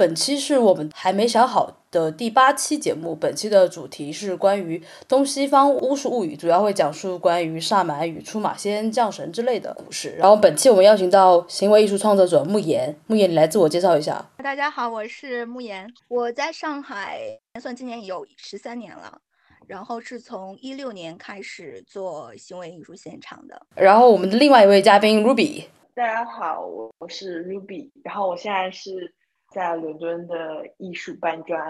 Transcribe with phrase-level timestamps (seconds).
[0.00, 3.14] 本期是我们还没想好的第八期节目。
[3.14, 10.16] 本期的主题是关于东西方巫术物语，主要会讲述关于萨满与出马仙、降神之类的故事。
[10.16, 14.24] 然后本期我们邀请到行为艺术创作者慕言，慕言，你来自我介绍一下。
[14.42, 17.20] 大家好，我是慕言，我在上海
[17.60, 19.20] 算今年有十三年了，
[19.66, 23.60] 然后是从一六年开始做行为艺术现场的。
[23.76, 29.12] 然后我们的另外一位嘉宾 Ruby，大家好，我我是 Ruby，然后我现在是。
[29.52, 30.34] 在伦敦的
[30.78, 31.60] 艺术搬砖，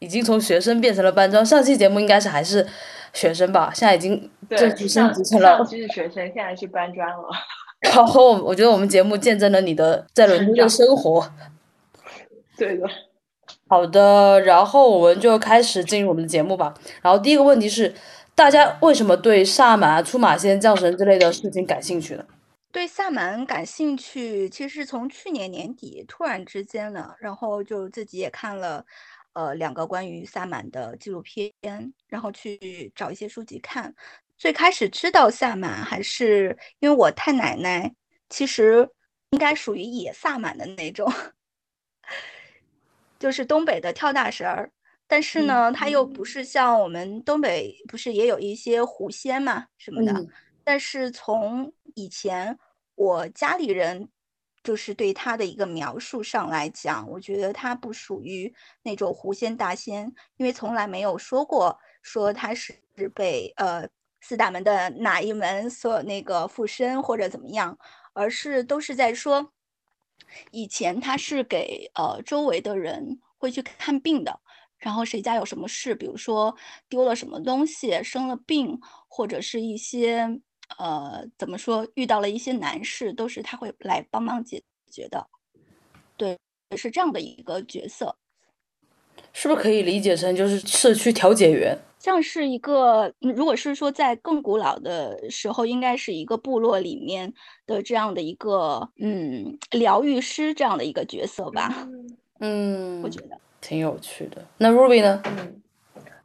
[0.00, 1.44] 已经从学生变成了搬砖。
[1.46, 2.66] 上期节目应该是还是
[3.12, 5.58] 学生吧，现在已经对提升职成了。
[5.58, 7.28] 上期是学生，现在是搬砖了。
[7.94, 11.30] 然后我觉得我们节目见证了你的在伦敦的生活。
[12.56, 12.88] 对的。
[13.68, 16.74] 好的，然后我们就开始进入我们的节目吧。
[17.00, 17.94] 然后第一个问题是，
[18.34, 22.24] 大家为什么对萨满、出马仙、降神之类的事情感兴趣呢？
[22.72, 28.84] 对萨满感兴趣，其实从去年年底突然之间了，然后就自己也看了，
[29.34, 31.52] 呃，两个关于萨满的纪录片，
[32.08, 33.94] 然后去找一些书籍看。
[34.38, 37.94] 最开始知道萨满还是因为我太奶奶，
[38.30, 38.88] 其实
[39.30, 41.12] 应该属于野萨满的那种，
[43.20, 44.72] 就是东北的跳大神儿，
[45.06, 50.26] 但是呢，他又不是像我们东北不是也有一些狐仙嘛什么的。
[50.64, 52.56] 但是从以前
[52.94, 54.08] 我家里人
[54.62, 62.74] 就是对他的一个描述上来讲，我觉得他不属于那种狐仙大仙，因为从来没有说过说他是
[63.14, 63.88] 被呃
[64.20, 67.76] 四大门的哪一门所那个附身或者怎么样，
[68.12, 69.52] 而是都是在说
[70.52, 74.38] 以前他是给呃周围的人会去看病的，
[74.76, 76.54] 然后谁家有什么事，比如说
[76.88, 80.40] 丢了什么东西、生了病，或者是一些。
[80.78, 81.86] 呃，怎么说？
[81.94, 85.26] 遇到了一些难事，都是他会来帮忙解决的。
[86.16, 86.38] 对，
[86.76, 88.16] 是这样的一个角色。
[89.32, 91.76] 是不是可以理解成就是社区调解员？
[91.98, 97.32] 像是一个，如果是说在更古老的时候，应该是一个部落里面
[97.66, 101.88] 的这样的一个，嗯，疗愈师这样的一个角色吧。
[102.40, 104.44] 嗯，我觉得挺有趣的。
[104.58, 105.22] 那 Ruby 呢？
[105.24, 105.62] 嗯，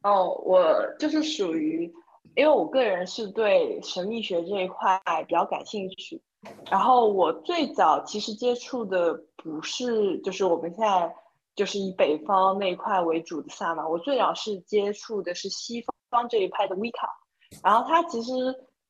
[0.01, 1.93] 哦，我就是属于。
[2.37, 6.21] 因为我个人是对神秘学这一块比较感兴趣，
[6.69, 11.15] 然后我最早其实接触的不是就是我们现在
[11.55, 17.09] 就是以北方那一块为主的萨满，我最早是接触的是西方这一派的维卡，
[17.63, 18.31] 然后它其实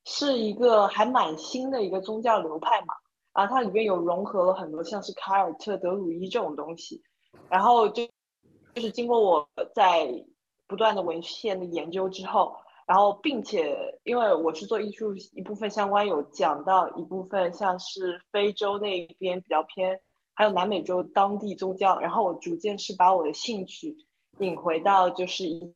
[0.03, 2.94] 是一个还蛮新的一个宗教流派嘛，
[3.34, 7.02] 然后它里面有融合了很多像是凯尔特、德鲁伊这种东西，
[7.50, 8.03] 然后就
[8.75, 10.25] 就是经过我在
[10.68, 12.53] 不断的文献的研究之后。
[12.88, 20.00] 然后，并且，因为我是做艺术一部分相关，有讲到一部分像是非洲那边比较偏，
[20.34, 22.00] 还有南美洲当地宗教。
[22.00, 23.97] 然后我逐渐是把我的兴趣
[24.40, 25.76] 引回到就是以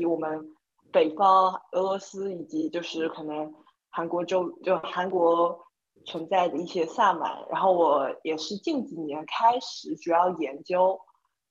[0.00, 0.52] 以我们
[0.90, 3.54] 北方俄罗斯以及就是可能
[3.88, 5.56] 韩国周就韩国
[6.06, 7.38] 存在的一些萨满。
[7.52, 10.98] 然后我也是近几年开始主要研究，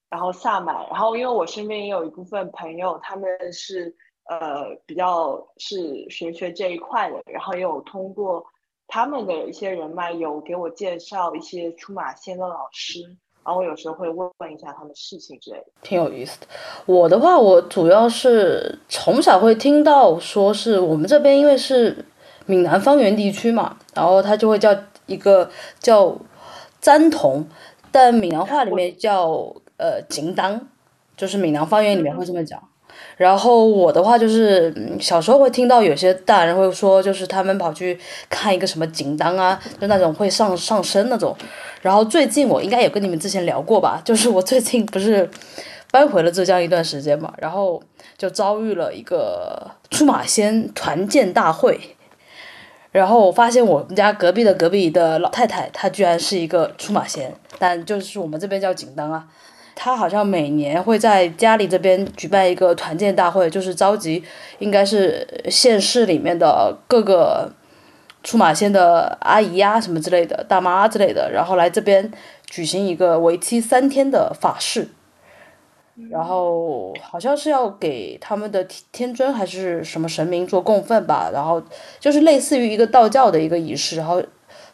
[0.09, 0.85] 然后萨满。
[0.90, 3.96] 然后因为我身边也有一部分朋友，他们是。
[4.29, 8.45] 呃，比较是玄学这一块的，然后也有通过
[8.88, 13.01] 他们的一些人脉，有给我介绍一些出马仙的老师，
[13.45, 16.47] 然后我有时候会问问一下他们事情之类的，挺有意思的。
[16.85, 22.05] 我的话，我主要是从小会听到说是我们这边因为是
[22.45, 25.49] 闽南方言地区嘛，然后他就会叫一个
[25.79, 26.17] 叫
[26.81, 27.47] 簪童，
[27.91, 30.67] 但闽南话里面叫呃金当，
[31.16, 32.61] 就是闽南方言里面会这么讲。
[33.18, 38.00] 然后我的话就是，小时候会听到有些大人会说，就是他们跑去
[38.30, 41.35] 看一个什么锦当啊，就那种会上上升那种。
[41.81, 45.28] 然后最近我应该有跟你们之前聊过吧， 就是我最近不是
[45.90, 47.81] 搬回了浙江一段时间嘛，然后
[48.18, 51.96] 就遭遇了一个出马仙团建大会，
[52.91, 59.26] 然后我发现我们家隔壁的隔壁的老太太，她居然是一个出马仙，但就是我们这边叫锦当啊。
[59.79, 64.24] 他好像每年会在家里这边举办一个团建大会，就是召集
[64.58, 67.52] 应该是县市里面的各个
[68.24, 72.12] 出马仙的阿姨呀什么之类的大妈之类的，然后来这边
[72.47, 74.90] 举行一个为期三天的法事，
[76.09, 81.62] 然后好像是要给他们的天尊还是什么神明做供奉吧，然后
[82.00, 84.20] 就是类似于一个道教的一个仪式，然后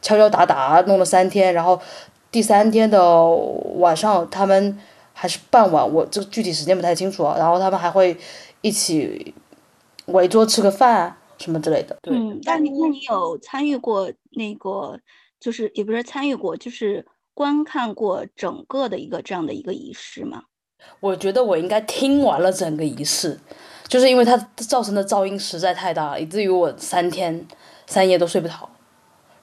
[0.02, 1.78] 敲敲打打弄了三天，然后
[2.32, 3.26] 第三天的
[3.76, 4.80] 晚上他们。
[5.13, 7.36] 还是傍晚，我这个具体时间不太清楚啊。
[7.38, 8.18] 然后他们还会
[8.62, 9.33] 一起
[10.07, 11.95] 围桌吃个饭啊什么之类的。
[12.10, 15.00] 嗯，那你那你有参与过那个，
[15.39, 20.44] 就是也不是参与过，就是观看过整个的一个这样的一个仪式吗？
[21.00, 23.39] 我觉得我应该听完了整个仪式，
[23.88, 27.48] 就是因为它造成的噪音实在太大了，以至于我三天
[27.88, 28.69] 三夜都睡不着，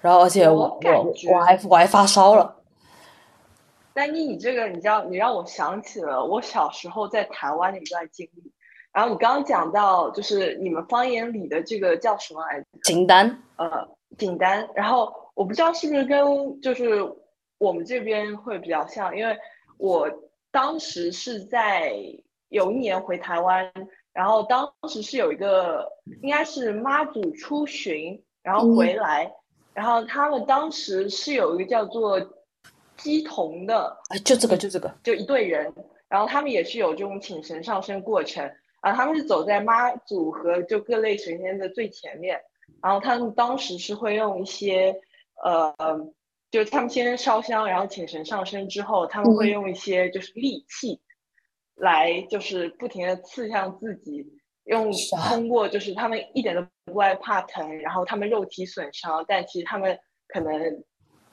[0.00, 2.56] 然后而且我我我还我还发烧了。
[3.92, 8.52] 丹妮，你这个你知道，你让我想起了我小时候在台湾的一段经历。
[8.92, 12.66] 然后你刚刚讲到，就是你们方言里的这个叫什么来着？
[12.82, 13.42] 锦丹。
[13.56, 13.88] 呃，
[14.18, 14.68] 锦丹。
[14.74, 17.00] 然后我不知道是不是跟就是
[17.58, 19.38] 我们这边会比较像，因为
[19.78, 20.10] 我
[20.50, 21.94] 当时是在
[22.48, 23.72] 有一年回台湾，
[24.12, 25.88] 然后当时是有一个
[26.22, 29.32] 应该是妈祖出巡，然后回来，
[29.72, 32.18] 然后他们当时是有一个叫做
[33.00, 35.72] 鸡同的，哎，就这个，就这个，就一队人，
[36.08, 38.50] 然后他们也是有这种请神上身过程。
[38.82, 42.40] 啊，他们是走在妈祖和就各类神仙的最前面，
[42.82, 44.98] 然后他们当时是会用一些，
[45.44, 45.74] 呃，
[46.50, 50.98] 就是他们先烧香，然后请神上身之后，他们会用一些就是利器，
[51.74, 54.26] 来就是不停的刺向自己，
[54.64, 54.90] 用
[55.28, 59.98] 通过就是他们一点都不害怕疼，然后他们肉体损伤，但其实他们
[60.28, 60.82] 可能，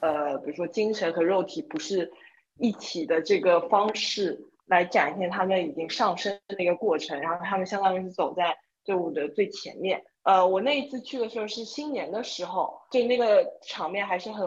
[0.00, 2.12] 呃，比如说精神和肉体不是
[2.58, 4.44] 一起的这个方式。
[4.68, 8.54] 来展现他们已经上升的那个过程，然后他们相当于是走在
[8.84, 10.04] 队伍的最前面。
[10.24, 14.46] 呃，我那一次去的时候是新年的时候，就那个场面还是很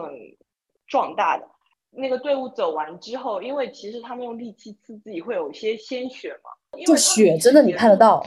[0.86, 1.44] 壮大的。
[1.90, 8.24] 那个队伍走完之后，因为其实他们用利器刺自己会有一些鲜血嘛，就血真的你看得到，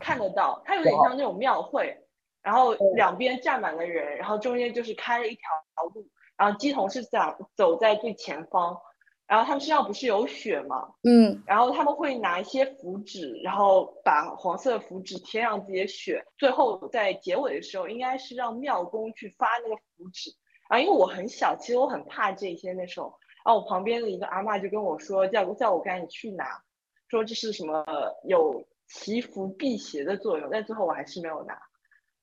[0.00, 1.94] 看得到，它有点像那种庙会，
[2.40, 5.42] 然后两边站满了人，然后中间就是开了一条
[5.86, 8.78] 路，然后鸡童是想走在最前方。
[9.26, 10.88] 然后他们身上不是有血吗？
[11.02, 20.30] 嗯，然后他们会拿一些符纸，然后把黄色的符纸贴上自己的血，最后在结尾的时候，应该是让庙公去发那个符纸。
[20.70, 22.72] 啊，因为我很小，其实我很怕这些。
[22.72, 23.12] 那时候，
[23.44, 26.62] 然后我旁边的一个阿妈就跟我说，叫叫我赶紧去拿，
[27.10, 27.84] 说这是什么
[28.24, 30.48] 有祈福辟邪的作用。
[30.50, 31.60] 但最后我还是没有拿。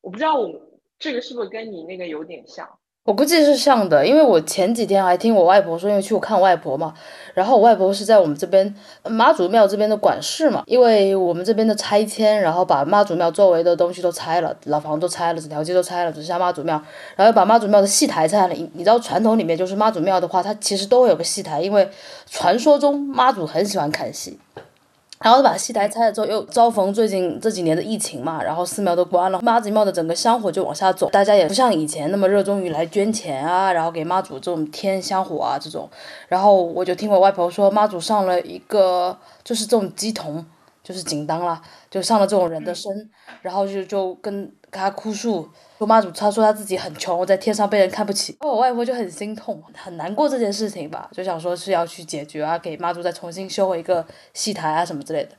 [0.01, 0.49] 我不知道我
[0.97, 2.79] 这个是不是跟你那个有点像。
[3.05, 6.91] 我估计是像的，因为我前几天还听我外婆说，因为去我看外婆嘛，
[7.35, 8.73] 然后我外婆是在我们这边
[9.07, 16.73] 妈祖庙这边的管事嘛，因为我们这边的拆迁，然后把妈祖庙周围的东西都拆了，老房都拆了，整条街都拆了，只剩下妈祖庙，
[17.15, 18.55] 然后又把妈祖庙的戏台拆了。
[18.73, 21.87] 你知道传统里面就是妈祖庙的话，它其实都会有个戏台，因为
[22.27, 24.39] 传说中妈祖很喜欢看戏。
[25.19, 35.89] 然后把戏台拆了之后，又遭逢最近这几年的疫情嘛，然后寺庙都关了，妈祖庙的整个香火就往下走，大家也不像以前那么热衷于来捐钱啊，然后给妈祖这种添香火啊这种。
[36.27, 40.45] 然后我就听我外婆说，妈祖上了一个就是这种鸡童，
[40.83, 43.09] 就是锦当啦，就上了这种人的身，
[43.41, 45.47] 然后就就跟跟他哭诉。
[45.77, 48.37] 说妈祖，他说他自己很穷，在天上被人看不起。
[48.39, 55.31] 我外婆就很心痛，很难过这件事情吧，就想说是要去解决啊，给妈祖再重新修回一个戏台啊什么之类的。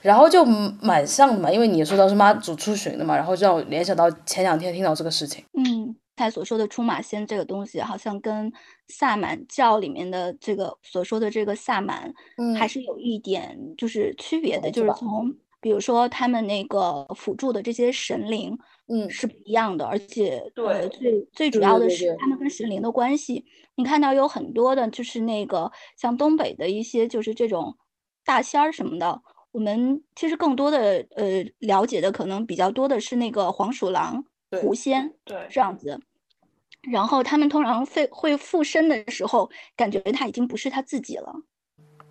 [0.00, 5.44] 然后就蛮像的嘛，因为你说到是妈祖出巡的嘛，然后就让我联想到前两天听到这个事情。
[5.52, 8.52] 嗯，他所说的出马仙这个东西，好像跟
[8.88, 15.34] 萨满教里面的这个所说的这个萨满，嗯，还是有一点就是区别的，就是从。
[15.62, 23.46] 比如说，他们那个辅助的这些神灵，嗯，是不一样的，而且对，最最主要的是他们跟神灵的关系。
[23.76, 27.76] 你看到有很多的，就是那个像东北的一些，就是这种
[28.24, 29.22] 大仙儿什么的。
[29.52, 34.24] 我们其实更多的呃了解的可能比较多的是那个黄鼠狼、
[34.60, 36.00] 狐仙，对，这样子。
[36.90, 41.32] 然后他们通常会会附身的时候，感觉他已经不是他自己了。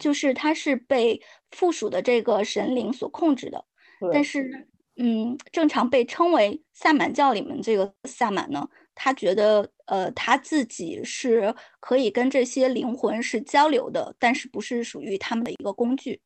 [0.01, 3.63] 就是他是被附属的这个神灵所控制的，
[4.11, 16.19] 但是，嗯，正常被称为萨满教里面这个萨满呢，他觉得，呃，他自己是可以跟这些灵魂是交流的，但是不是属于他们的一个工具。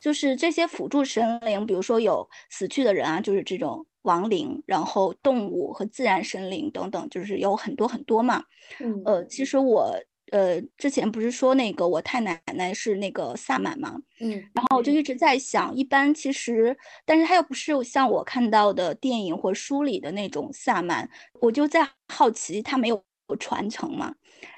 [0.00, 8.42] 就是这些辅助神灵，比如说有死去的人啊，就是这种亡灵，然后动物和自然神灵等等，就是有很多很多嘛。
[8.80, 9.94] 嗯，呃，其实我。
[10.30, 13.96] 呃，之前不是说那个我太奶奶是那个萨满吗？
[14.20, 21.08] 嗯，然后我就一直在想，一般其实，但是他又不是像我看到的电影或书里的那种萨满，
[21.40, 23.02] 我就在好奇他没有
[23.38, 24.14] 传承嘛。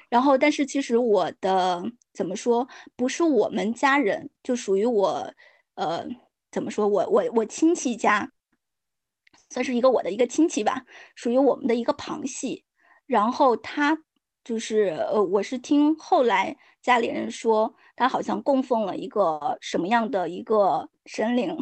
[0.09, 1.81] 然后，但是其实我的
[2.13, 5.33] 怎么说，不是我们家人，就属于我，
[5.75, 6.05] 呃，
[6.51, 8.31] 怎么说我我我亲戚家，
[9.49, 10.85] 算是一个我的一个亲戚吧，
[11.15, 12.65] 属于我们的一个旁系，
[13.05, 14.03] 然后他。
[14.43, 21.57] 就是呃，我是听后来家里人说，他好像供奉了一个什么样的一个神灵，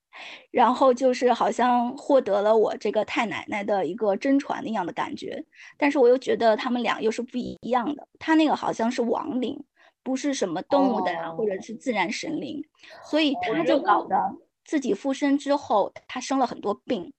[0.50, 5.42] 然后就是好像获得了我这个太奶奶的一个真传那样的感觉，
[5.78, 8.06] 但是我又觉得他们俩又是不一样的。
[8.18, 9.64] 他那个好像是亡灵，
[10.02, 12.62] 不是什么动物的或者是自然神灵，
[13.04, 14.16] 所以他就搞得
[14.64, 17.10] 自己附身之后，他生了很多病，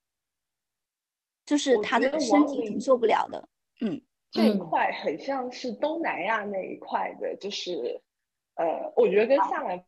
[1.47, 3.47] 就是他的身体承受不了的。
[3.81, 4.01] 嗯，
[4.31, 8.01] 这一块很像是东南亚那一块的，就是
[8.55, 9.83] 呃，我觉得跟厦门。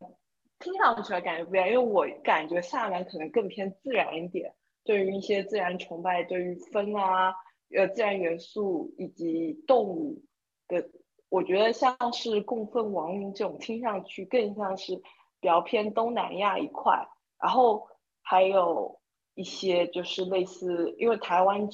[0.60, 7.34] 听上去感觉不一样，因为我感觉厦门可能更偏自然一点，对于一些自然崇拜，对于风啊、
[7.76, 10.22] 呃自然元素以及动物
[10.68, 10.88] 的，
[11.30, 14.96] 我觉得像是供奉亡灵这种，听上去更像是
[15.40, 17.08] 比较偏东南亚一块。
[17.42, 17.88] 然后
[18.22, 19.00] 还有
[19.34, 21.68] 一些就是类似，因为台湾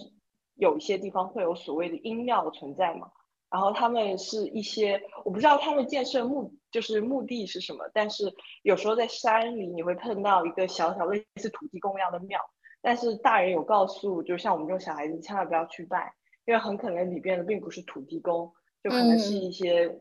[0.58, 3.10] 有一些地方会有所谓的阴庙存在嘛。
[3.50, 12.38] 然后他们是一些，我不知道他们建设目就是目的是什么，但是有时候在山里你会碰到一个小小类似土地公一样的庙，
[12.82, 16.14] 但是大人有告诉，就像我们这种小孩子千万不要去拜，
[16.46, 18.52] 因为很可能里边的并不是土地公，
[18.84, 19.98] 就可能是一些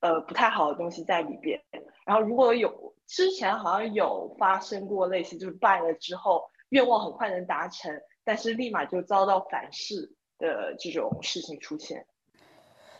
[0.00, 1.58] 呃不太好的东西在里边。
[2.04, 12.06] 然后如果有之前好像有发生过类似，就是拜了之后愿望很快能达成，但是立马就遭到反噬的这种事情出现。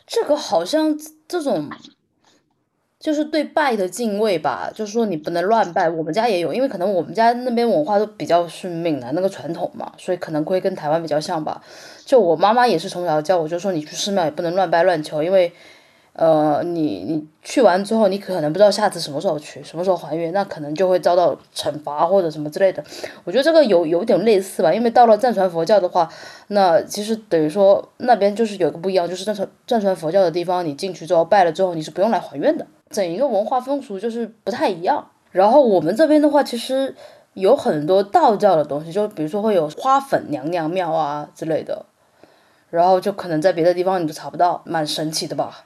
[0.06, 1.68] 这个好像这种，
[2.98, 5.88] 就是对拜的敬畏吧，就是说你不能乱拜。
[5.88, 11.62] 我们家也有，因为可能我们家那边文化都比较是闽南那个传统嘛，所以可能会跟台湾比较像吧。
[12.04, 15.52] 就我妈妈也是从小教我，就说你去寺庙也不能乱拜乱求，因为。
[16.14, 22.82] 呃，你你去完之后，你可能不知道下次什么时候去，什么时候还愿，那可能就会遭到惩罚或者什么之类的。
[23.24, 26.08] 我觉得这个有有点类似吧，因为到了藏传佛教的话，
[26.48, 35.04] 那其实等于说那边就是有个不一样，就是藏传藏传佛教的地方，你进去之后拜了之后，你是不用来还愿的，整一个文化风俗就是不太一样。
[35.32, 36.94] 然后我们这边的话，其实
[37.32, 41.86] 有很多道教的东西，就比如说会有花粉娘娘庙啊之类的，
[42.70, 45.64] 然后就可能在别的地方你都查不到，蛮神奇的吧。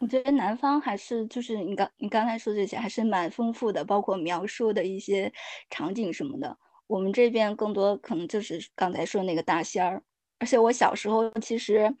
[0.00, 5.30] 我觉得南方还是就是你刚你刚才说这些还是蛮丰富的，包括描述的一些
[5.68, 6.56] 场景什么的。
[6.86, 10.02] 我们这边更多可能就是刚才说那个大仙儿，
[10.38, 11.94] 而且我小时候其实，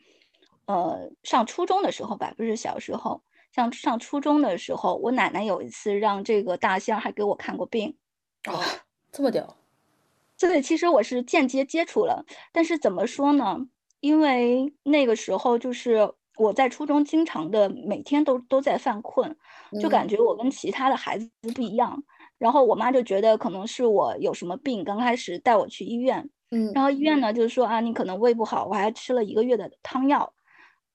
[0.64, 7.94] 呃，上初中的时候吧，不是小时候，像上初中的时候，我奶奶有一次让这个大仙儿还给我看过病。
[8.44, 8.64] 啊，
[9.12, 9.58] 这么屌！
[10.38, 13.58] 对，其实我是间接接触了，但是怎么说呢？
[14.00, 16.14] 因为那个时候就是。
[16.40, 19.36] 我在初中经常的每天都都在犯困，
[19.80, 22.02] 就感觉我跟其他的孩子不一样。
[22.38, 30.32] 然后我妈就觉得可能是我有什么病，刚开始带我去医院，嗯，然后医院呢就是说啊，你可能胃不好，我还吃了一个月的汤药，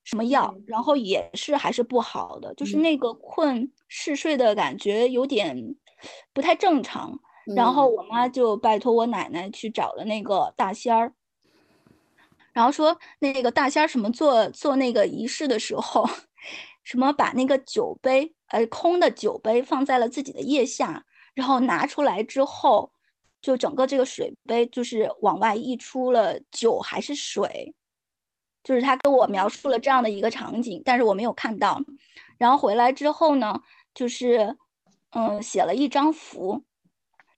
[0.02, 5.76] 什么药，然后也是还是不好的，就是那个困嗜睡的感觉有点
[6.32, 7.16] 不太正常。
[7.54, 11.12] 然后我妈就拜托我奶奶去找了那个大仙儿。
[12.56, 16.08] 然后说那个大仙儿什么做做那个仪式的时候，
[16.84, 22.90] 什么把那个酒杯呃空的酒杯放在了自己的腋下，然后拿出来之后，
[23.42, 27.74] 就整个这个水杯就是往外溢出了酒还是水，
[28.64, 31.78] 就是他跟我描述了这样的一个场景，但是我没有看到。
[32.38, 33.60] 然后回来之后呢，
[33.92, 34.56] 就是
[35.10, 36.64] 嗯写了一张符，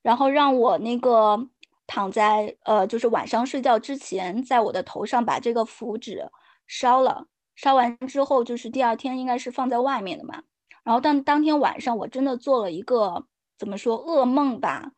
[0.01, 1.49] 然后让我那个。
[1.89, 6.31] 躺在呃，就是晚上睡觉之前，在我的头上把这个符纸
[6.69, 7.27] 烧了，
[7.57, 10.43] 烧完之后，就是第二天应该是放在外面的嘛。
[10.85, 13.27] 然后当当天晚上，我真的做了一个
[13.59, 14.93] 怎么说噩梦吧。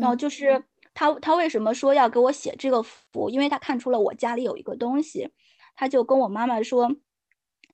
[0.00, 3.28] 然后就是他他为什么说要给我写这个符？
[3.30, 5.30] 因为他看出了我家里有一个东西，
[5.74, 6.94] 他就跟我妈妈说：“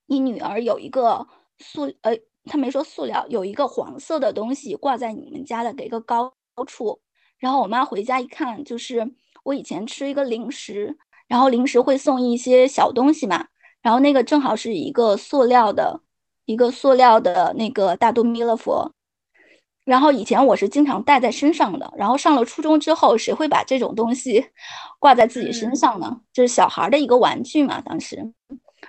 [0.07, 1.27] 你女儿有一个
[1.59, 6.33] 塑呃，他没说塑料，有一个黄色的东西挂在你们家的一个高
[6.67, 7.00] 处。”
[7.41, 13.47] 然后我妈回家一看，就是我以前吃一个零食，然后零食会送一些小东西嘛，
[13.83, 16.03] 然后那个正好是一个塑料的，
[16.45, 18.93] 一个塑料的那个大肚弥勒佛，
[19.87, 24.45] 然后以前我是经常带在身上的，然后上了初中之后，谁会把这种东西
[25.01, 26.21] 挂在自己身上呢？
[26.33, 28.33] 就是小孩的一个玩具嘛，当时，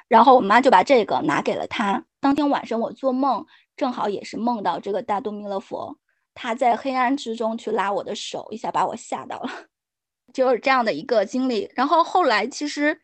[0.10, 2.04] 然后我妈就把这个拿给了他。
[2.20, 3.46] 当天晚上我做梦，
[3.78, 5.98] 正好也是梦到这个大肚弥勒佛。
[6.34, 9.50] 他在黑暗之中去拉我的手，一下把我吓到了，
[10.34, 11.70] 就是这样的一个经历。
[11.76, 13.02] 然后后来其实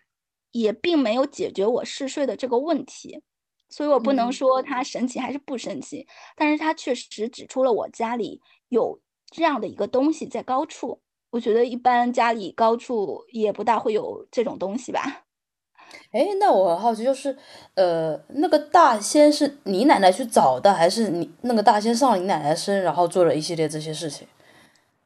[0.52, 3.22] 也并没有解决我嗜睡的这个问题，
[3.70, 11.02] 所以我不能说它神奇还是不神奇，但是它确实指出了我家里有这样的一个东西在高处。
[11.32, 15.27] 我觉得一般家里高处也不大会有这种东西吧。
[16.12, 17.36] 哎，那我很好奇，就是，
[17.76, 24.28] 呃，那个大仙是你奶奶去找的，还是你那个大仙上了你奶奶身，然后做了一系列这些事情？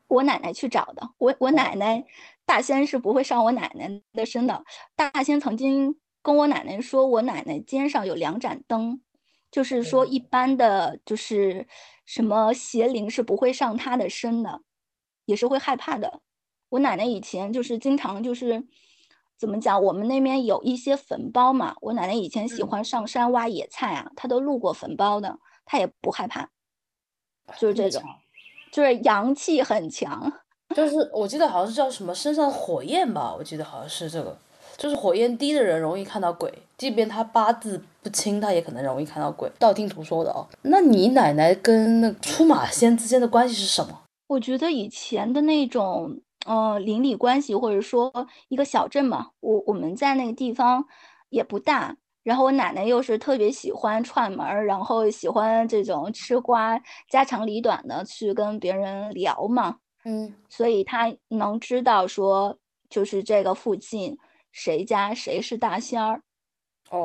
[0.08, 1.10] 我奶奶去找的。
[1.18, 2.04] 我我奶奶
[2.46, 4.64] 大仙是不会上我奶奶的身的。
[4.96, 9.02] 大仙曾经跟我奶奶说，我奶奶肩上有两盏灯，
[9.50, 11.66] 就是说一般的就是
[12.06, 14.62] 什么邪灵是不会上她的身的，
[15.26, 16.20] 也是会害怕的。
[16.70, 18.66] 我奶奶以前就是经常就是
[19.42, 26.48] 怎么讲，我们那边有一些坟包嘛，我奶奶以前喜欢上山挖野菜啊，她都路过坟包的，她也不害怕，
[27.58, 28.04] 就是这种。
[28.72, 30.32] 就是阳气很强，
[30.76, 34.38] 就是我记得好像是叫什么身上火焰吧，我记得好像是这个，
[34.78, 39.52] 就是火焰低的人容易看到鬼，即便他八字不清，他也可能容易看到鬼。
[39.58, 40.48] 道听途说的哦。
[40.62, 44.04] 那你奶奶跟那出马仙之间的关系是什么？
[44.28, 48.12] 我觉得以前的那种呃邻里关系，或者说
[48.50, 50.86] 一个小镇嘛，我我们在那个地方
[51.30, 51.98] 也不大。
[52.24, 56.80] 然后我奶奶又是特别喜欢串门儿，然后喜欢这种吃瓜
[57.10, 62.58] 家长里短的去跟别人聊嘛，嗯，所以她能知道说
[62.90, 64.16] 就是这个附近
[64.52, 66.22] 谁家谁是大仙儿，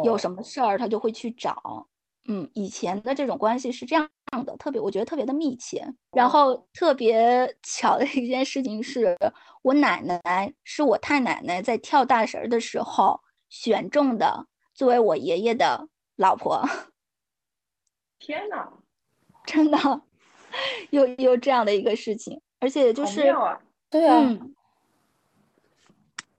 [0.02, 1.86] 有什么事儿她就会去找，
[2.28, 4.08] 嗯，以前的这种关系是这样
[4.44, 5.86] 的，特别我觉得特别的密切。
[6.12, 9.16] 然后特别 巧的一件事情是
[9.62, 14.46] 我奶奶是我太奶奶在跳大神的时候选中的。
[14.74, 16.62] 作为我爷爷的老婆，
[18.20, 18.70] 天哪，
[19.46, 20.02] 真的
[20.90, 23.34] 有有这样的一个事情，而且就是
[23.88, 24.22] 对啊，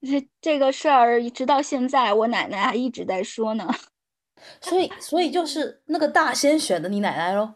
[0.01, 3.67] 这这个事儿直到现在，我奶奶还一直在说呢。
[4.61, 7.53] 所以，所以就是那个大仙选的你奶奶喽？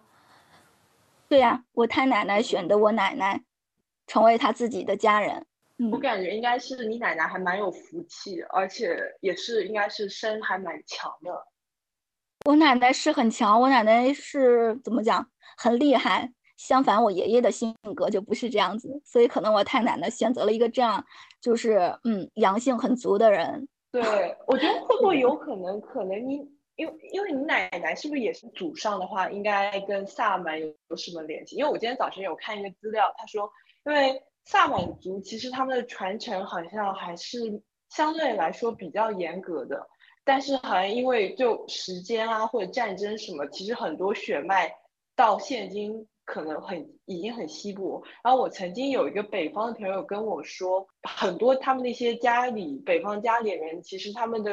[1.28, 3.42] 对呀，我太奶奶选的我奶奶，
[4.08, 5.46] 成为他自己的家人。
[5.92, 11.32] 我感觉应该是你奶奶还蛮有福气，而且也是应该是身还蛮强的。
[12.46, 16.32] 我奶奶是很强，我奶奶是怎么讲很厉害。
[16.58, 21.04] 相反，我爷爷的性格就不是这样子，所以可能我太奶奶选择了一个这样
[21.40, 23.68] 就是嗯阳性很足的人。
[23.92, 31.56] 对，我觉得会不会有可能，可能你因为因为你奶奶是不是也是祖上的话，应该跟萨满有有什么联系？
[31.56, 33.52] 因为我今天早晨有看一个资料，他说
[33.86, 34.22] 因为。
[34.44, 39.88] 萨满族其实他们的传承好像还是相对来说比较严格的，
[40.24, 44.76] 但是好像因为就时间啊或者战争什么，其实很多血脉
[45.16, 48.02] 到现今可能很已经很稀薄。
[48.24, 54.52] 然后我曾经有一个北方的朋友跟我说，很多他们那些家里北方家里人，其实他们的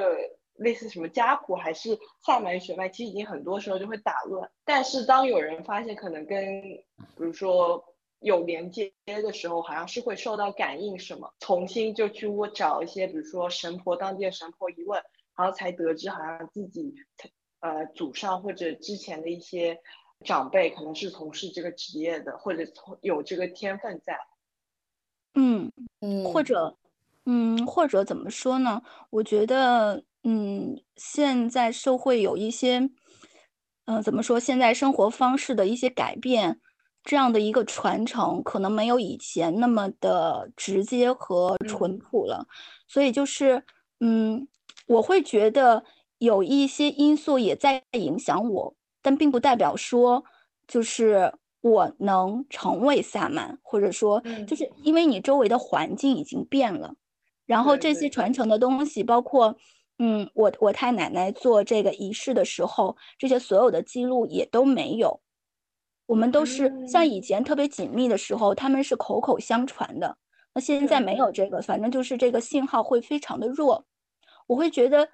[0.59, 4.51] 类似什么家谱还是萨满血脉，其实已经很多时候就会打乱。
[4.65, 6.85] 但是当有人发现可能跟比
[7.17, 7.85] 如说。
[8.21, 15.01] 有连接的时候，好像是会受到感应什么，重新就去我找一些，比如说神婆当地的神婆一问，
[15.37, 16.97] 然后才得知好像自己
[17.61, 19.79] 呃祖上或者之前的一些
[20.25, 24.19] 长辈可能是从事这个职业的，或者从有这个天分在。
[25.35, 26.77] 嗯嗯，或者
[27.25, 28.83] 嗯或者怎么说呢？
[29.11, 32.91] 我觉得嗯现在社会有一些
[33.87, 34.39] 嗯怎么说？
[34.41, 36.61] 现在生活方式的一些改变。
[37.05, 42.47] 这样的一个传承可能没有以前那么的直接和淳朴了，
[42.87, 43.65] 所以就是，
[44.01, 44.47] 嗯，
[44.87, 45.85] 我会觉得
[46.19, 50.23] 有一些因素也在影响我，但并不代表说
[50.67, 56.95] 就是我能成为萨满，或者说就是因为你周围的环境已经变了，
[57.47, 59.57] 然后这些传承的东西，包括，
[59.99, 65.21] 嗯，我我太奶奶做这个仪式的时候，这些所有的记录也都没有。
[66.07, 70.17] 我们都是像以前特别紧密的时候，他们是口口相传的。
[70.55, 73.85] 那现在没有这个，反正就是这个信号会非常的弱。
[74.47, 75.09] 我会觉得，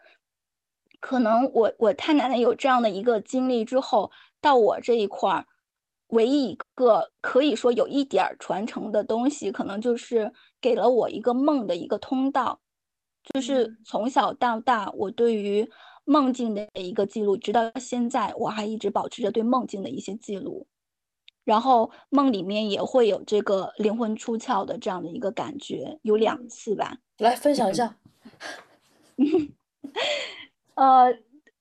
[1.00, 5.46] 可能我我太奶奶有这样的一个经历之后，到我这一块儿，
[6.08, 12.60] 唯一一个可以说有一点传承的东西，可能就是给了我一个梦的一个通道，
[13.32, 15.68] 就是从小到大，我对于
[16.04, 20.66] 梦境的一个记录，直到现在我还一直保持着对梦境的一些记录。
[21.44, 26.96] 然后梦里面也会有这个灵魂出窍的这样的一个感觉，有两次吧。
[27.18, 27.96] 来分享一下。
[30.74, 31.14] 呃，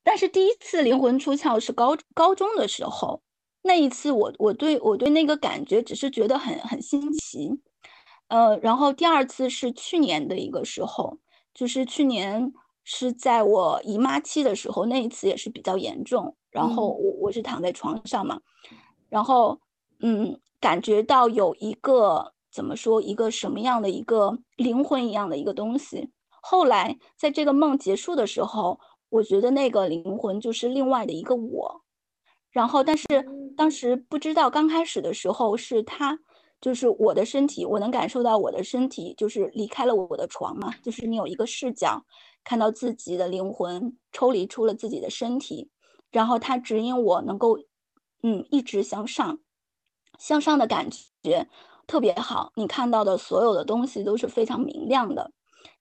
[0.03, 3.21] 但是第一次灵魂出窍是高高中的时候，
[3.63, 7.59] 那一次我我对我对那个感觉只是觉得很很新奇。
[8.29, 11.19] 呃，然后第二次是去年的一个时候，
[11.53, 16.35] 就是去年是在我姨妈期的时候，那一次也是比较严重。
[16.49, 18.39] 然后我我是躺在床上嘛，
[19.09, 19.59] 然后。
[20.05, 26.09] 嗯，感觉到有一个怎么说，一个什么样的一个灵魂一样的一个东西。
[26.41, 31.83] 后来在这个梦结束的时候，我觉得那个灵魂就是另外的一个我。
[32.51, 33.05] 然后，但是
[33.55, 36.19] 当时不知道，刚开始的时候是他，
[36.63, 42.05] 就是我的身体，我能感受到我的身体就是离开了我的床嘛，就是你有一个视角，
[42.41, 45.69] 看到自己的灵魂抽离出了自己的身体，
[46.09, 47.57] 然后它指引我能够，
[48.21, 49.39] 嗯，一直向上，
[50.17, 50.87] 向上的感
[51.21, 51.49] 觉
[51.85, 52.53] 特别好。
[52.55, 55.31] 你看到的所有的东西都是非常明亮的，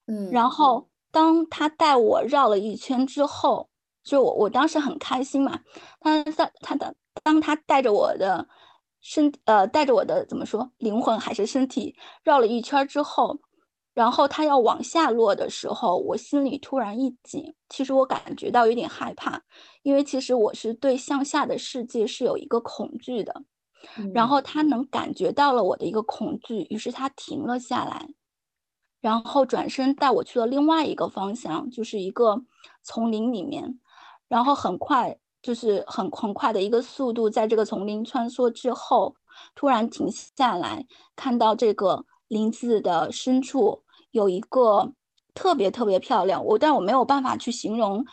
[0.08, 0.32] 嗯。
[0.32, 3.68] 然后当他带我绕了一圈之后，
[4.02, 5.60] 就我我当时很开心嘛，
[6.00, 6.92] 他他他的
[7.22, 8.48] 当他带着我的。
[9.02, 13.38] 身呃带着我的怎么说灵魂还是身体绕了一圈之后，
[13.92, 17.54] 然后它要往下落的时候，我心里突然一紧。
[17.68, 19.42] 其实我感觉到有点害怕，
[19.82, 23.44] 因为其实我是对向下的世界是有一个恐惧的。
[24.14, 28.08] 然后他能感觉到了我的一个恐惧，于是他停了下来，
[29.00, 32.44] 然后转身带我去了另外一个方向，就是一个
[32.84, 33.80] 丛林里面，
[34.28, 35.18] 然后很快。
[35.42, 39.16] 就是很很快的一个速度，在这个丛林穿梭之后，
[39.56, 44.92] 突然停下来，看到这个林子的深处有一个
[45.34, 48.06] 特别特别漂亮，我但我没有办法去形容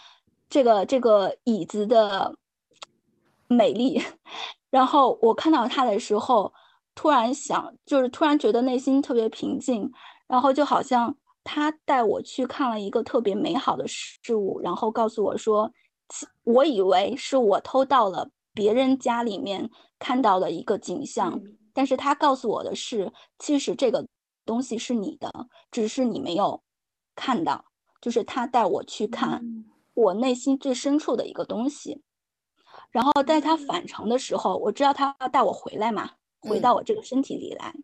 [0.50, 2.36] 这个这个椅子的
[3.48, 4.02] 美丽。
[4.72, 6.52] 然后我看到它的时候，
[6.96, 9.92] 突然想，就是突然觉得内心特别平静，
[10.28, 15.72] 然后就好像他带我去看了一个特别美好的事物，然后告诉我说。
[16.44, 21.42] 我以为是我偷到了别人家里面看到的一个景象，
[21.74, 24.08] 但是他告诉我的是，其实这个
[24.46, 26.62] 东西是你的，只是你没有
[27.16, 27.66] 看到。
[28.02, 29.44] 就是他带我去看
[29.94, 32.02] 我内心最深处的一个东西，
[32.92, 37.76] 然后在他返程的时候，我知道他要带我回来嘛，回到我这个身体里来。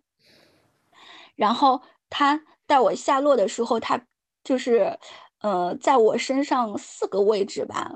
[1.35, 4.01] 然后他带我下落的时候，他
[4.41, 4.97] 就是
[5.41, 7.91] 呃，在我身上四个位置吧。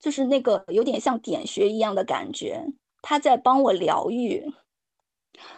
[0.00, 2.64] 就是那个有点像点穴一样的感觉，
[3.02, 4.50] 他在帮我疗愈，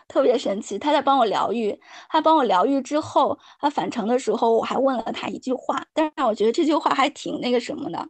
[0.08, 0.78] 特别神奇。
[0.78, 8.08] 他在帮我疗愈，他帮我疗愈之后，他返程的时候，我还问了他一句话，但是我觉得这句话还挺那个什么的，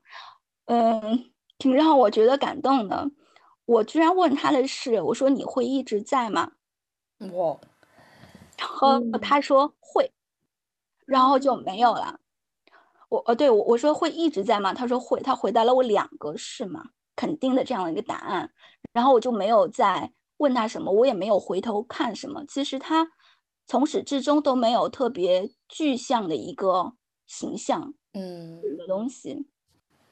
[0.66, 3.10] 嗯，挺让我觉得感动的。
[3.64, 6.50] 我居然问他的是，我说你会一直在吗？
[7.18, 7.60] 我，
[8.58, 10.10] 然后他说会，
[11.06, 12.18] 然后就没有了。
[13.12, 14.72] 我呃，对我我说会一直在吗？
[14.72, 16.82] 他说会，他回答了我两个是吗？
[17.14, 18.50] 肯定的这样的一个答案，
[18.90, 22.42] 然后我就没有再问他什么，我也没有回头看什么。
[22.48, 23.06] 其实他
[23.66, 26.94] 从始至终都没有特别具象的一个
[27.26, 29.46] 形象，嗯，的东西。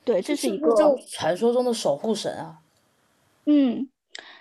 [0.04, 0.74] 对，这是一个
[1.08, 2.58] 传说中的守护神啊。
[3.46, 3.88] 嗯，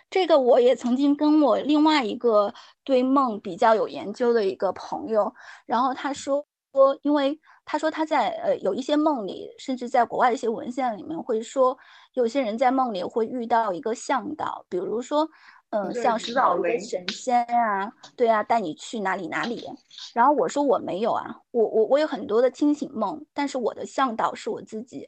[0.10, 5.34] 这个我也曾经跟我另外一个对梦比较有研究的一个朋友，
[5.65, 7.39] 然后他说说，因为。
[7.72, 11.78] 他说他在呃有一些梦里，甚至在国外的一些文献里面会说，
[12.14, 15.30] 有些人在梦里会遇到一个向导，比如说，
[15.70, 19.70] 嗯，像是老人神仙啊，对啊，带你去哪里哪里。
[20.16, 25.08] 然后我说我没有啊，我我我有很多的清醒梦，但是我的向导是我自己。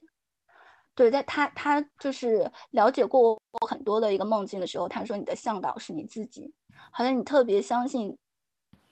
[0.93, 6.53] 对，在他他就是了解过我很多的一个梦境的时候，他说你的向导是你自己，
[6.91, 8.15] 好像你特别相信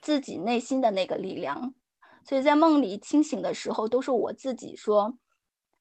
[0.00, 1.72] 自己内心的那个力量。
[2.30, 5.12] 所以在梦里清醒的时候，都是我自己说，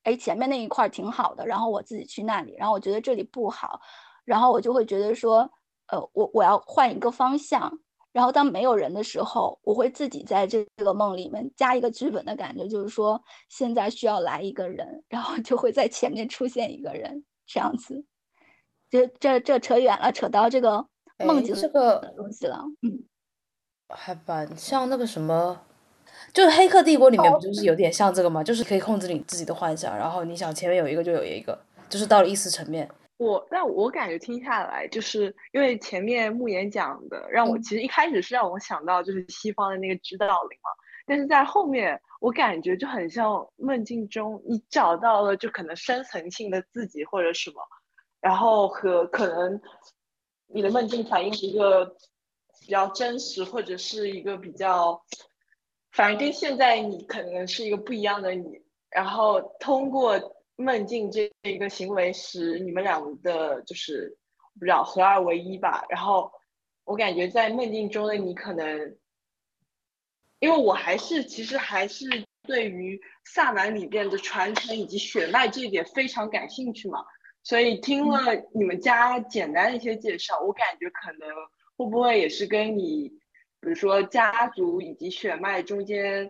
[0.02, 3.80] 哎，前面那一块挺好的，然后我自己去那里，然后我觉得这里不好，
[4.26, 5.48] 然后我就会觉得说，
[5.90, 7.72] 呃，我我要换一个方向。
[8.12, 18.04] 然后当没有人的时候，我会自己在这个梦里面加一个剧本的感觉，就是说现在需要来一个人，然后就会在前面出现一个人，这样子。
[18.90, 20.88] 这这这扯远了，扯到这个
[21.20, 23.06] 梦境这个东西了，嗯，
[23.90, 25.62] 还蛮像那个什么。
[26.34, 28.44] 就是《黑客帝国》里面不就是有点像这个吗？
[28.44, 31.58] 就是可以控制你自己的幻想，然后你想前面有一个就有一个，
[31.90, 32.90] 就是到了意识层面。
[33.18, 40.70] 我但我感觉听下来，就是因为前面慕言讲的，让我其实一开始是让我想到就是西方的那个指导灵嘛，
[41.06, 47.56] 但是在后面我感觉就很像梦境中你找到了就可能深层性的自己或者什么，
[48.22, 49.60] 然后和可能
[50.48, 51.86] 你的梦境反映一个
[52.62, 55.02] 比较真实或者是一个比较。
[55.92, 64.18] 反正跟现在你可能是一个不一样的你，然后通过梦境这一个行为使你们两的，就是
[64.60, 65.86] 不知道合二为一吧。
[65.90, 66.32] 然后
[66.86, 68.98] 我感觉在梦境中的你可能，
[70.40, 72.06] 因为我还是其实还是
[72.44, 77.04] 对于萨满里边的传承以及血脉这一点非常感兴趣嘛，
[77.42, 81.28] 所以听了你们家简单的一些介绍，我感觉可能
[81.78, 83.19] 会不会也是跟你。
[83.62, 86.30] 比如说家族以及血脉中间，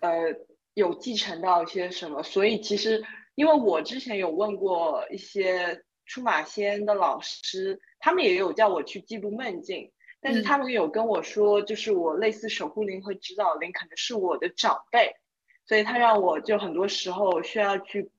[0.00, 0.34] 呃，
[0.74, 2.22] 有继承到一些什么？
[2.22, 15.14] 所以其实，因为我之前有问过一些出马仙的老师，他们也有叫我去记录梦境，但是他们有跟我说，就是我类似守护灵和指导灵可能是我的长辈，
[15.66, 18.10] 所以他让我就很多时候需要去，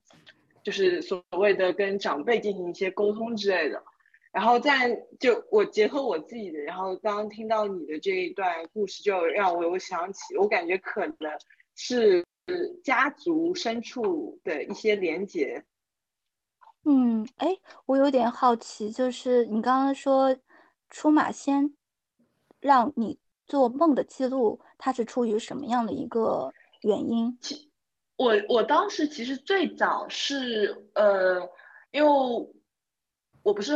[0.63, 3.83] 就是所谓的跟长辈进行一些沟通之类的。
[4.31, 11.17] 然后在就我结合我自己的，然后刚刚听到你的这一段故事，就让我有想起，我感觉可能
[11.73, 12.23] 是
[12.83, 15.65] 家族深处的一些连结。
[16.83, 20.37] 嗯，哎，我有点好奇，就是你刚刚说
[20.89, 21.73] 出马仙
[22.59, 27.39] 让你做梦的记录，它是出于什么样的一个原因？
[28.17, 31.39] 我我当时其实最早是呃，
[31.91, 32.09] 因为
[33.41, 33.73] 我不是。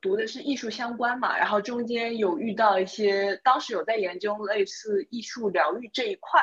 [0.00, 6.40] 读的是艺术相关嘛，然后中间有遇到一些，当时有在研究类似艺术疗愈这一块，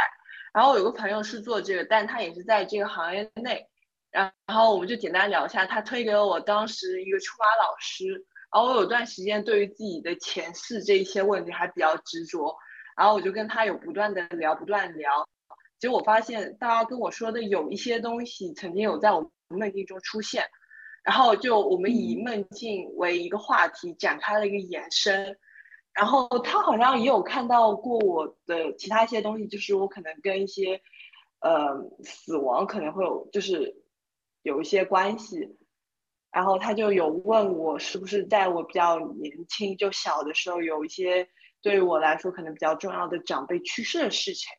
[0.53, 3.65] 然后有个朋友是做这个，但他也是在这个行业内，
[4.11, 12.57] 然后我们就简单聊一下，他推给了我当时一个出马老师，然后我有段时间对于自己的前世这一些问题还比较执着，
[12.97, 15.27] 然后我就跟他有不断的聊，不断聊，
[15.79, 20.45] 结果发现大家跟我说的有一些东西曾经有在我梦境中出现。
[21.05, 25.37] 然后就我们以梦境为一个话题展开了一个延伸，
[25.93, 30.81] 然后他好像也有看到过我的其他一些东西，就是我可能跟一些
[31.41, 33.83] 呃死亡可能会有就是
[34.41, 35.55] 有一些关系，
[36.31, 41.29] 然后他就有问我是不是在我比较年轻就小的时候有一些
[41.61, 44.49] 对于我来说可能比较重要的长辈去世的事情，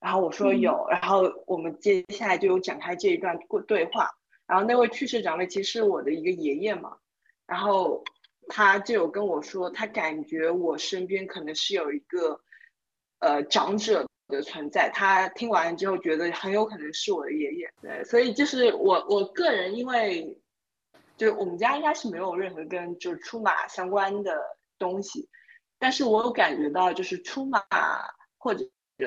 [0.00, 4.08] 然后我说有，然后我们接下来就有展开这一段过对话。
[4.46, 6.96] 然后那位去世长辈其实是我的一个爷爷嘛，
[7.48, 8.04] 然后
[8.48, 12.40] 他就有跟我说，他感觉我身边可能是有一个
[13.18, 14.88] 呃长者的存在。
[14.88, 17.68] 他听完之后觉得很有可能是我的爷爷。
[17.82, 20.38] 对，所以就是我我个人，因为
[21.16, 24.40] 就我们家应该是没有任何跟就是出马相关的
[24.78, 25.28] 东西，
[25.80, 27.64] 但是我有感觉到就是出马
[28.38, 28.64] 或者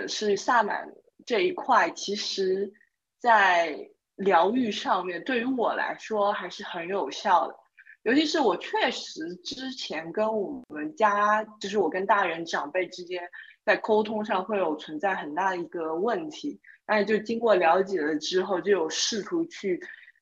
[0.09, 0.93] 是萨满
[1.25, 2.73] 这一块，其实
[3.19, 3.89] 在。
[4.19, 7.55] 疗愈上面对于我来说还是很有效的，
[8.03, 13.21] 尤其是我确实之前跟我们家，就是我跟大人长辈之间
[13.65, 19.81] 在沟通上会有存在很大的一个问题，但是就经过了解了之后，就有试图去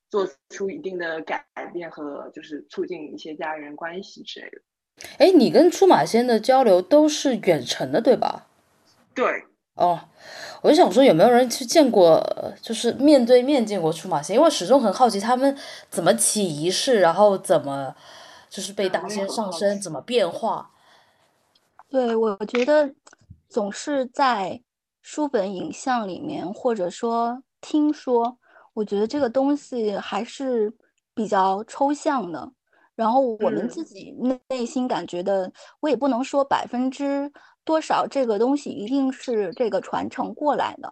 [0.10, 4.62] 做出一定的改变和就是促进一些家人关系之类的。
[5.18, 8.48] 哎，你跟出马仙的交流都是远程的，对吧？
[9.14, 9.44] 对。
[9.78, 10.00] 哦，
[10.64, 12.20] 我就想说有没有人去见过，
[12.62, 15.56] 就是面对面见过出马仙，因为始终很好奇他们
[15.92, 17.96] 怎么起仪式，然后怎么
[18.50, 20.72] 就是被大仙上身，怎么变化。
[21.90, 22.92] 对，我觉得
[23.48, 24.60] 总是在
[25.04, 28.40] 书本影像里面，或者说听说，
[28.74, 30.74] 我觉得这个东西还是
[31.14, 32.52] 比较抽象的。
[32.96, 37.32] 然后我们自己内内心感觉的，我也不能说百分之。
[37.68, 40.90] 多少这个东西一定是这个传承过来的，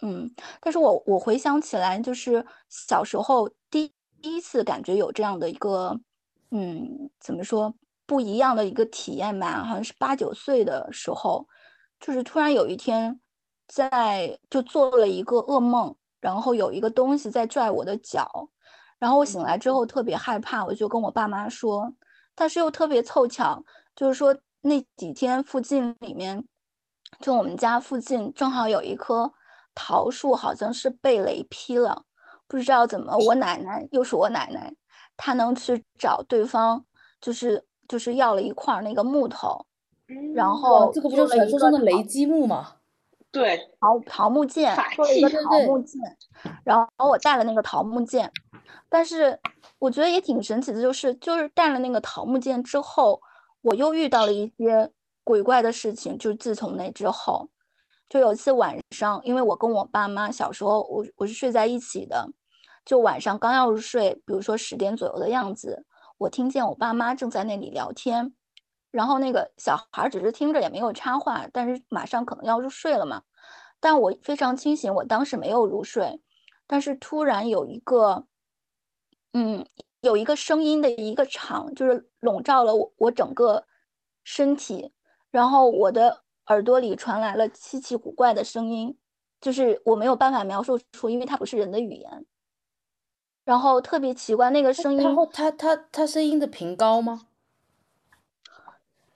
[0.00, 6.00] 嗯，但是我我回想起来，就是小时候第第一次感觉有这样的一个，
[6.50, 7.74] 嗯，怎么说
[8.06, 9.62] 不一样的一个体验吧？
[9.62, 11.46] 好像是八九岁的时候，
[12.00, 13.20] 就是突然有一天，
[13.68, 18.48] 在就做了一个噩梦，然后有一个东西在拽我的脚，
[18.98, 21.92] 然后我醒来之后特别害怕，我就跟我爸妈说，
[22.34, 23.62] 但是又特别凑巧，
[23.94, 24.34] 就是说。
[24.66, 26.44] 那几天附近里面，
[27.20, 29.32] 就我们家附近正好有一棵
[29.76, 32.02] 桃树，好像是被雷劈了，
[32.48, 34.74] 不知道怎么，我奶奶又是我奶奶，
[35.16, 36.84] 她能去找对方，
[37.20, 39.64] 就是就是要了一块那个木头，
[40.34, 42.72] 然后这个不就是传说中的雷击木吗？
[43.30, 46.00] 对，桃桃木剑，做了一个桃木剑，
[46.64, 48.32] 然后我带了那个桃木剑，
[48.88, 49.38] 但是
[49.78, 53.22] 我觉得也挺神奇的，就是就是带了那个桃木剑之后。
[53.62, 54.90] 我又遇到了一些
[55.24, 57.48] 鬼怪的事情，就自从那之后，
[58.08, 62.28] 就有一次晚上，因为我跟我爸妈小时候，我我是睡在一起的，
[62.84, 65.84] 就晚上刚要入睡，比如说十点左右的样子，
[66.18, 68.32] 我听见我爸妈正在那里聊天，
[68.92, 73.22] 然后那个小孩只是听着也没有插话，但是马上可能要入睡了嘛，
[73.80, 76.20] 但我非常清醒，我当时没有入睡，
[76.68, 78.26] 但是突然有一个，
[79.32, 79.66] 嗯。
[80.06, 83.64] 有一个声音的一个场，就是笼罩了我我整个
[84.22, 84.92] 身体，
[85.30, 88.96] 然后我的耳朵里传来了稀奇古怪的声音，
[89.40, 92.24] 就是我没有办法描述出，因为它不是人的语言。
[93.44, 97.26] 然后特别奇怪，那个声音，然后它它它声音的频高吗？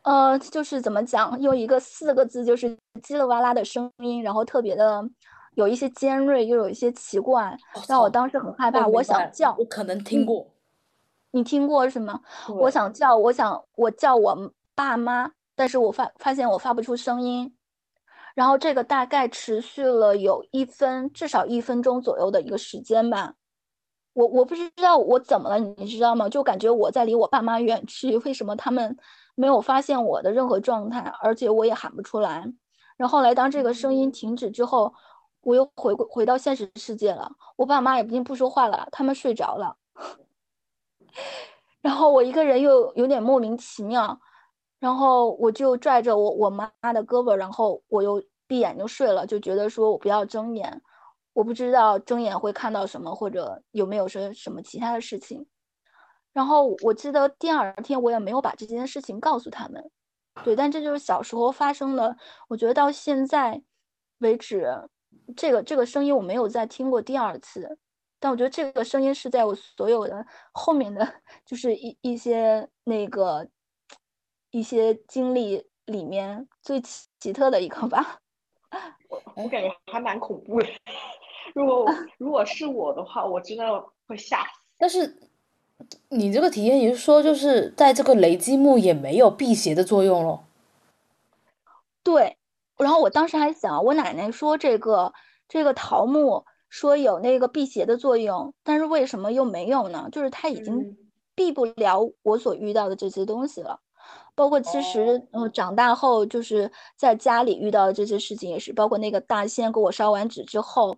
[0.03, 5.05] 呃，就是怎么讲，用一个四个字，就是叽里哇啦的声音，然后特别的
[5.55, 7.57] 有一些尖锐，又有一些奇怪，
[7.89, 10.47] 让我当时很害怕，我想叫，我可能听过。
[11.33, 12.21] 你听过是吗？
[12.49, 17.55] 我想叫，我想我叫我爸妈，但是我发发现我发不出声音，
[18.35, 23.35] 然后这个大概持续了有一分，至少一分钟左右的一个时间吧。
[24.13, 26.29] 我我不知道我怎么了，你知道吗？
[26.29, 28.97] 就感觉我在离我爸妈远去，为什么他们
[29.37, 32.45] 没有发现我的任何状态，而且我也喊不出来。
[32.97, 34.93] 然后后来当这个声音停止之后，
[35.43, 37.31] 我又回归回到现实世界了。
[37.57, 39.77] 我爸妈已经不说话了，他们睡着了。
[41.81, 44.21] 然后我一个人又有点莫名其妙，
[44.79, 50.83] 然后我就拽着我我妈的胳膊，然后我又闭眼就睡了，就觉得说我不要睁眼。
[51.33, 55.47] 我不知道睁眼会看到什么，或者有没有说什么其他的事情。
[56.33, 59.91] 然后我记得第二天我也没有把这件事情告诉他们，
[60.45, 62.17] 对，但这就是小时候发生的。
[62.49, 63.63] 我觉得到现在
[64.19, 64.67] 为止，
[65.37, 67.79] 这个这个声音我没有再听过第二次，
[68.21, 73.49] 但我觉得这个声音是在我所有的后面的就是一一些那个
[74.51, 76.81] 一些经历里面最
[77.19, 78.21] 奇特的一个吧。
[79.09, 80.69] 我我感觉还蛮恐怖的。
[81.55, 81.87] 如果
[82.19, 84.51] 如果是我的话，我真的会吓死。
[84.79, 85.19] 但是
[86.11, 90.45] 你这个体验也是说，就是在这个雷击木也没有辟邪的作用咯。
[92.03, 92.37] 对，
[92.77, 95.13] 然后我当时还想，我奶奶说这个
[95.49, 100.09] 这个桃木说有那个辟邪的作用，但是为什么又没有呢？
[100.11, 100.97] 就是它已经
[101.35, 103.81] 避不了我所遇到的这些东西了。
[104.35, 110.97] 包括其实，嗯，长大后就是在家里遇到的这些事情也是，包括那个大仙给我烧完纸之后。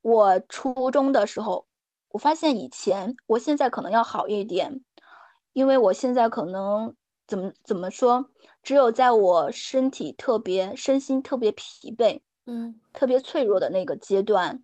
[0.00, 1.64] 我初中的时候，
[2.08, 4.80] 我发现以前，我现在可能要好一点，
[5.52, 6.92] 因为我现在可能
[7.28, 8.28] 怎么怎么说，
[8.64, 14.62] 只有在我身体特别、身心特别疲惫，嗯，特别脆弱的那个阶段，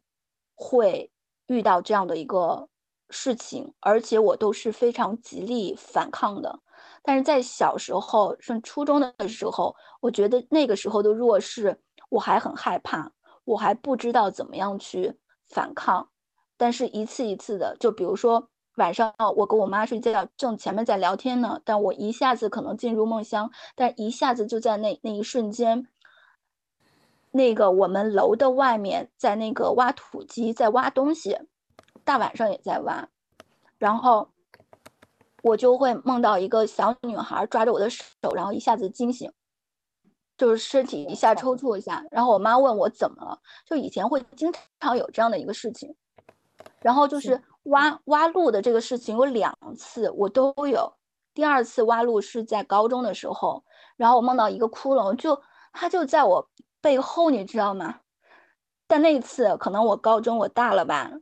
[0.55, 1.11] 会
[1.47, 2.69] 遇到这样的一个
[3.11, 6.61] 事情，而且我都是非常极力反抗的。
[7.03, 13.13] 但是在小时候，上初中的时候，我觉得那个时候的弱势，我还很害怕，
[13.45, 15.19] 我还不知道怎么样去。
[15.49, 16.11] 反抗，
[16.59, 25.87] 但是一次一次的，就比如说晚上我跟我妈睡觉，正前面在聊天呢，但我一下子可能进入梦乡，但一下子就在那那一瞬间，
[27.31, 31.39] 那个我们楼的外面在那个挖土机在挖东西，
[32.05, 33.09] 大晚上也在挖，
[33.79, 34.31] 然后
[35.43, 39.33] 我就会梦到一个小女孩抓着我的手，然后一下子惊醒。
[40.37, 45.93] 就是身体一下抽搐一下，然后我妈问我怎么了，就以前会经常有这样的一个事情，
[46.81, 50.93] 然后就是挖挖路的这个事情有两次我都有，
[51.35, 53.65] 第二次挖路是在高中的时候，
[53.97, 56.49] 然后我梦到一个窟窿，就它就在我
[56.81, 58.01] 背后，你知道吗？
[58.87, 61.13] 但那次可能我高中我大了吧，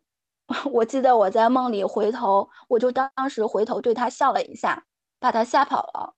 [0.71, 4.85] 我记得我在梦里回头，我就当时回头对他笑了一下，
[5.19, 6.15] 把他吓跑了。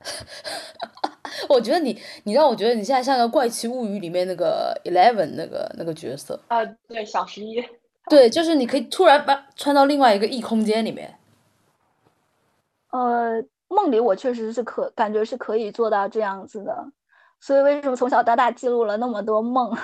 [1.48, 7.64] 我觉得你，你让我觉得你现在像个《怪奇物语》里面那个 Eleven 那个那个角色啊，对，小十一，
[8.08, 11.18] 对，就是你可以突然把穿到另外一个异空间里面。
[12.90, 16.86] 呃，梦里我确实是可感觉是可以做到这样子的，
[17.40, 19.76] 所以为什么从小到大记录了那么多梦？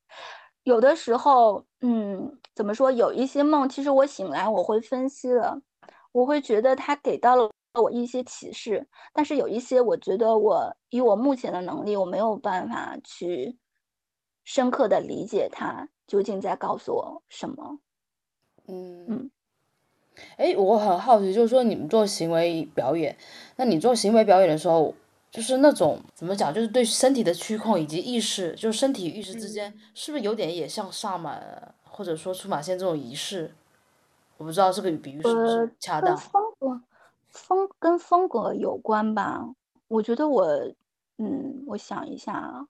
[0.64, 2.90] 有的时候，嗯，怎么说？
[2.90, 5.60] 有一些梦，其实我醒来我会分析了，
[6.12, 7.50] 我会觉得它给到了。
[7.78, 13.58] 我一些启示，但是有一些，我觉得我以我目前的能力，我没有办法去
[14.44, 17.78] 深刻的理解它究竟在告诉我什么。
[18.66, 19.30] 嗯嗯，
[20.38, 23.14] 哎，我很好奇，就是说你们做行为表演，
[23.56, 24.94] 那你做行为表演的时候，
[25.36, 33.54] 就是那种怎么讲，就是对身体的驱控以及意识，就是身体意识之间，是不是有点也像萨满或者说出马仙这种仪式？
[34.38, 36.16] 我不知道这个比喻是不是恰当。
[37.28, 39.46] 风跟风格有关吧，
[39.88, 40.46] 我觉得我，
[41.18, 42.66] 嗯，我想一下啊，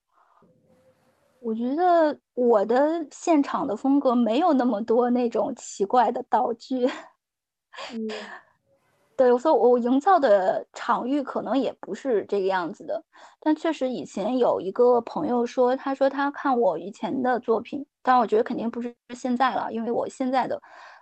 [1.38, 6.84] 我觉得我的现场的风格没有那么多那种奇怪的道具，
[7.94, 8.08] 嗯，
[9.16, 13.02] 对，所以我营造的场域可能也不是这个样子的，
[13.40, 20.60] 但确实以前有一个朋友说，他说他看我以前的作品，但我觉得肯定不是现在了，因为我现在的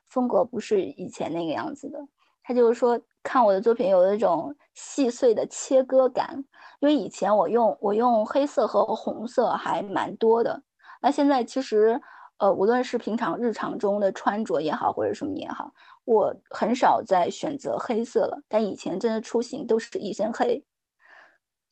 [0.08, 1.98] 风格不是以前那个样子的。
[2.44, 6.44] 他就是说，看我的作品有那种细碎的切割感，
[6.78, 10.62] 因为以前我用我用黑色和红色还蛮多的，
[11.02, 12.00] 那现在其实，
[12.38, 15.72] 呃，无论是平常日常中的穿着也好，或者什么也好，
[16.04, 18.42] 我很少再选择黑色了。
[18.48, 20.64] 但以前真的出行都是一身黑，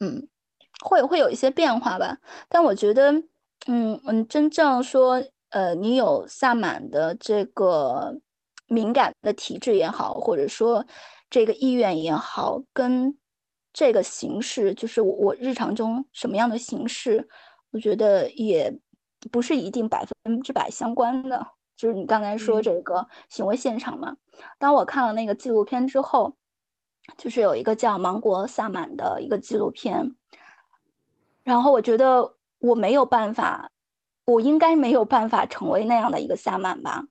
[0.01, 0.29] 嗯，
[0.85, 2.19] 会会有一些变化吧。
[2.49, 3.13] 但我觉得，
[3.67, 8.21] 嗯嗯，真正说，呃，你有萨满的这个。
[8.69, 10.87] 敏感的体质也好，或者说
[11.29, 13.15] 这个意愿也好，跟
[13.71, 17.29] 这个形式，就是我我日常中什么样的形式，
[17.73, 18.75] 我觉得也
[19.31, 21.47] 不是一定百分之百相关的。
[21.77, 24.17] 就是你刚才说这个行为现场嘛，
[24.59, 26.37] 当我看了那个纪录片之后，
[27.17, 30.15] 就是有一个叫《芒果萨满》的一个纪录片，
[31.43, 33.71] 然后我觉得我没有办法，
[34.25, 37.05] 我应该没有办法成为那样的一个萨满吧，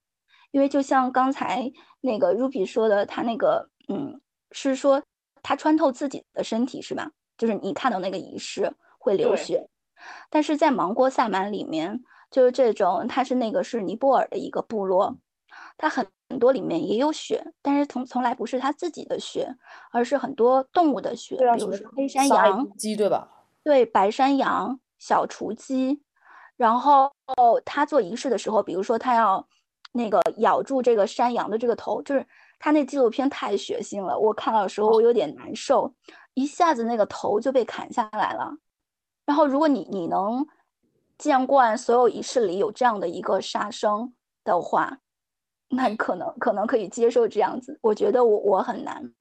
[0.52, 5.02] 因为就像刚才那个 Ruby 说的，他那个嗯，是说。
[5.44, 7.10] 他穿透自己的身体是吧？
[7.36, 9.68] 就是你看到那个仪式会流血，
[10.30, 15.16] 但是在芒果萨满里面，就是这种，它是那个是尼泊尔的一个部落，
[15.78, 19.56] 它很很多里面也有血，但是从从来不是他自己的血，
[19.92, 23.30] 而是很多动物的血，比如说黑山羊、鸡对吧？
[23.64, 26.02] 对，白山羊、小雏鸡，
[26.58, 27.12] 然后
[27.66, 29.46] 他做仪式的时候，比如说他要
[29.92, 32.26] 那个咬住这个山羊的这个头，就是。
[32.64, 35.92] 他那纪录片太血腥了，我看到的时候我有点难受，
[36.36, 38.56] 一下子那个头就被砍下来了。
[39.26, 40.46] 然后如果你你能
[41.22, 44.12] 见惯所有仪式里有这样的一个杀生
[44.44, 44.98] 的话，
[45.70, 47.78] 那可能可能可以接受这样子。
[47.84, 49.14] 我觉得我我很难。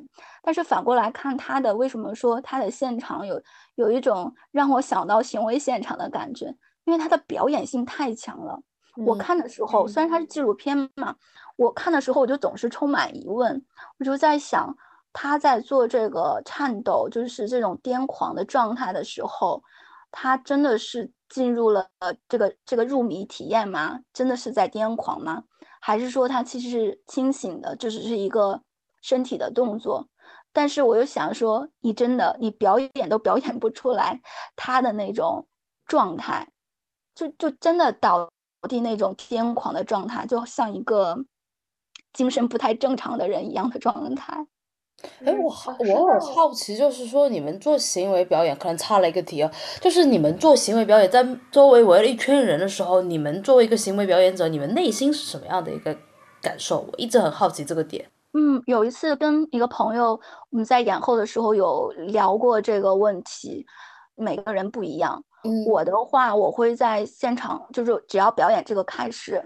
[0.43, 3.43] 但是反过来看他的，为什么说他的现场有
[3.75, 6.47] 有一种让我想到行为现场的感觉？
[6.85, 8.59] 因为他的表演性太强了。
[9.07, 11.15] 我看的时候，虽然它是纪录片嘛，
[11.57, 13.63] 我看的时候我就总是充满疑问，
[13.99, 14.75] 我就在想，
[15.13, 19.63] 他在做这个颤抖，就是这种癫狂的状态的时候，
[20.11, 21.89] 他真的是进入了
[22.29, 24.01] 这个这个入迷体验吗？
[24.13, 25.45] 真的是在癫狂吗？
[25.81, 28.63] 还是说他其实是清醒的，这只是一个
[29.01, 30.09] 身体的动作？
[30.53, 34.21] 但是我又想说，你真的你表演都表演不出来
[34.57, 35.47] 他的那种
[35.87, 36.51] 状态，
[37.15, 38.29] 就就真的倒
[38.69, 41.17] 地那种癫狂的状态，就像一个
[42.13, 44.47] 精神不太正常的人一样的状态。
[45.25, 55.97] 哎，我好，我很好奇，就是说你们做行为表演，可能差了一个题啊，就是你们做行为表演，在周围围了一圈人的时候，你们作为一个行为表演者，你们内心是什么样的一个
[56.43, 56.81] 感受？
[56.81, 58.11] 我一直很好奇这个点。
[58.33, 60.21] 嗯，有一次跟一个朋友，
[60.51, 63.67] 我们在演后的时候有聊过这个问题，
[64.15, 65.23] 每个人不一样。
[65.43, 69.43] 嗯我的话，我会在现场，就是只要表演这个开始，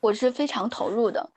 [0.00, 1.28] 我是非常投入的。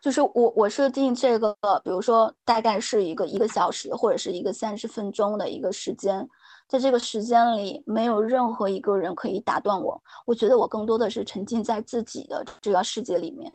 [0.00, 6.26] 就是我我设定这个，比如说大概是一个一个小时或者是一个三十分钟的一个时间，
[6.68, 10.00] 在这个时间里，没有任何一个人可以打断我。
[10.24, 13.52] 我觉得我更多的是沉浸在自己的这个世界里面，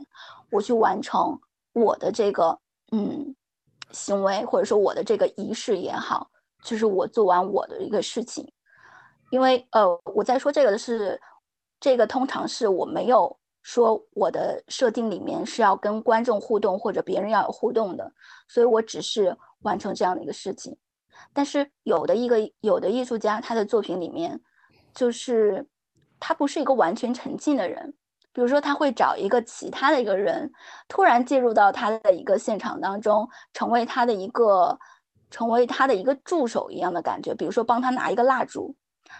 [0.51, 1.39] 我去完成
[1.71, 2.57] 我的这个
[2.91, 3.33] 嗯
[3.91, 6.29] 行为，或者说我的这个仪式也好，
[6.63, 8.45] 就是我做完我的一个事情。
[9.29, 11.19] 因为呃，我在说这个的是，
[11.79, 18.11] 这个通常是我没有说我的设定里面是要跟观众互动或者别人要有互动的，
[18.47, 20.77] 所以我只是完成这样的一个事情。
[21.31, 24.39] 但是有的一个有的艺术家他的作品里面，
[24.93, 25.65] 就是
[26.19, 27.93] 他不是一个完全沉浸的人，
[28.33, 30.51] 比如说他会找一个其他的一个人
[30.89, 34.77] 突然介入到他的一个现场当中，成为他的一个
[35.31, 38.75] 成为他的一个助手一样的感觉，比如说帮他拿一个蜡烛。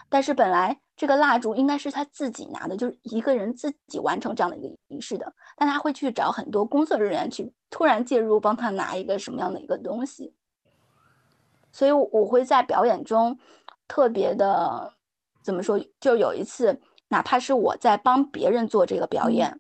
[0.10, 5.34] 但是本来这个蜡烛应该是他自己拿的，就是一个人自己完成这样的一个仪式的。
[5.56, 10.34] 但他会去找很多工作人员去突然介入，帮他拿一个什么样的一个东西。
[11.72, 13.38] 所以我会在表演中
[13.88, 14.94] 特别的
[15.42, 15.80] 怎么说？
[16.00, 19.60] 就有一次，哪怕是我在帮别人做这个表演，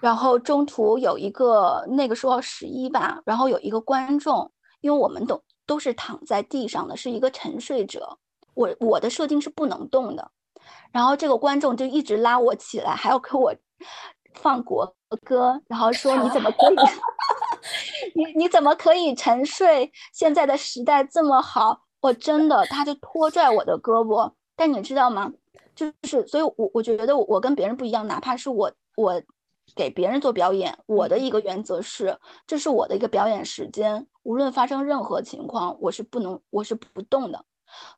[0.00, 4.50] 然后中途有一个那个时候十一吧，然后有一个观众，
[4.80, 8.18] 因为我们都都是躺在地上的，是一个沉睡者。
[8.54, 10.30] 我我的设定是不能动的，
[10.92, 13.54] 然后这个观众就一直拉我起来，还要给我
[14.34, 14.94] 放国
[15.24, 16.76] 歌，然后说你怎么可以，
[18.14, 19.92] 你你怎么可以沉睡？
[20.12, 24.32] 现在的时代这么好，我真的，他就拖拽我的胳膊。
[24.56, 25.32] 但你知道吗？
[25.74, 29.20] 就是，所以我我觉得我跟别人不一样，哪怕是我我
[29.74, 37.44] 给别人做表演，我的一个原则是，这是我的一个表演时间，无论发生任何情况，我是不能，我是不动的。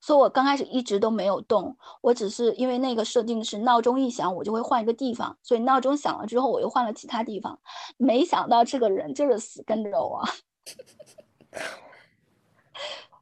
[0.01, 7.59] 所以我刚开始一直都没有动，我只是因为那个设定是闹钟一响我就会换一个地方，所以闹钟响了之后我又换了其他地方。
[7.97, 10.23] 没想到这个人就是死跟着我，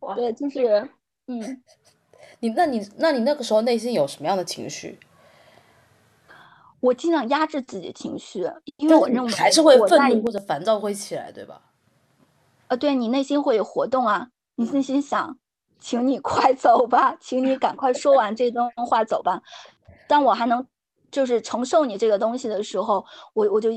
[0.14, 0.90] 对，就是，
[1.26, 1.62] 嗯，
[2.40, 4.98] 你那你那你那个时候内心有什么样的情绪？
[6.80, 8.46] 我尽量压制自己的情绪，
[8.76, 11.62] 因为我认为还是会愤怒或者烦躁会起来，对吧？
[12.68, 15.38] 呃，对你内心会有活动啊，你内心想。
[15.84, 19.42] 请你快走吧， 请你赶快说完这段话走吧。
[20.08, 20.66] 当我还能
[21.10, 23.04] 就是承受你这个东西的时候，
[23.34, 23.68] 我我就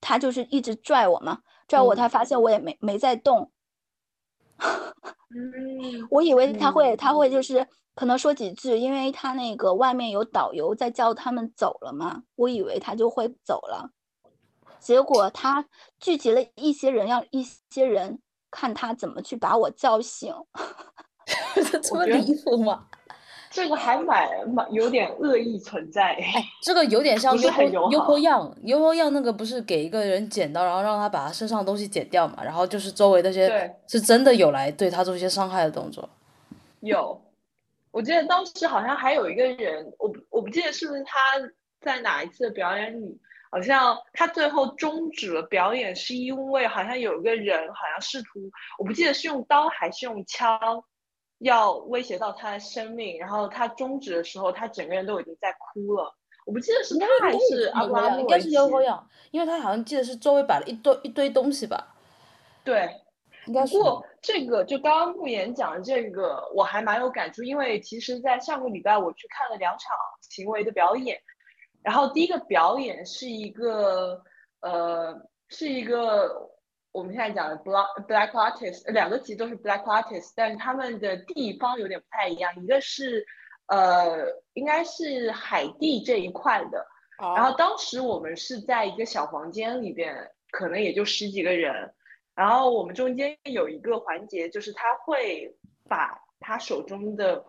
[0.00, 3.50] 他就是一直拽我嘛，拽我，他发现我也没没在动，
[4.60, 13.90] 嗯， 我以为他会他会就是可能说几句，因为他那个外面有导游在叫他们走了嘛，我以为他就会走了。
[14.78, 15.66] 结果他
[15.98, 18.20] 聚集了一些人，让一些人
[18.52, 20.32] 看他怎么去把我叫醒。
[21.82, 22.86] 这么离谱吗？
[23.48, 26.12] 这个还蛮蛮有点恶意存在。
[26.12, 27.90] 哎，这个有点像不是很友好。
[27.90, 32.44] 优酷样，优酷样那个不是给一个人剪刀，然后让他把他身上的东西剪掉嘛？
[32.44, 36.06] 然后就是周围那些是真的有来对他做一些伤害的动作。
[36.80, 37.18] 有，
[37.90, 41.18] 我记得当时好像还有一个人，我我不记得是不是他
[41.80, 43.18] 在哪一次表演里，
[43.50, 50.84] 好像他最后终止了表演，是因为好像有一个人好像试图，我不记得是用刀还是用枪。
[51.38, 56.14] 要威胁到他的生命，然后他终止的时候，他整个人都已经在哭了。
[56.46, 61.94] 我不记得是他还是阿拉木，应该是优酷样，因为他好像记得是周围摆了一堆一堆东西吧。
[62.64, 62.88] 对，
[63.46, 63.76] 应该是。
[63.76, 71.20] 不过这个就刚刚慕言讲的这个，我还蛮有感触，因为其实，在上个礼拜我去看了两场行为的表演，
[71.82, 74.22] 然后第一个表演是一个
[74.60, 75.14] 呃，
[75.48, 76.50] 是一个。
[76.96, 82.50] 我们现在讲的 black black artist 两个其实都是 black artist，但是他们的地方有点不太一样。
[82.56, 83.26] 一个是
[83.66, 86.86] 呃，应该是海地这一块的。
[87.18, 91.92] 然后当时我们是在一个小房间里边，可能也就十几个人。
[92.34, 95.54] 然后我们中间有一个环节，就是他会
[95.90, 97.44] 把他手中的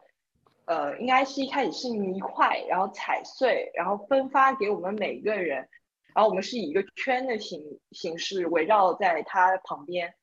[0.66, 5.70] 呃，应该是一开始是泥块，然后踩碎，然后分发给我们每一个人。
[6.18, 10.15] 然后我们是以一个圈的形形式围绕在他旁边，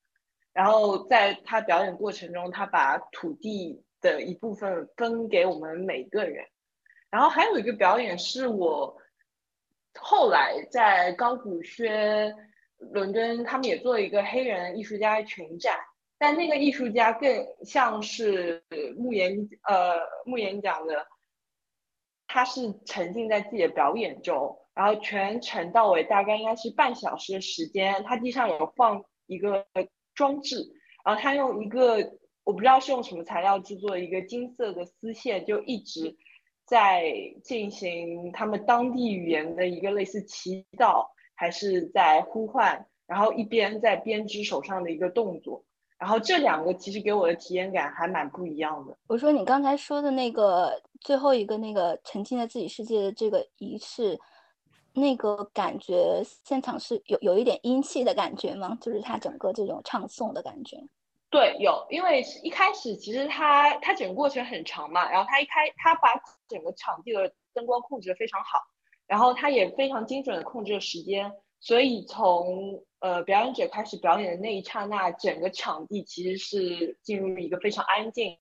[0.53, 6.45] 然后在他表演过程中，他把土地的一部分分给我们每个人。
[7.11, 9.01] 然后还有一个表演是我
[9.97, 12.35] 后来在高古轩、
[12.79, 15.79] 伦敦，他们也做了一个黑人艺术家群展，
[16.19, 18.65] 但那个艺术家更像是
[18.97, 21.07] 慕言呃慕言讲的，
[22.27, 24.59] 他是沉浸在自己的表演中。
[24.75, 29.65] 然后全程到尾大概应该是半小时的时间，他地上有放一个
[30.17, 30.69] 装置，
[31.05, 31.99] 然后他用一个
[32.43, 36.17] 我不知道是用什么材料制作一个金色的丝线，就一直
[36.67, 37.15] 在
[37.45, 41.07] 进行他们当地语言的一个类似祈祷
[41.37, 45.65] 还是在呼唤，然后一边在编织手上的一个动作，
[45.99, 48.99] 然后这两个其实给我的体验感还蛮不一样的。
[49.07, 54.19] 我说你刚才说的那个最后一个那个沉浸在自己世界的这个仪式。
[54.95, 58.79] 那个感觉现场是有有一点阴气的感觉吗？
[58.81, 60.81] 就是他整个这种唱诵的感觉。
[61.31, 66.15] 对，有，因为一开始其实他他整个过程很长嘛，然后他一开他把
[66.49, 68.61] 整个场地的灯光控制的非常好，
[69.09, 78.39] 然后他也非常精准的控制了时间，所以从呃表演者开始表演的那一刹那，整个场地其实是进入一个非常安静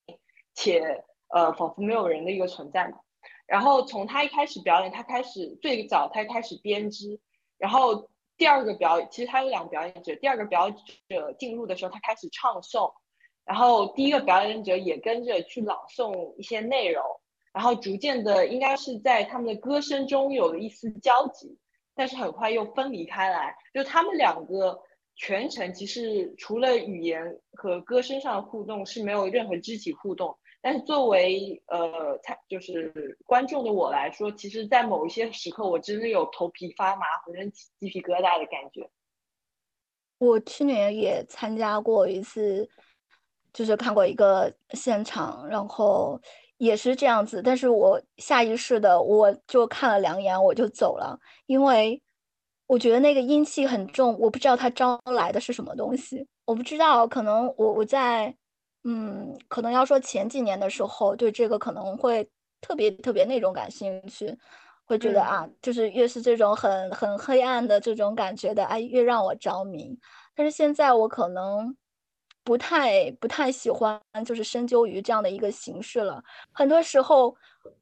[0.53, 2.99] 且呃仿佛没有人的一个存在嘛。
[3.45, 7.19] 然后从他一开始表演，他开始最早他开始编织，
[7.57, 10.77] 然后第二个表其实他有两个表演者，第二个表演
[11.09, 12.91] 者进入的时候他开始唱诵，
[13.45, 17.03] 然后第一个表演者也跟着去朗诵一些内容，
[17.53, 21.57] 然后逐渐的应该是在他们的歌声中有了一丝交集，
[21.95, 24.81] 但是很快又分离开来，就他们两个
[25.15, 30.35] 全程其实除了语言和歌声上的互动是没有任何肢体互动。
[30.65, 38.89] 但是作为呃，参就是观众的我来说，其实，在某一些时刻，我真的有头皮发麻、浑身起鸡皮疙瘩的感觉。
[40.19, 42.65] 我去年也参加过一次，
[43.51, 46.17] 就是看过一个现场，然后
[46.59, 47.41] 也是这样子。
[47.43, 52.01] 但是我下意识的，我就看了两眼，我就走了，因为
[52.67, 58.33] 我觉得那个阴气很重，我不知道它招来的是什么东西，我不知道，可能我我在。
[58.83, 62.29] 嗯，可能要说前几年的时候，对这个可能会
[62.61, 64.37] 特别特别那种感兴趣，
[64.85, 69.97] 会觉得啊，就是越是这种很很黑暗的这种感觉的，哎，越让我着迷。
[70.35, 71.75] 但是现在我可能
[72.43, 76.21] 不太不太喜欢，就是深究于这样的一个形式了。
[76.51, 77.33] 很多时候，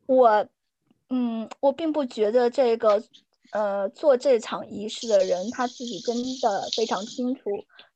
[0.05, 0.45] 我
[1.09, 3.01] 嗯，我并不觉得这个
[3.53, 7.49] 呃做这场仪式的人他自己真的非常清楚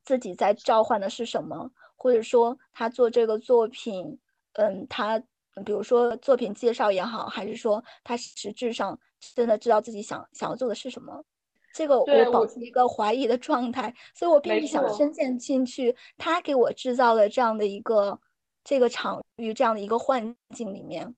[0.04, 1.70] 自己在召唤的是什么。
[2.06, 4.16] 或者说他做这个作品，
[4.54, 5.18] 嗯，他
[5.66, 8.96] 比如说作品介绍也好，还是说他实质上
[9.34, 11.26] 真的知道自己想想要做的是什么，
[11.74, 18.20] 这个我保持一个怀疑的状态，所以我并不想深陷进去他给我制造的这样的一个
[18.64, 21.16] 这个场域这样的一个幻境里面，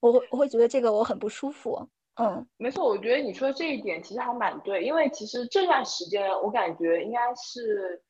[0.00, 1.86] 我会我会觉得这个我很不舒服。
[2.14, 8.02] 嗯，没错，我觉得你说这一点其实还蛮对，因为其实这段时间我感觉应该是。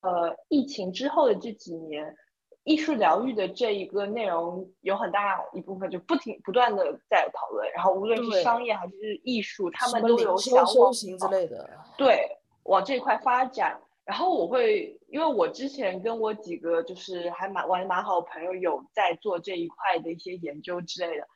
[0.00, 2.16] 呃，疫情之后的这几年，
[2.64, 13.80] 艺术疗愈的这一个内容有很大一部分就不停不断的在讨论，然后无论是商业还是艺术，他们都有想修行之类的，对，往这块发展。
[14.04, 21.28] 然后我会，因为我之前跟我几个就是还蛮玩蛮好的朋友有在做这一块的一些研究之类的，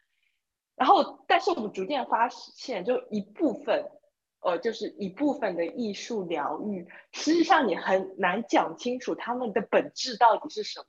[0.74, 3.84] 然后但是我们逐渐发现，就一部分。
[4.43, 10.86] 呃，就是一部分的艺术疗愈，实际上你很难讲清楚他们的本质到底是什么，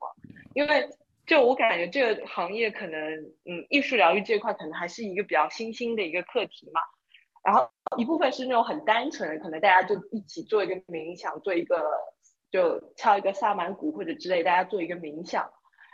[0.56, 0.90] 因为
[1.28, 3.00] 就我感觉这个行业可能，
[3.46, 6.82] 嗯，艺术疗愈这块可能还是一个比较新兴的一个课题嘛。
[7.44, 11.84] 然后一部分是那种很单纯的，可能大家就一起做一个冥想，做一个
[12.50, 15.48] 就敲一个萨满鼓或者之类，大家做一个冥想。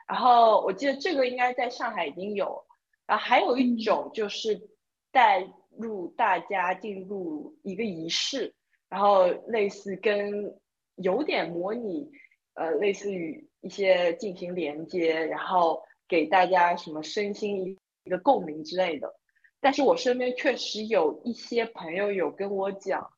[0.08, 2.64] 然后我记得这个应该在上海已经有，
[3.06, 4.70] 然后还有一种就是
[5.12, 5.46] 带。
[5.78, 8.54] 入大家进入一个仪式，
[8.90, 10.58] 然后类似跟
[10.96, 12.12] 有点模拟，
[12.54, 19.16] 呃，类似于一些进行连接，然后给大家什么身心一一个共鸣之类的。
[19.62, 23.12] 但是我身边确实有一些朋友有跟我讲，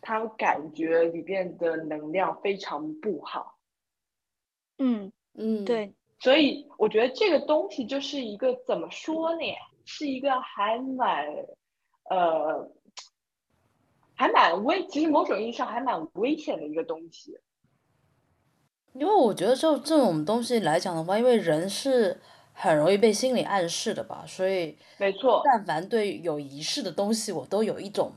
[0.00, 3.58] 他们感觉里边的能量非常不好。
[4.78, 5.94] 嗯嗯，对。
[6.18, 9.44] 所以我觉得这个东西就是一个怎么说呢？
[9.84, 11.26] 是一个还蛮。
[12.12, 12.70] 呃，
[14.14, 17.38] 还蛮危，其实某种意义上还蛮危险的一个东西。
[18.92, 22.20] 因为我觉得就这种东西来讲的话，因为人是
[22.52, 28.12] 很容易被心理暗示的吧，所以没错，但凡对有仪式的东西，我都有一种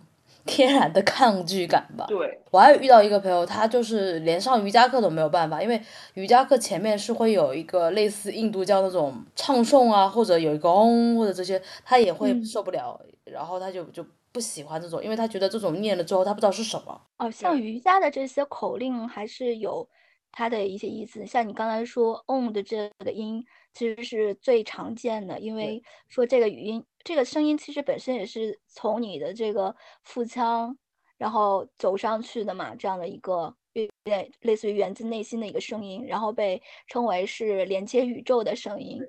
[0.45, 2.05] 天然的抗拒感吧。
[2.07, 5.81] 对，我还有遇到一个朋友，他就是连上瑜伽课都没有办法，因为
[6.13, 12.99] 瑜伽课前面是会有一个类似印度教那种唱诵啊，或者有一个嗡或者这些，他也会受不了。
[13.25, 17.01] 然后他就就不喜欢这种，因为他觉得这种念了之后他不知道是什么。
[17.17, 19.87] 哦，像瑜伽的这些口令还是有
[20.31, 21.25] 它的一些意思。
[21.25, 23.43] 像你刚才说 “om” 的这个音，
[23.73, 30.75] 其实是最常见的，因为说这个语音、这个声音其实本身也是从你的这个腹腔
[31.17, 38.99] 然后走上去的嘛，这样的一个有点类似于源自内心的一个声音，然后被称为是连接宇宙的声音。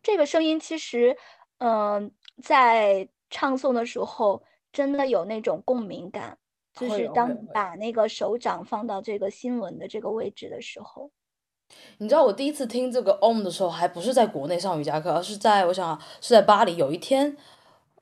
[0.00, 1.16] 这个声音其实，
[1.58, 2.10] 嗯，
[2.40, 4.42] 在唱诵的时候，
[4.72, 6.38] 真的有那种共鸣感，
[6.72, 11.10] 就是当你把那个手掌放到这个心轮的这个位置的时候。
[11.98, 16.76] 你知道我第一次听这个 Om 的时候，还不是在国内上瑜伽课，而是在我想是在巴黎。
[16.76, 17.36] 有一天，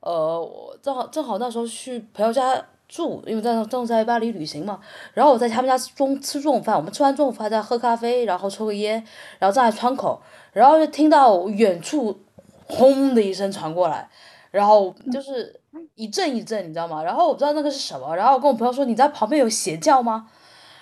[0.01, 4.79] 呃，我正好正好那时候去朋友家住，因为在正在巴黎旅行嘛。
[5.13, 9.03] 然后我在他们家中吃中午饭，我们吃完中午饭在喝咖啡，然后抽个烟，
[9.39, 10.21] 然后站在窗口，
[10.53, 12.19] 然后就听到远处
[12.67, 14.09] 轰的一声传过来。
[14.49, 15.59] 然后就是
[15.95, 17.03] 一阵一阵，你知道吗？
[17.03, 20.29] 然后我不知道那个是什么，然后我跟我朋友说：“你在旁边有邪教吗？”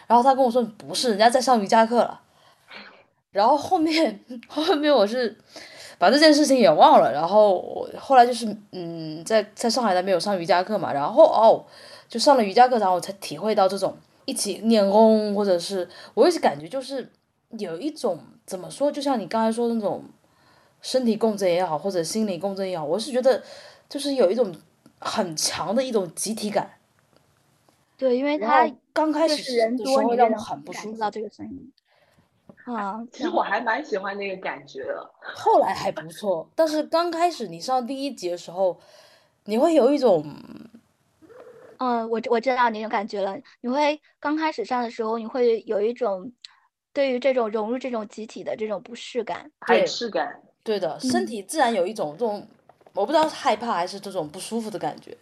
[0.08, 2.22] 然后他跟我说：“不是，人家在上瑜伽课了。”
[3.36, 5.38] 然后后面后面我是
[6.00, 7.12] 把这件事情也忘了。
[7.12, 11.66] 然后我后来就是嗯，在在上海那边有上瑜伽课嘛，然后哦，
[12.08, 17.12] 就上了瑜伽课，然后我才体会到这种一起练功，或者是我一直感觉就是
[17.60, 20.04] 有一种怎么说，就像你刚才说的那种。
[20.82, 23.42] 身体共振也好，或者心理共振也好，我是觉得，
[23.90, 24.56] 就是有一种
[25.00, 26.70] 很强的一种集体感。
[27.98, 31.00] 对，因为他刚开始人多，你让我很不舒服。
[31.00, 31.72] 到这个声音。
[32.66, 35.10] 啊，其实我还蛮喜欢那个感觉的。
[35.22, 38.80] 后来还不错，但是刚开始你上第一集的时候，
[39.44, 40.26] 你会有一种，
[41.78, 43.38] 嗯，我我知道那种感觉了。
[43.62, 46.32] 你会刚开始上的时候，你会有一种
[46.92, 50.42] 对于这种融入这种集体的这种不适感、排斥感。
[50.64, 52.48] 对的，身体自然有一种这种，
[52.94, 55.16] 我不知道是害怕还是这种不舒服的感觉。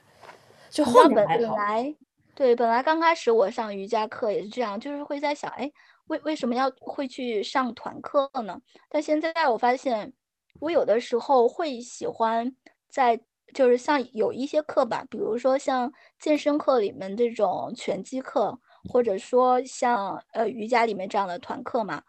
[0.70, 1.94] 就后面本来
[2.34, 5.70] 对，本来刚开始我上瑜伽课也是这样，就是会在想，哎，
[6.14, 8.62] 为为什么要会去上团课呢？
[8.88, 10.14] 但现在我发现，
[10.60, 12.56] 我有的时候会喜欢
[12.88, 13.20] 在，
[13.54, 22.04] 就是像有一些课吧，比如说像健身课里面这种拳击课，或者说像呃瑜伽里面这样的团课嘛。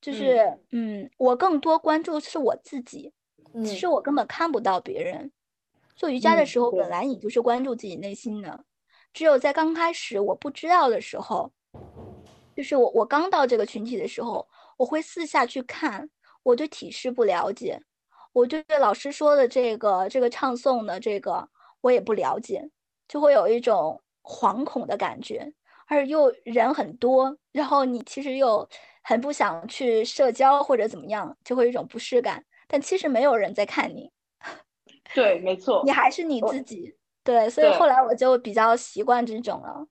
[0.00, 3.12] 就是，嗯，我更多关注是我自己，
[3.64, 5.32] 其实我根本看不到别人。
[5.96, 8.64] 做瑜伽的时候，本来你就是关注自己内心的，
[9.12, 11.50] 只有在刚开始我不知道的时候，
[12.56, 14.48] 就是我我刚到这个群体的时候，
[14.78, 16.08] 我会四下去看，
[16.42, 17.80] 我对体式不了解，
[18.32, 21.48] 我对老师说的这个这个唱诵的这个
[21.82, 22.70] 我也不了解，
[23.06, 25.52] 就会有一种惶恐的感觉，
[25.86, 28.68] 而又人很多，然后你其实又。
[29.08, 32.44] 很不想去社交或者怎么样，就会有一种不适感。
[32.66, 34.10] 但其实没有人在看你，
[35.14, 36.96] 对，没错，你还是你自己。
[37.22, 39.86] 对，所以后来我就比较习惯这种了。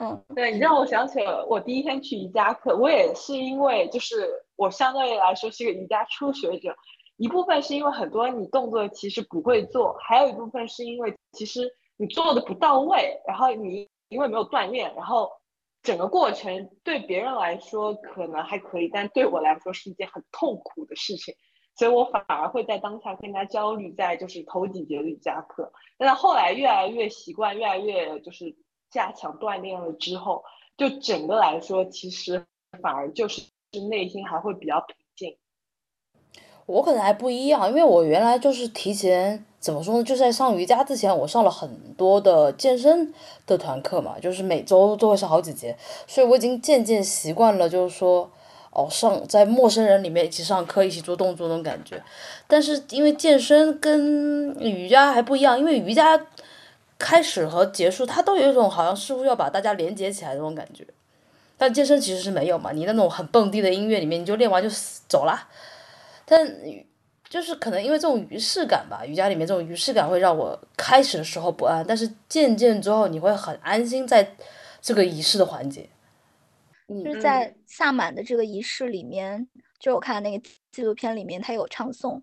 [0.00, 6.72] 嗯，对你让我想起了我第一天去瑜伽课，我也是因为就是我相对来说是一个瑜伽初学者，
[7.16, 15.32] 一部分是因为很多你动作其实不会做，还有一部分是因为其实你做的不到位，然后你因为没有锻炼，然后
[15.82, 21.34] 整个过程对别人来说可能还可以，但对我来说是一件很痛苦的事情，
[21.74, 28.56] 所以我反而会在当下更加焦虑，在就是头几节的瑜伽课，但是后来越来越习惯，越来越就是。
[28.90, 30.42] 加强锻炼了之后，
[30.76, 32.44] 就整个来说，其实
[32.82, 33.42] 反而就是
[33.90, 35.36] 内心还会比较平静。
[36.66, 40.04] 我可能还不一样，因为我原来就是提前怎么说呢？
[40.04, 43.12] 就在上瑜伽之前，我上了很多的健身
[43.46, 45.76] 的团课嘛，就是每周都会上好几节，
[46.06, 48.30] 所以我已经渐渐习惯了，就是说，
[48.70, 52.02] 哦，上在陌生人里面一起上课，一起做动作那种感觉。
[52.46, 56.26] 但是因为健身跟瑜伽还不一样，因为瑜伽。
[56.98, 60.84] 开始和结束，它都有一种好像似乎要把大家连接起来的那种感觉，
[61.56, 64.68] 但健身其实是没有嘛，你那种很蹦迪的音乐里面，你就练完就
[65.06, 65.48] 走了。
[66.24, 66.46] 但
[67.28, 74.34] 就是可能因为这种仪式感吧，瑜伽里面这种仪式感会让我开始的时候不安，但是渐渐之后你会很安心在
[74.80, 75.88] 这个仪式的环节。
[77.04, 79.46] 就是在萨满的这个仪式里面，
[79.78, 82.22] 就我看那个纪录片里面，他有唱诵，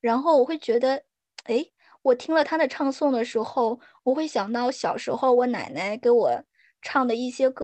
[0.00, 1.02] 然后我会觉得，
[1.44, 1.64] 哎。
[2.02, 3.78] 我听了他的唱诵的时候，
[4.08, 6.42] 我会想到小时候我奶奶给我
[6.80, 7.62] 唱的一些歌，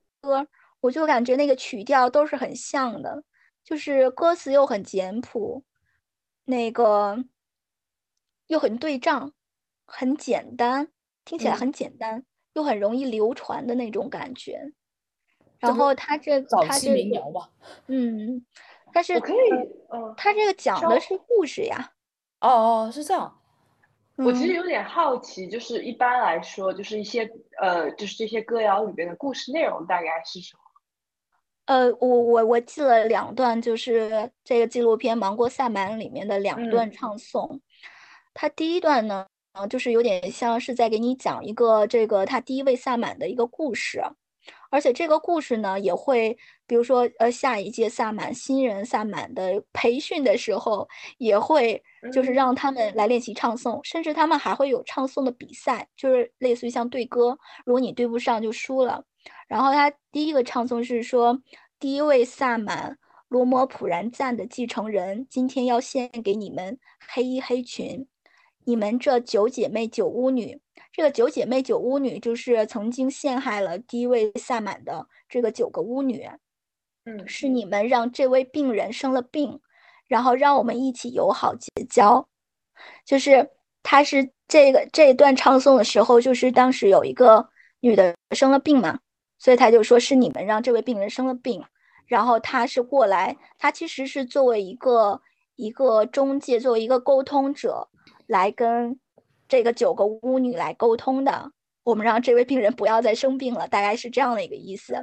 [0.81, 3.25] 我就感觉那个曲调都是很像的，
[3.65, 5.65] 就是歌词又很简朴，
[6.45, 7.25] 那个
[8.49, 9.33] 又很对仗，
[9.87, 10.89] 很简单，
[11.25, 14.71] 听起来很简单，又很容易流传的那种感觉。
[15.59, 17.51] 然后他这他这个，
[17.87, 18.45] 嗯，
[18.93, 19.37] 但是可以，
[20.15, 21.95] 他这个讲的是故事呀。
[22.41, 23.41] 哦哦，是这样。
[24.17, 27.29] 我其实有点好奇，就是一般来说，就是一些
[27.61, 30.61] 呃，就是这些歌谣里边的故事内容大概是什么？
[31.67, 37.59] 呃，我我我记了两段，就是这个纪录片《芒果萨满》里面的两段唱诵。
[38.35, 39.27] 它第一段呢，
[39.69, 44.03] 就是有点像是在给你讲一个这个他第一位萨满的一个故事。
[44.71, 46.37] 而且这个故事呢，也会，
[46.67, 50.89] 比如说，呃，下一届萨满新人萨满的培训的时候，
[51.19, 51.81] 也会
[52.13, 59.05] 就是让他们来练习唱诵，甚至他们还会有唱诵的比赛，就是类似于像对歌，如果你对不上就输了。
[59.47, 61.41] 然后他第一个唱诵是说，
[61.79, 68.07] 第一位萨满罗摩普然赞的继承人，今天要献给你们黑衣黑裙，
[68.65, 70.61] 你们这九姐妹九巫女。
[70.97, 76.25] 这个九姐妹九巫女就是曾经陷害了第一位萨满的这个九个巫女，
[77.05, 79.59] 嗯，是你们让这位病人生了病，
[80.07, 82.25] 然后让我们一起友好结交。
[83.05, 83.51] 就是
[83.83, 87.45] 他是这个这一段唱诵的时候，就是当时有一个
[87.81, 88.97] 女的生了病嘛，
[89.37, 91.61] 所以他就说是你们让这位病人生了病，
[92.07, 95.21] 然后他是过来，他其实是作为一个
[95.57, 97.89] 一个中介，作为一个沟通者
[98.29, 99.01] 来跟。
[99.55, 101.53] 这个九个巫女来沟通的，
[101.85, 104.97] 我们让这位病人不要再生病了，大概是这样的一个意思。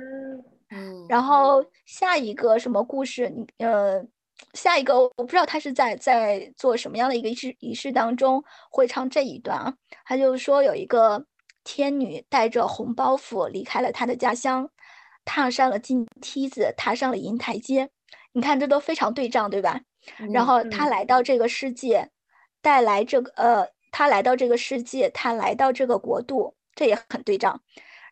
[0.70, 3.30] 嗯，然后下一个什么故事？
[3.30, 4.06] 你呃，
[4.54, 9.74] 下一个我不知道他是在在做什么样的一个仪式仪式当中会唱这一段啊？
[10.04, 11.26] 他就说有一个
[11.64, 14.70] 天女带着红包袱离开了她的家乡，
[15.24, 17.90] 踏上了金梯子，踏上了银台阶。
[18.34, 19.80] 你看这都非常对仗，对吧？
[20.34, 22.10] 然后他来到这个世界，
[22.62, 23.66] 带来这个呃。
[23.92, 27.62] 他来到这个世界，他来到这个国度，这也很对仗。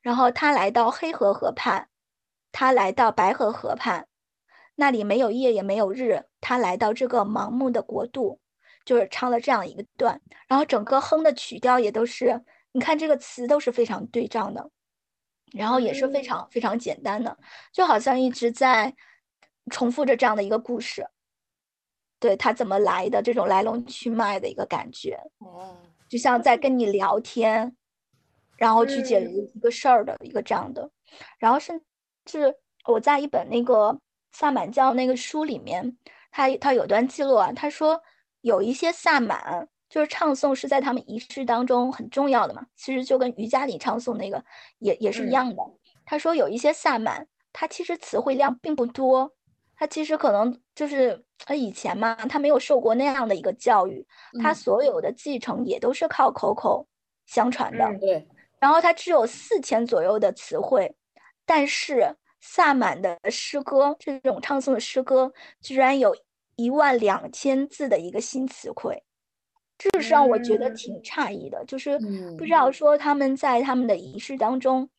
[0.01, 1.89] 然后他来到黑河河畔，
[2.51, 4.07] 他来到白河河畔，
[4.75, 6.23] 那里没有夜也没有日。
[6.41, 8.39] 他来到这个盲目的国度，
[8.85, 10.21] 就是唱了这样一个段。
[10.47, 14.69] 然后整个哼的曲调也都是，你看这个词都是非常对仗的，
[15.51, 17.37] 然后也是非常非常简单的，
[17.73, 18.95] 就好像一直在
[19.69, 21.05] 重复着这样的一个故事。
[22.19, 25.77] 对他怎么来的这种来龙去脉的一个感觉，哦，
[26.09, 27.75] 就像在跟你聊天，
[28.57, 30.91] 然后去解决一个事儿的一个这样的，
[31.37, 31.81] 然后甚
[32.25, 32.53] 至
[32.85, 33.97] 我在一本那个
[34.31, 35.97] 萨满教那个书里面，
[36.29, 38.01] 他他有段记录啊，他说
[38.41, 44.43] 有一些萨满就是唱诵是在他们仪式当中很重要的嘛，其实就跟瑜伽里唱诵那个
[44.79, 45.63] 也也是一样的。
[46.05, 49.31] 他说有一些萨满，他其实词汇量并不多。
[49.79, 54.05] 他其实可能就是他以前嘛，他没有受过那样的一个教育，
[54.43, 56.85] 他所有的继承也都是靠口口
[57.25, 57.97] 相传的。
[57.97, 58.27] 对。
[58.59, 60.93] 然后他只有四千左右的词汇，
[61.45, 66.13] 但是萨满的诗歌，这种唱诵的诗歌，居然有
[66.57, 69.01] 一万两千字的一个新词汇，
[69.77, 71.63] 这是让我觉得挺诧异的。
[71.63, 71.97] 就是
[72.37, 74.89] 不知道说他们在他们的仪式当中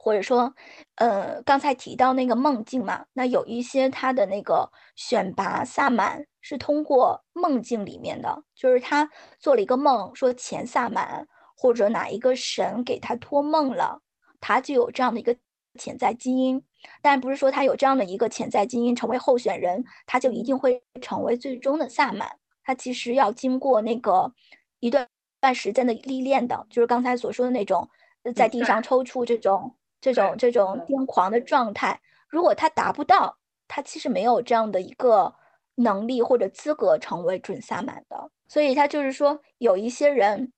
[0.00, 0.54] 或者说，
[0.94, 11.26] 呃，刚才提到那个梦境嘛，那有一些他的那个选拔萨满是通过梦境里面的，就是他做了一个梦，说前萨满
[11.56, 14.00] 或者哪一个神给他托梦了，
[14.40, 15.36] 他就有这样的一个
[15.78, 16.62] 潜在基因，
[17.02, 24.32] 但不是说他有这样的一个潜在基因成为候选人，他就一定会成为最终的萨满，他其实要经过那个
[24.78, 25.06] 一段
[25.40, 27.90] 段时间的历练的，就是刚才所说的那种
[28.34, 29.74] 在地上抽搐这种。
[30.00, 35.34] 这种这种癫狂的状态，如果他达不到，他其实没有这样的一个
[35.74, 38.30] 能力或者资格成为准萨满的。
[38.46, 40.52] 所以他就是说，有一些人，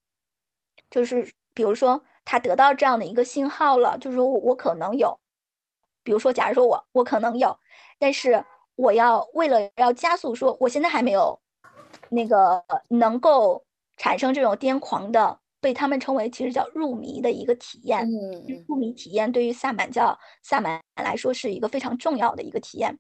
[0.91, 5.18] 就是比如说他得到这样的一个信号了，就是说我我可能有，
[6.03, 7.59] 比如说假如说我我可能有，
[7.99, 8.45] 但是
[8.76, 11.41] 我要为了要加速说，我现在还没有
[12.11, 13.64] 那个能够
[13.97, 15.41] 产生这种癫狂的。
[15.61, 18.08] 被他们称为其实叫入迷的一个体验，
[18.66, 22.98] 入迷体验对于萨满教萨满来说是一个非常重要的一个体验。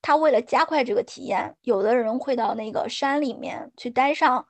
[0.00, 4.46] 他为了加快这个体验，有的人会到那个山里面去待上，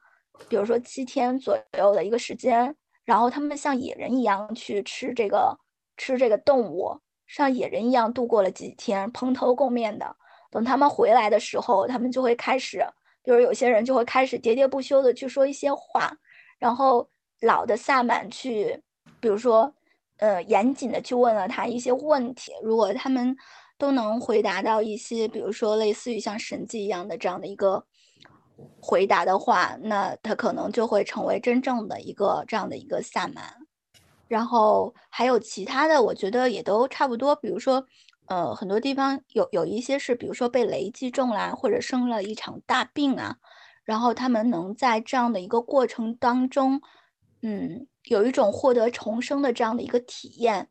[0.49, 5.59] 比如说七天左右的一个时间，然后他们像野人一样去吃这个
[5.97, 10.14] 吃这个动物，像野人一样度过了几天蓬头垢面的。
[10.51, 12.84] 等他们回来的时候，他们就会开始，
[13.24, 16.12] 比如有些人就会开始喋喋不休的去说一些话，
[16.59, 17.09] 然后。
[17.41, 18.82] 老的萨满去，
[19.18, 19.74] 比如说，
[20.18, 23.34] 呃，严谨的去问了他一些问题，如果他们
[23.78, 27.82] 都能回答到一些，比如说类似于像神迹一样的这样的一个
[28.78, 33.43] 回答的话，那他可能就会成为真正的一个这样的一个萨满。
[34.28, 37.34] 然后还有其他的，我觉得也都差不多。
[37.34, 37.86] 比如说，
[38.26, 43.38] 呃，很多地方有有一些是，比如说被雷击中啦，或者生了一场大病啊，
[43.82, 46.82] 然后他们能在这样的一个过程当中。
[47.43, 50.68] 嗯，有一种获得重生的这样的一个体验，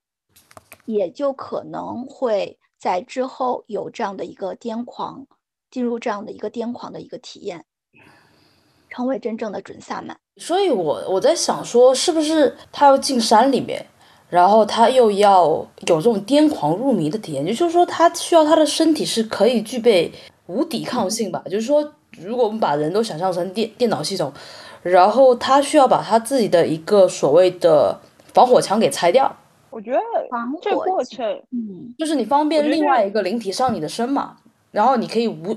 [0.85, 5.25] 也就可能会在之后有这样的一个癫狂，
[5.71, 7.65] 进入这样的一个癫狂的一个体验，
[8.87, 10.19] 成为真正的准萨满。
[10.37, 13.83] 所以，我我在想说，是不是他要进山里面，
[14.29, 20.11] 然后他又要有这种癫狂入迷的体验，也就是说，他需要他的身体是可以具备
[20.45, 21.43] 无抵抗性吧？
[21.45, 24.31] 就是说，如果我们把人都想象成电电脑系统。
[24.81, 27.99] 然后他需要把他自己的一个所谓的
[28.33, 29.35] 防火墙给拆掉。
[29.69, 29.99] 我觉得
[30.61, 34.37] 这过程，嗯，就是你方便另外一个灵体上你的身嘛，
[34.71, 35.55] 然后你可以无，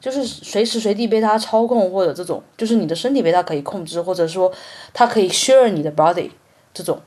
[0.00, 4.50] 就是随时随地被他操控或者这种，就是你的身体被他可以控制，或者说
[4.94, 6.30] 他可以 share 你的 body
[6.72, 6.98] 这种。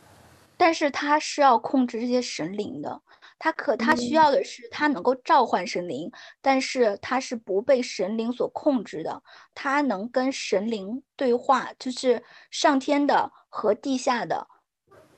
[0.55, 3.01] 但是他是要控制这些神灵的。
[3.43, 6.09] 他可他需要的是他能够召唤神灵，
[6.41, 9.21] 但是他是不被神灵所控制的，
[9.53, 14.47] 他能跟神灵对话，就是上天的和地下的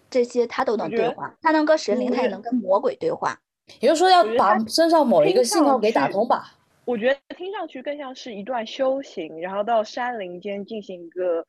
[0.09, 3.39] 这些他都能对话，他能跟神灵，他也能跟魔鬼对话。
[3.79, 6.51] 也就是说，要把身上某一个信号给打通吧。
[6.85, 11.45] 我觉得听上去更像是一段修行，然后到山林间进行一个，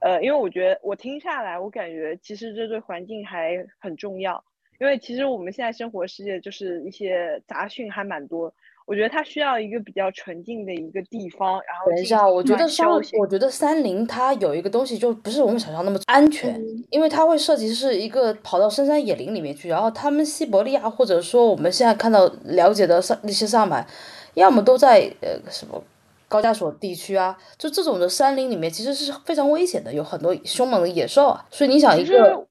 [0.00, 4.42] 呃，因为我觉得我听下来，我感觉其实这对环境还很重要。
[4.78, 8.52] 因为其实我们现在生活世界就是一些杂讯还蛮多，
[8.84, 11.52] 我觉得它需要一个比较纯净的一个地方。
[11.52, 12.86] 然后等一下，我觉得山，
[13.18, 23.86] 我觉得山林它有一个东西就不是我们想象那么安全，因为它会涉及是一个跑到深山野林里面去，然后他们西伯利亚或者说我们现在看到了解的萨那些萨满，
[24.34, 25.82] 要么都在呃什么
[26.28, 32.46] 高加索地区啊，就这种的山林里面其实是非常危险的，有很多凶猛的野兽啊，所以你想一个。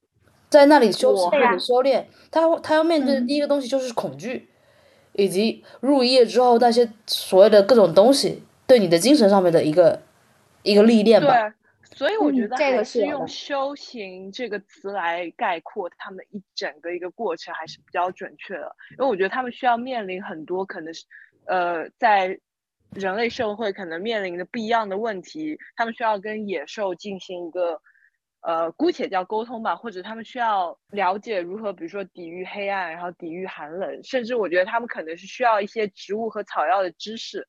[0.56, 4.48] 在那里修行或者修炼，他他要面对的第一个东西就是恐惧，
[5.12, 10.00] 以及入夜之后那些所谓的各种东西对你的精神上面的一个
[10.62, 11.28] 一个历练吧。
[11.28, 11.52] 对，
[11.94, 21.04] 所以我觉得还是用“修行”这个词来概括他们一整个一个过程还是比较准确的，因为我觉得他们需要面临很多可能是
[21.44, 22.38] 呃在
[22.94, 27.78] 人类社会可能面临的不一样的问题，他们需要跟野兽进行一个。
[28.46, 37.44] 呃，姑且叫沟通吧，或者他们需要了解如何，比如说抵御黑暗，然后抵御寒冷，甚至我觉得他们可能是需要一些植物和草药的知识。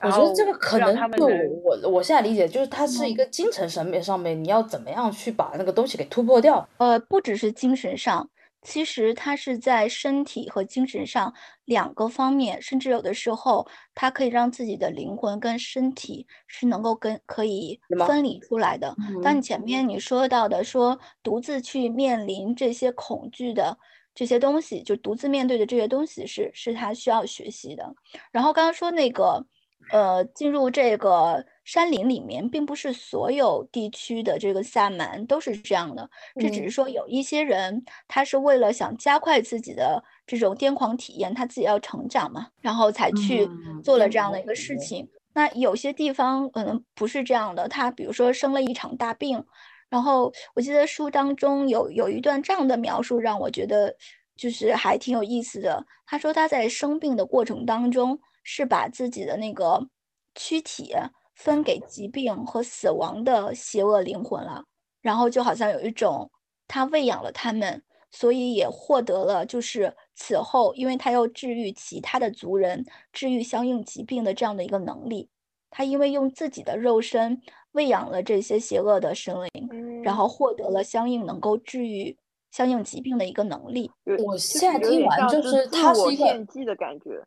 [0.00, 6.68] 我觉得这个可能对我我现在理解就是它是一个精神审美上面，你要怎么样去把那个东西给突破掉？
[6.78, 8.28] 呃，不只是精神上。
[8.62, 11.34] 其实它是在身体和精神上
[11.64, 18.96] 两个方面，甚至有的时候，它可以让自己的灵魂跟身体是能够跟可以分离出来的。
[19.20, 23.76] 当你前面你说到的说独自去面临这些恐惧的
[24.14, 27.92] 这些东西，就独自面对的这些东西是是他需要学习的。
[28.30, 29.44] 然后刚刚说那个
[29.90, 36.08] 呃，进入这个山林里面，并不是所有地区的这个萨满都是这样的。
[36.40, 43.48] 这只是说有一些人，他是为了想加快自己的这种癫狂体验，他自己要成长嘛，然后才去
[43.82, 45.08] 做了这样的一个事情。
[45.34, 49.44] 那有些地方可能不是这样的，他比如说生了一场大病，
[49.88, 53.94] 然后我记得书当中有有一段这样的描述，让我觉得
[54.36, 55.84] 就是还挺有意思的。
[56.06, 58.18] 他说他在生病的过程当中。
[58.44, 59.86] 是把自己的那个
[60.34, 60.92] 躯体
[61.34, 64.64] 分给疾病和死亡的邪恶灵魂了，
[65.00, 66.30] 然后就好像有一种
[66.68, 75.28] 他喂养了他们，所以也获得了就是此后，因为他要治愈其他的族人，治愈相应疾病的这样的一个能力。
[75.70, 77.40] 他因为用自己的肉身
[77.72, 82.14] 喂养了这些邪恶的神灵，然后获得了相应能够治愈
[82.50, 83.90] 相应疾病的一个能力。
[84.22, 87.24] 我现在听完就是他是一个献祭的感觉。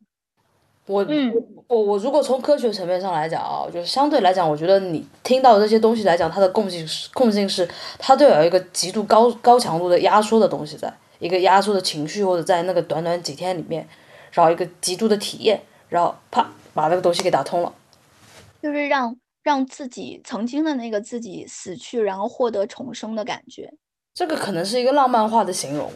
[0.88, 1.03] 我
[1.67, 7.67] 我我如果从科学层面上来讲啊，就是相对来讲，我觉得你听到这些东西来讲，它的共性是共性是，
[7.97, 13.88] 它都有一个极度高高强度的压缩的东西，在一个压缩的情绪或者在那个短短几天里面，
[14.31, 15.59] 然后一个极度的体验，
[15.89, 17.73] 然后啪把那个东西给打通了，
[18.61, 23.73] 就是让让自己曾经的那个自己死去，然后获得重生的感觉。
[24.13, 25.91] 这个可能是一个浪漫化的形容。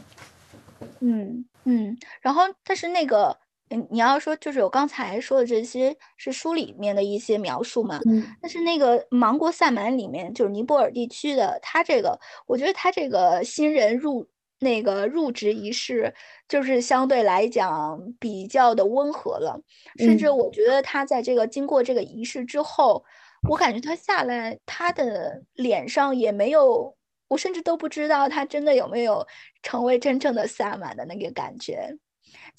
[1.00, 3.38] 嗯嗯，然后但是那个。
[3.70, 8.00] 嗯，你要说就是我刚才说的这些是书里面的一些描述嘛？
[8.10, 14.28] 嗯，但是那个芒果萨满里面就是尼泊尔地区的，他这个我觉得他这个新人入
[14.60, 16.14] 那个入职仪式
[16.48, 19.62] 就是相对来讲比较的温和了，
[20.00, 23.06] 甚至我觉得他在这个经过这个仪式之后，
[23.48, 26.94] 我感觉他下来他的脸上也没有，
[27.28, 29.26] 我甚至都不知道他真的有没有
[29.62, 31.96] 成为真正的萨满的那个感觉。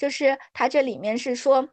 [0.01, 1.69] 就是他这里面是说，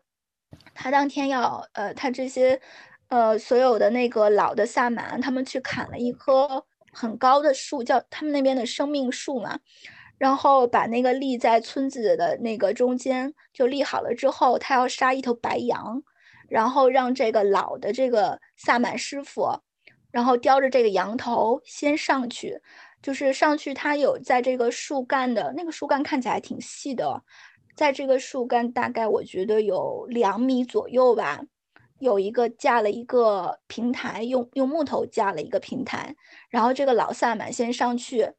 [0.74, 2.60] 他当天要呃，他这些
[3.08, 9.58] 呃所有的那个老的萨满，他们去砍了一棵很高的树，叫他们那边的生命树嘛，
[10.18, 16.04] 然后把那个立在村子的那个中间，就立好了之后，他要杀一头白羊，
[16.50, 19.62] 然后让这个老的这个萨满师傅，
[20.12, 22.60] 然后叼着这个羊头先上去，
[23.02, 27.24] 就是上去他有在这个树干的那个树干看起来挺细的。
[27.78, 31.40] 在这个树干大概我觉得有两米左右吧，
[32.00, 36.16] 有一个架了一个平台，用用木头架了一个平台，
[36.50, 38.34] 然后这个老萨满先上去，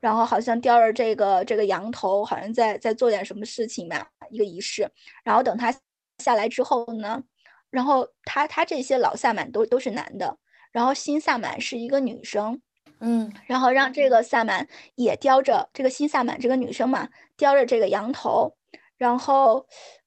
[0.00, 4.90] 然后好像叼着这个这个羊头，好像在在做点什么事情吧，一个仪式。
[5.22, 5.70] 然后等他
[6.24, 7.22] 下来之后呢，
[7.70, 10.38] 然后他他这些老萨满都都是男的，
[10.72, 12.62] 然后新萨满是一个女生，
[13.00, 18.54] 嗯，然后让这个萨满也叼着这个新萨满这个女生嘛，叼着这个羊头。
[18.98, 19.66] 然后，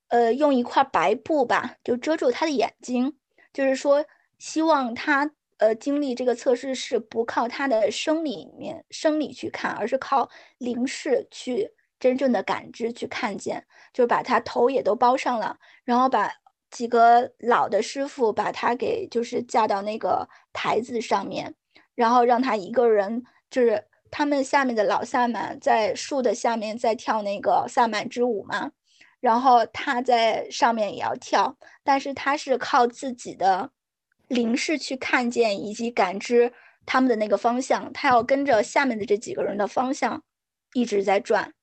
[0.09, 3.17] 呃，用一块白布吧，就遮住他的眼睛，
[3.51, 4.05] 就是说，
[4.37, 16.31] 希望他呃经历这个测试是不靠他的生理面生理去看，而是靠灵视去真正的感知去看见，就是把他头也都包上了，然后把
[16.69, 21.55] 几个老的师傅把他给就是架到那个台子上面，
[21.95, 28.71] 然后让他一个人就是他们下面的老萨满在树的下面在跳那个萨满之舞嘛。
[29.21, 33.69] 然后他在上面也要跳，但是他是靠自己的
[34.27, 36.51] 灵视去看见以及感知
[36.87, 40.23] 他们的那个方向，他要跟着下面的这几个人的方向
[40.73, 41.53] 一直在转。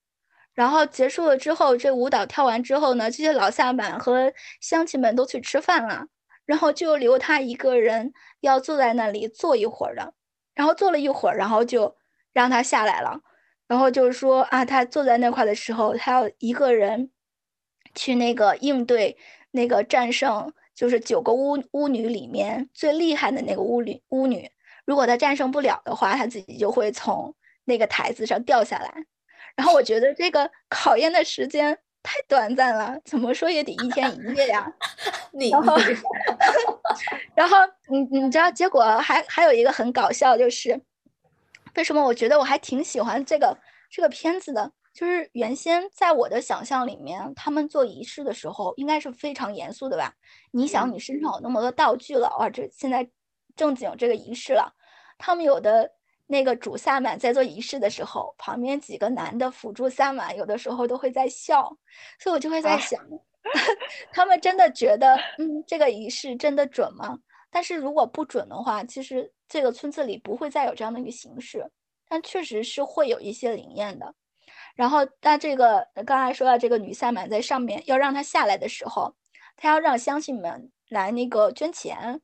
[0.54, 6.06] 然后结束了之后，这舞蹈跳完之后呢，这些老萨满和乡亲们都去吃饭了，
[6.46, 10.14] 然后就留他一个人要坐在那里坐一会儿的。
[10.54, 11.96] 然后坐了一会儿，然后就
[12.32, 13.20] 让他下来了。
[13.66, 17.11] 然后就是说啊，他坐在那块的时候，他要一个人。
[17.95, 19.16] 去那个应对
[19.51, 24.51] 那个战胜，就是九个巫巫女里面最厉害的那个巫女巫女。
[24.84, 27.34] 如果她战胜不了的话，她自己就会从
[27.64, 28.93] 那个台子上掉下来。
[29.57, 34.72] 然后我觉得这个考验的时间太短暂了，怎么说也得一天一夜呀。
[35.51, 35.76] 然后，
[37.34, 37.57] 然后
[37.89, 40.80] 你 你知道结果还还有一个很搞笑，就是
[41.74, 43.57] 为什么我觉得我还挺喜欢这个
[43.91, 44.72] 这个片子的。
[44.95, 50.12] 就是原先在我的想象里面，他们做仪式的时候应该是非常严肃的吧？
[50.51, 53.09] 你想，你身上有那么多道具了，哇，这现在
[53.55, 54.74] 正经这个仪式了。
[55.16, 55.91] 他们有的
[56.26, 61.76] 那个主萨满在做仪式的时候，旁边几个男的辅助萨满，有的时候都会在笑，
[62.18, 63.01] 所以我就会在想，
[64.12, 67.18] 他们真的觉得，嗯，这个仪式真的准吗？
[67.51, 71.70] 但是如果不准的话，其实这个村子里不会再有这样的一个形式，
[72.09, 74.14] 但确实是会有一些灵验的。
[74.79, 79.12] 然后，那这个刚才说到这个女萨满在上面要让她下来的时候，
[79.57, 82.20] 她要让乡亲们来那个捐钱，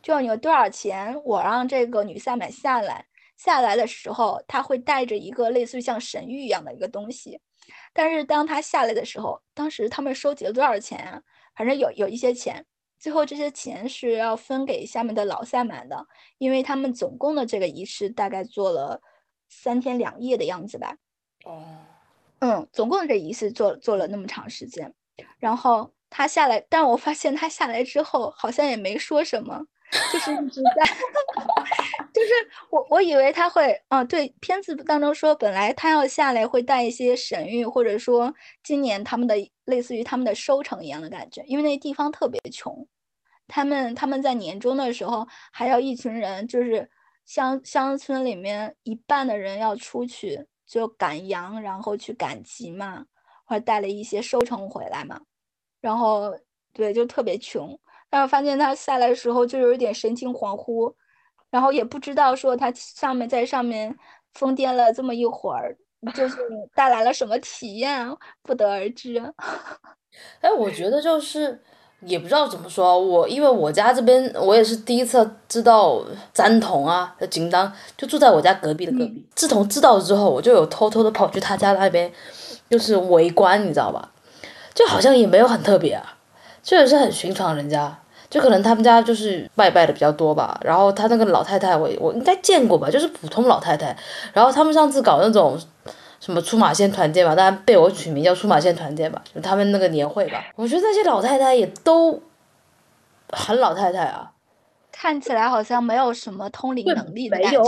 [0.00, 3.06] 就你有多少钱，我让这个女萨满下来。
[3.36, 7.40] 下来的时候，她会带着一个类似于像神谕一样的一个东西。
[7.92, 11.20] 但是当她下来的时候，当时他们收集了多少钱啊？
[11.56, 12.64] 反正有有一些钱。
[13.00, 16.06] 最后这些钱是要分给下面的老萨满的，
[16.38, 19.02] 因为他们总共的这个仪式大概做了
[19.48, 20.96] 三天两夜的样子吧。
[21.44, 21.76] 哦，
[22.40, 24.92] 嗯，总共这仪式做做了那么长时间，
[25.38, 29.66] 然后他下来，但我发现他下来之后好像也没说什么。
[30.12, 30.84] 就是一直在，
[32.12, 32.28] 就是
[32.70, 38.34] 我我以为他会，啊，对，片子当中说本来他要下来会带一些神谕，或者说
[38.64, 42.84] 今年他们的类似于他们的收成一样的感觉，因为那地方特别穷，
[43.46, 46.90] 他们他们在年终的时候还要一群人，就是
[47.24, 53.06] 乡乡村里面一半的人要出去就赶羊，然后去赶集嘛，
[53.44, 55.20] 或者带了一些收成回来嘛，
[55.80, 56.36] 然后
[56.72, 57.78] 对，就特别穷。
[58.10, 60.94] 然后发现他下来的时候就有一点神情恍惚，
[61.50, 63.94] 然后也不知道说他上面在上面
[64.34, 65.76] 疯癫了这么一会儿，
[66.14, 66.36] 就是
[66.74, 68.08] 带来了什么体验，
[68.42, 69.18] 不得而知。
[70.40, 71.60] 哎，我觉得就是
[72.00, 76.00] 也不知道怎么说，我因为我家这边我也是第一次知道
[76.32, 79.24] 詹童啊，金当就住在我家隔壁的隔壁。
[79.34, 82.12] 自从知道之后，我就有偷偷的跑去他家那边，
[82.68, 84.10] 就是围观，你知道吧？
[84.74, 86.14] 就好像也没有很特别啊。
[86.62, 87.96] 确实是很寻常，人家
[88.28, 90.60] 就可能他们家就是拜拜的比较多吧。
[90.62, 93.96] 然后他那个老太太，我我应该见过吧，就是普通老太太。
[94.32, 95.58] 然后他们上次搞那种
[96.20, 100.44] 什么出马仙团建吧，当然被我取名叫出马仙团建吧，就他们那个年会吧。
[100.56, 102.20] 我觉得那些老太太也都
[103.30, 104.32] 很老太太啊，
[104.90, 107.60] 看起来好像没有什么通灵能力的感觉。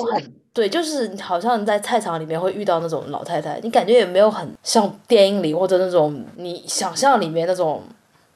[0.52, 7.82] 对，就是好像在菜场里面会遇到那种老太太，你感觉也没有很像电影里或者那种你想象里面那种。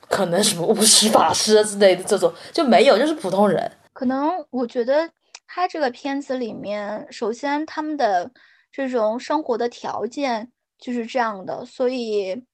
[0.09, 3.73] 可能什么 巫师、法师之类的这种就没有，就是普通人。
[3.95, 5.09] 可能我觉得
[5.49, 8.31] 他这个片子里面，首先他们的
[8.73, 12.45] 这种生活的条件就是这样的，所以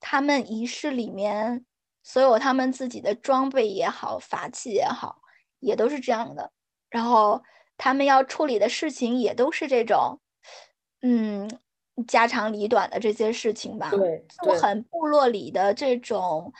[0.00, 1.64] 他们仪式里面
[2.02, 5.20] 所有他们自己的装备也好、法器也好，
[5.60, 6.50] 也都是这样的。
[6.90, 7.42] 然后
[7.76, 10.18] 他们要处理的事情也都是这种，
[11.02, 11.48] 嗯，
[12.08, 16.52] 家长里短的这些事情吧，对，就很部落里的这种。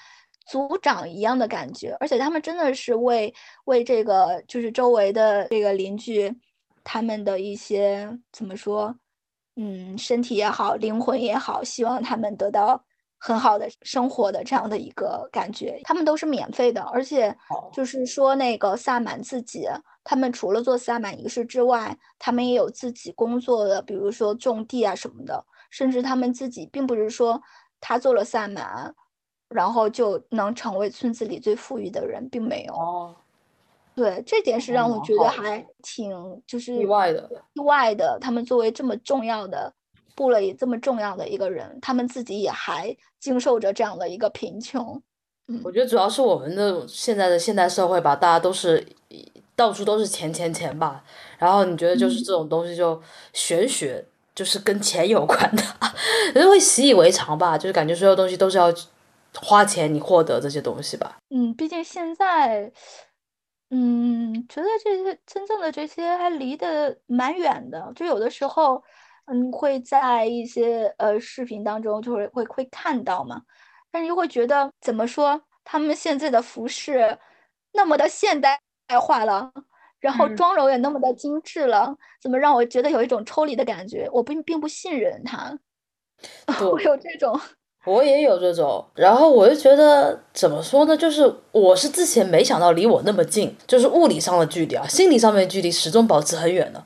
[0.48, 6.32] 族长一样的感觉，而且他们真的是为为这个就是周围的这个邻居，
[6.84, 8.96] 他们的一些怎么说，
[9.56, 12.82] 嗯，身体也好，灵魂也好，希望他们得到
[13.18, 15.80] 很好的生活的这样的一个感觉。
[15.84, 17.34] 他们都是免费的，而且
[17.72, 19.66] 就是说那个萨满自己，
[20.04, 27.40] 他们除了做萨满仪式之外，他们也有自己工作的，比如说种地啊什么的，甚至他们自己并不是说
[27.80, 28.94] 他做了萨满。
[29.48, 32.74] 然后就能成为村子里最富裕的人，并没有。
[32.74, 33.14] 哦，
[33.96, 36.12] 对，这点是让我觉得还挺
[36.46, 37.28] 就是意外的。
[37.54, 39.72] 意外的，他们作为这么重要的
[40.14, 45.02] 部落里这么重要的一个人，他们自己也还经受着这样的一个贫穷。
[45.48, 48.86] 嗯，我觉得主要是我们的现在的现代社会吧，大家都是
[49.56, 51.02] 到处都是钱钱钱吧。
[51.38, 53.00] 然后你觉得就是这种东西就
[53.32, 55.62] 玄学，就是跟钱有关的，
[56.34, 58.70] 人会习以为常吧，就是感觉所有东西都是要。
[59.38, 61.18] 花钱你获得这些东西吧。
[61.28, 62.72] 嗯，毕竟现在，
[63.78, 67.92] 嗯，觉得这些真正的这些还离得蛮远的。
[67.94, 68.82] 就有的时候，
[69.26, 73.42] 嗯，会在一些呃视频当中就会会会看到嘛，
[73.90, 77.18] 但是又会觉得怎么说，他们现在的服饰
[77.74, 78.58] 那么的现代
[78.98, 79.52] 化了，
[80.00, 84.08] 然后妆容也那么的精致了，怎么让我觉得有一种抽离的感觉？
[84.10, 85.58] 我并并不信任他，
[86.72, 87.38] 我有这种。
[87.86, 90.96] 我也有这种，然后我就觉得怎么说呢？
[90.96, 96.84] 就是我是之前没想到离我那么近，就是物理上的距离啊，心理上面距离始终保持很远的。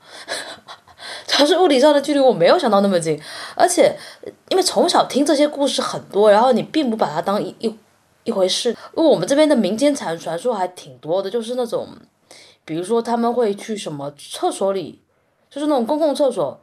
[1.25, 3.19] 主要是物理上的距离，我没有想到那么近，
[3.55, 3.97] 而且
[4.49, 7.75] 因为从小听这些故事很多，然后你并不把它当一一
[8.23, 8.69] 一回事。
[8.95, 11.87] 因为我们这边的民间传传说还挺多的，就是那种，
[12.63, 15.01] 比如说他们会去什么厕所里，
[15.49, 16.59] 就是那种公共厕所。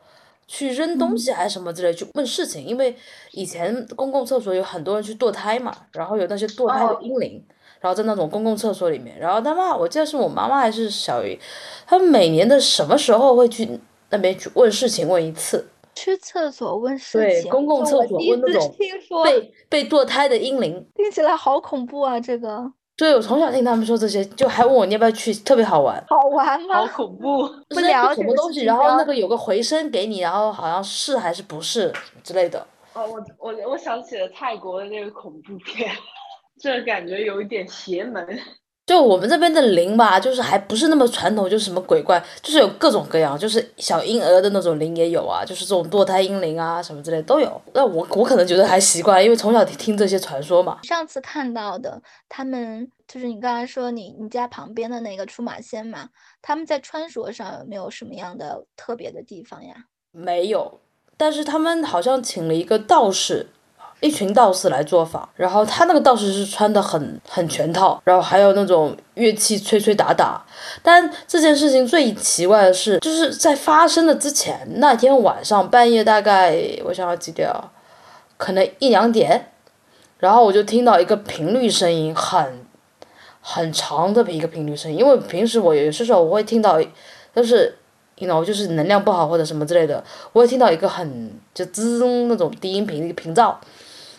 [0.49, 2.97] 去扔东西还是什么之类，去问事情，因为
[3.33, 7.45] 以前公共厕所有很多人去堕胎嘛，然后有那些堕胎的婴灵，
[7.81, 11.39] 然后在那种公共厕所里面，然后他妈，我记得是我妈妈还是小姨，
[11.87, 13.79] 他们每年的什么时候会去
[14.11, 15.69] 那边去问事情问一次？
[15.95, 17.43] 去厕所问事情？
[17.43, 18.75] 对，公共厕所问那种
[19.25, 22.19] 被被堕胎的婴灵，听起来好恐怖啊！
[22.19, 22.73] 这个。
[22.99, 26.05] 对，我从小听他们说这些，就还问我你要不要去，特别好玩。
[26.09, 26.85] 好玩吗？
[26.85, 27.49] 好恐怖！
[27.69, 31.93] 不了解什么东西，然后那个有个回声给你，然后好像是还是不是
[32.25, 32.67] 之类的。
[32.95, 35.89] 哦，我我我想起了泰国的那个恐怖片，
[36.61, 38.27] 这 感觉有一点邪门。
[38.89, 47.61] 就我们这边的灵吧，就是还不是那么传统，就是什么鬼怪，就是有各种各样，就是小婴儿的那种灵也有啊，就是这种堕胎婴灵啊什么之类都有。
[47.75, 50.79] 那我我可能觉得还习惯，因为从小听这些传说嘛。
[50.85, 52.01] 上次看到的，
[52.31, 56.09] 他们就是你刚才说你你家旁边的那个出马仙嘛，
[56.41, 59.75] 他们在穿着上有没有什么样的特别的地方呀？
[60.13, 60.81] 没有，
[61.19, 63.49] 但是他们好像请了一个道士。
[64.01, 70.41] 一群道士来做法，然后他那个道士是穿的很很全套，然后还有那种乐器吹吹打打。
[70.83, 77.73] 但这件事情最奇怪的是，就是在发生的之前那天晚上半夜，大概我想要几点啊？
[78.37, 79.51] 可能一两点，
[80.19, 82.65] 然后我就听到一个频率声音，很
[83.41, 84.99] 很长的一个频率声音。
[84.99, 86.81] 因为平时我有些时候我会听到，
[87.35, 87.75] 就是。
[88.21, 90.03] you know，就是能量不好或者什么之类的，
[90.33, 93.55] 我会听到一个很就滋那种低音频一个频噪，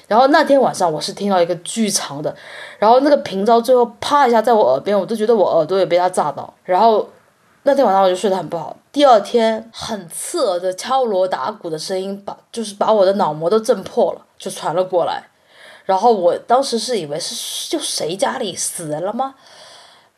[0.09, 2.35] 然后那天晚上我是听到一个巨长的，
[2.77, 7.07] 然后那个频噪最后啪一下在我耳边，我都觉得我耳朵也被它炸到，然后
[7.63, 8.75] 那天晚上我就睡得很不好。
[8.91, 15.23] 第二天很刺耳的敲锣打鼓的声音把就是把我的脑膜都震破了，就传了过来，
[15.85, 19.35] 然后我当时是以为是就谁家里死人了吗？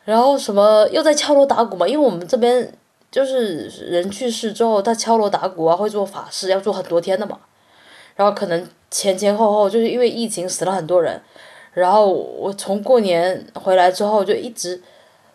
[0.05, 2.73] 然后什么又在敲锣打鼓嘛，因为我们这边。
[3.11, 7.37] 就是人去世之后，他敲锣打鼓啊，会做法事，要做很多天的嘛。
[8.15, 11.21] 然后可能前前后后，就是因为疫情死了很多人。
[11.73, 14.75] 然后我从过年回来之后，就一直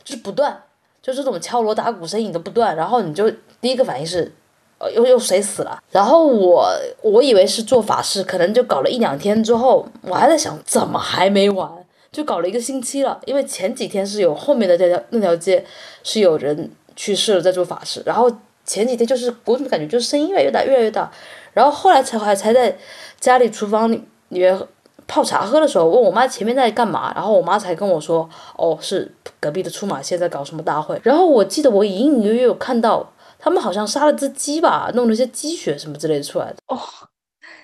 [0.05, 0.63] 就是不断，
[1.03, 2.77] 就这种敲锣打鼓声音都不断。
[2.77, 3.31] 然后你就
[3.61, 4.31] 第一个反应是，
[4.79, 5.79] 呃，又又谁死了？
[5.91, 6.69] 然后我
[7.03, 11.71] 我以为是做法事，可能就搞了一两天之后，我还在想怎么还没完，
[12.11, 13.21] 就搞了一个星期了。
[13.25, 15.65] 因为前几天是有后面的这条那条街
[16.03, 16.71] 是有人。
[16.99, 18.35] 去世了，在做法事，然后
[18.65, 21.13] 前几天就是我怎么感觉就是声音越来越大，越来越大，
[21.57, 22.77] 然后后来才还才在
[23.19, 23.97] 家里厨房里
[24.29, 24.61] 里面
[25.07, 29.11] 泡茶喝的时候，问我妈前面在干嘛，然后我妈才跟我说，哦，是
[29.41, 36.79] 隔壁的出马仙在搞什么大会，然后我记得我隐隐约约有看到他们好像杀了只鸡吧，弄了些鸡血什么之类的出来的，哦，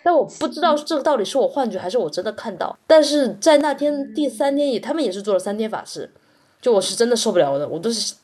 [0.03, 6.11] 但我不知道这个到底是我幻觉还是我真的看到，但是在那天第三天也他们也是做了三天法事，
[6.63, 8.15] 就我是真的受不了的，我都是。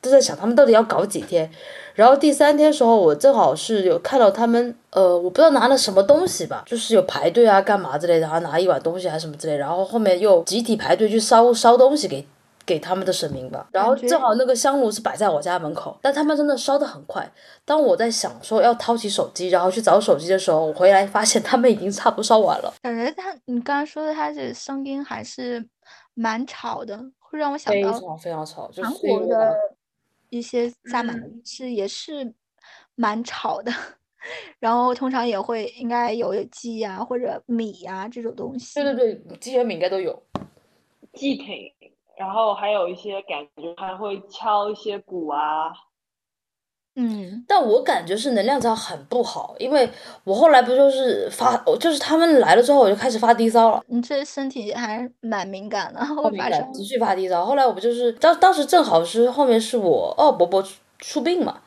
[0.00, 1.50] 都在想他们到底要搞几天，
[1.94, 12.24] 然后第三天时候，我正好是有看到他们，呃，我不知道拿了什么东西吧，就是有排队啊，干嘛之类的，然后拿一碗东西还是什么之类，然后后面又集体排队去烧烧东西给
[12.64, 17.28] 给他们的神明吧，然后正好那个香炉是摆在我家门口，但他们真的烧的很快。
[17.64, 22.72] 当我在想说要掏起手机，然后去找手机的时候，我回来发现他们已经差不多烧完了。
[22.82, 25.66] 感觉他，你刚刚说的他这声音还是
[26.14, 29.56] 蛮吵的，会让我想到非常非常吵，韩国的。
[30.30, 32.34] 一些萨满是也是
[32.94, 33.72] 蛮吵的，
[34.58, 38.74] 然后通常也会应该有鸡呀或者米呀这种东西。
[38.80, 40.22] 对对对，鸡和米应该都有。
[41.14, 41.72] 祭品，
[42.16, 45.72] 然后还有一些感觉还会敲一些鼓啊。
[47.00, 49.88] 嗯，但我感觉是能量场很不好，因为
[50.24, 53.80] 我后来不就是发，就是他们来了之后我就开始发低烧了。
[53.86, 56.00] 你这身体还蛮敏感的，
[56.32, 57.46] 敏感，持续发低烧。
[57.46, 60.60] 后来我不就是当当时正好是后面是我二伯伯
[60.98, 61.58] 出病嘛，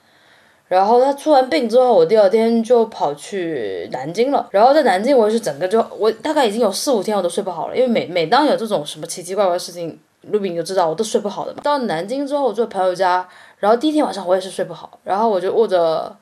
[0.68, 4.50] 然后他出完病之后，我第二天就跑去南京了。
[4.52, 9.98] 然后在南京，我是整个就我大概已经有四五天我都睡不好了，因为每每当有这种什么奇奇怪怪的事情，
[10.30, 11.60] 陆炳就知道我都睡不好的嘛。
[11.64, 13.28] 到南京之后，我住朋友家。
[13.60, 16.18] 然后第一天晚上我也是睡不好，然后我就握着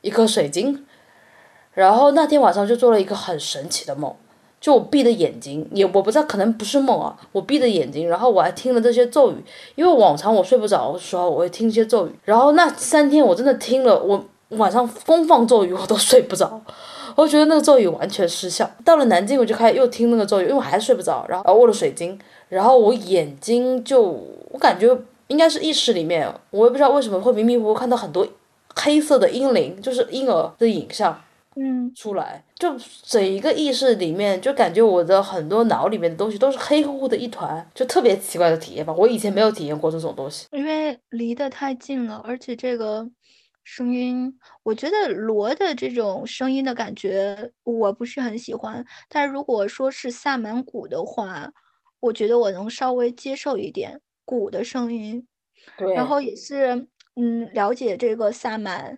[0.00, 0.84] 一颗水晶，
[1.72, 4.12] 然后那天晚上就做了一个很神奇的梦，
[4.60, 9.36] 就我闭着眼睛，也我不知道可能不是梦啊，我闭着眼睛，然后我还听了这些咒语，
[9.76, 16.60] 因为往常我睡不着的时候我会听一些咒语，然后那三天我真的听了，我晚上疯放咒语我都睡不着，
[17.14, 18.68] 我觉得那个咒语完全失效。
[18.84, 22.18] 到了南京我就开始又听那个咒语，因为我还是睡不着，然后握了水晶，
[22.50, 24.02] 然后我眼睛就
[24.50, 24.94] 我感觉。
[25.30, 28.26] 应该是意识里面，我也不知道为什么会迷迷糊糊看到很多
[28.74, 31.22] 黑色的婴灵，就是婴儿的影像，
[31.54, 32.74] 嗯，出来，就
[33.04, 38.92] 整一个意识里面，就感觉我的很多脑里面的东西都是黑乎乎的一团，就特别奇怪的体验吧。
[38.92, 43.08] 我以前没有体验过这种东西，因为离得太近了，而且这个
[43.62, 51.52] 声音，我觉得锣的这种声音的感觉我不是很喜欢，但如果说是萨满鼓的话，
[52.00, 54.00] 我觉得我能稍微接受一点。
[54.26, 55.26] 鼓的声音，
[55.76, 56.86] 对然后也是
[57.16, 58.96] 嗯，了解这个萨满，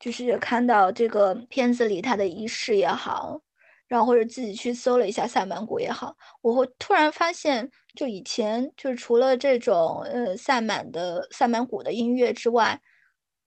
[0.00, 3.38] 就是看到这个片子里他的仪式也好，
[3.86, 12.80] 然后或者自己去搜了一下萨满鼓也好，我会突然发现，就以前就是除了这种呃萨满的萨满鼓的音乐之外，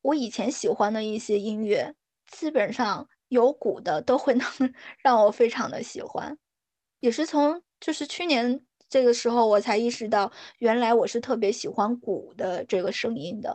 [0.03, 1.91] 我以前喜欢的一些音乐，
[2.31, 4.47] 基本上有鼓的都会能
[5.01, 6.37] 让我非常的喜欢，
[6.99, 8.61] 也是从就是去年。
[8.95, 13.53] 这个时候我才意识到，原来我是特别喜欢鼓的这个声音的。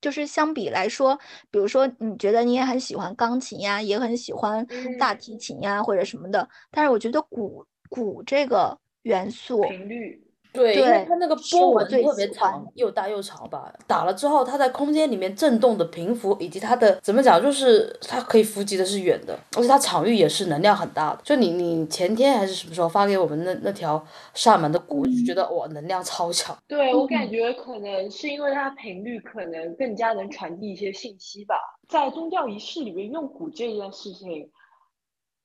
[0.00, 1.14] 就是相比来说，
[1.50, 4.66] 比如说你觉得你也很喜欢钢琴呀，也很喜欢
[4.98, 10.18] 大提琴呀或者什么的，但是我觉得鼓鼓这个元素频率。
[10.52, 13.72] 对，因为它那个波纹特别长，又大又长吧。
[13.86, 21.20] 打了之后，它在空间里面震动的频幅，以及它的怎么讲，就是它可以伏击的是远的，而且它场域也是能量很大的。
[21.22, 24.02] 就你你前天还是什么时候发给我们那那条
[24.34, 26.56] 厦门的鼓，就觉得哇，能量超强。
[26.66, 31.54] 对我感觉可能是因为它频率可能更加能传递一些信息吧。
[31.88, 34.50] 在宗教仪式里面用鼓这件事情，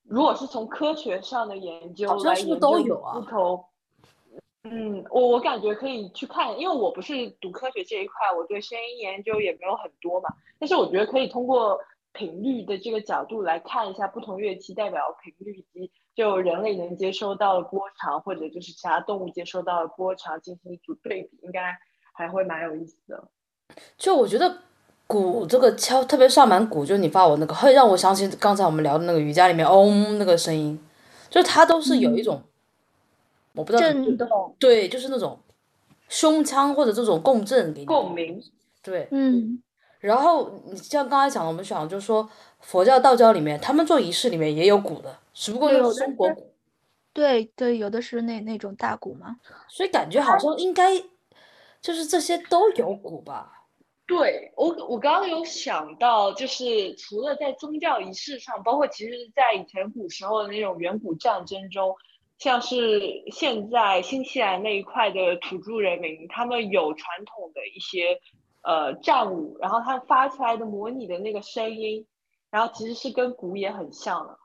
[0.07, 2.57] 如果是从科学上的研究来研究
[3.13, 3.63] 不同。
[4.63, 10.29] 嗯，我我感觉可以去看，因为我不是读科学这一块，我对声音研究也没有很多嘛。
[10.57, 11.77] 但是我觉得可以通过
[12.13, 21.77] 频率的这个角度来看一下不同乐器代表频率以及就人类能接收到的波长，或者就是其他动物接收到的波长进行一组对比，应该
[22.13, 23.21] 还会蛮有意思的。
[23.97, 24.59] 就我觉得
[25.07, 30.79] 鼓这个敲，特别上满鼓，就你发我那个，会让我想起刚才我们聊的那个瑜伽里面嗡那个声音，
[31.29, 32.41] 就它都是有一种。
[33.55, 35.39] 我不知道震动，对，就是那种
[36.09, 38.41] 胸腔或者这种共振给你共鸣，
[38.81, 39.61] 对，嗯。
[39.99, 46.51] 然后你像刚才讲的，我们想就是说佛教、道教里面，他们做仪式里面也有鼓的，只不过是中国鼓。
[47.13, 49.37] 对对，有的是那那种大鼓嘛。
[49.69, 51.01] 所以感觉好像应该
[51.79, 53.65] 就是这些都有鼓吧？
[54.05, 61.95] 对我，我刚刚有想到，就是除了在宗教仪式上，包括其实在以前古时候的那种远古战争中。
[62.43, 68.19] 像是现在新西兰那一块的土著人民，他们有传统的一些
[68.63, 72.05] 呃战舞，然后他发出来的模拟的那个声音，
[72.51, 74.37] 然后其实是跟鼓也很像的。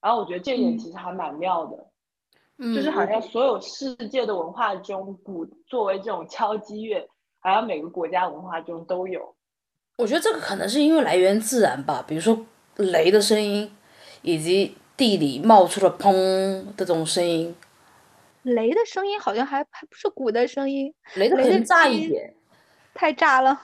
[0.00, 7.08] 然后我觉得这点其实还蛮妙的，就是好像所有世界的文化中，鼓作为这种敲击乐，
[7.40, 9.34] 好像每个国家文化中都有。
[9.98, 12.46] 我觉得这个可能是因为来源自然吧，比如说
[12.76, 13.76] 雷的声音，
[14.22, 14.76] 以及。
[14.96, 17.54] 地里冒出了砰的这种声音，
[18.42, 22.32] 雷的声音好像还还不是鼓的声音，雷的更炸一点，
[22.94, 23.60] 太炸了。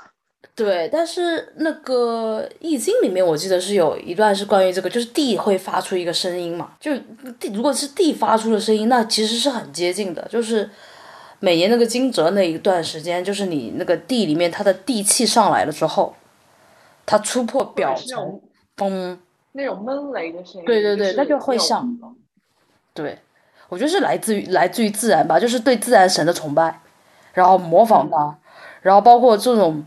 [0.54, 6.96] 对，但是那个易经里面我记得是有一段是关于这个，就是地会发出一个声音嘛，就
[7.38, 10.68] 地如果是地发出的声音，那其实是很接近的，就是
[11.38, 16.16] 每年那个惊蛰那一段时间，就是你那个地里面它的地气上来了之后，
[17.06, 18.40] 它突破表层，
[18.76, 19.18] 嘣。
[19.52, 21.98] 那种闷雷的声音，对对对，那就会像，
[22.94, 23.18] 对，
[23.68, 26.80] 我觉得是来自于来自于自然吧，就是对自然神的崇拜，
[27.32, 28.38] 然后模仿它，
[28.82, 29.84] 然后包括这种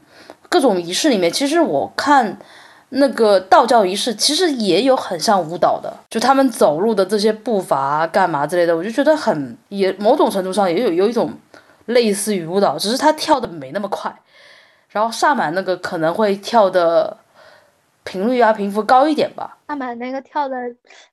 [0.50, 2.38] 各种仪式里面，其实我看
[2.90, 11.32] 那个道教仪式，其实也有很像舞蹈的，就他们走路的这些步伐干嘛之类的，我就觉得很也某种程度上也有有一种
[11.86, 14.14] 类似于舞蹈，只是他跳的没那么快，
[14.90, 17.18] 然后萨满那个可能会跳的。
[18.04, 19.58] 频率要，频幅高一点吧。
[19.68, 20.56] 他们那个跳的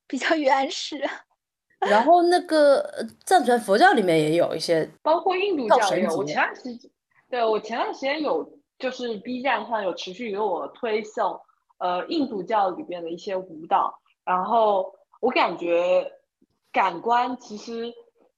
[0.07, 1.03] 比较原始。
[1.81, 6.15] 然后那个藏传佛教里面也有一些，包括印度教也有。
[6.15, 6.91] 我前段时间，
[7.31, 11.41] 对我前段时间有，就是 B 站上有持续给我推送，
[11.79, 13.99] 呃，印度教里边的一些舞蹈。
[14.27, 16.13] 然后我感觉
[16.71, 17.91] 感官其实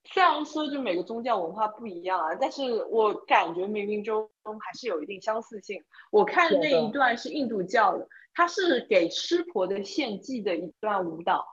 [0.05, 4.29] 虽然说就每个宗教文化不一样啊，但是我感觉冥冥中
[4.61, 5.83] 还是有一定相似性。
[6.13, 8.07] 我看那一段是印度教的。
[8.35, 11.45] 它是给湿婆的献祭的一段舞蹈，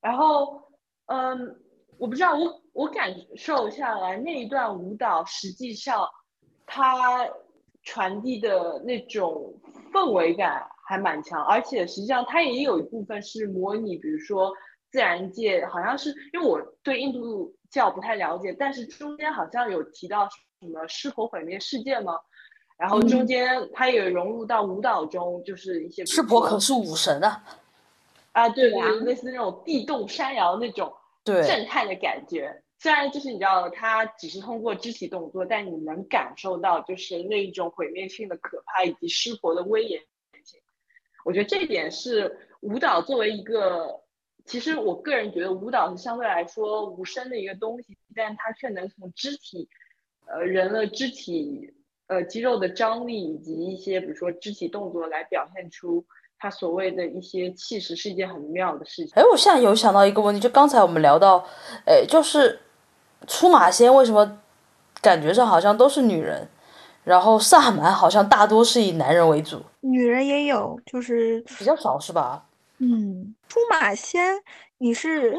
[0.00, 0.62] 然后，
[1.06, 1.60] 嗯，
[1.98, 6.08] 我不知道，我我感受下来那一段舞蹈，实际上
[6.66, 7.28] 它
[7.82, 9.54] 传递的那种
[9.92, 14.52] 氛围感还蛮强，而且实际上它也有一部分是模拟，比如说
[14.90, 20.28] 自然界，好像是因为我对印度教不太了解，但是中间好像有提到
[20.60, 22.14] 什么湿婆毁灭世界吗？
[22.78, 26.04] 然后中间他也融入到舞蹈中，就是一些。
[26.04, 27.44] 湿婆可是武神啊！
[28.32, 30.92] 啊，对对，类似那种地动山摇那种
[31.24, 32.62] 震撼的感觉。
[32.78, 40.00] 虽然就是你知道，他只是通过肢体动作，但你能感受到就是那一种毁灭性的可怕以及湿婆的威严
[40.42, 40.58] 性。
[41.24, 44.00] 我觉得这一点是舞蹈作为一个，
[44.44, 49.68] 其实我个人觉得舞蹈是相对来说无声的一个东西，但它却能从肢体，
[50.26, 51.72] 呃，人的肢体。
[52.12, 56.04] 呃，肌肉的张力以及一些，比如说肢体动作来表现出
[56.38, 59.12] 他所谓的一些气势，是一件很妙的事情。
[59.14, 61.42] 哎，我现在有想到一个问题，就刚才我们聊到，
[61.86, 62.60] 哎，就是
[63.26, 64.40] 出马仙为什么
[65.00, 66.46] 感觉上好像都是女人，
[67.04, 72.44] 然后萨满好像大多是以男人为主，女人也有，就是比较少是吧？
[72.76, 74.34] 嗯，出马仙，
[74.76, 75.32] 你是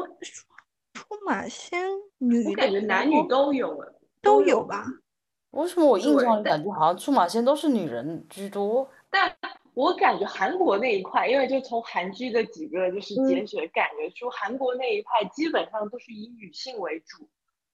[0.92, 1.86] 出马仙，
[2.18, 3.78] 女，我感觉男女都有，
[4.20, 4.84] 都有吧？
[5.54, 8.88] 为什么我印象里感觉好像出马仙都是女人居多？
[9.08, 9.32] 但
[9.72, 17.28] 我感觉韩国那一块，因为就从韩剧的几个就是节选感觉出，韩国那一派基本上都是以女性为主。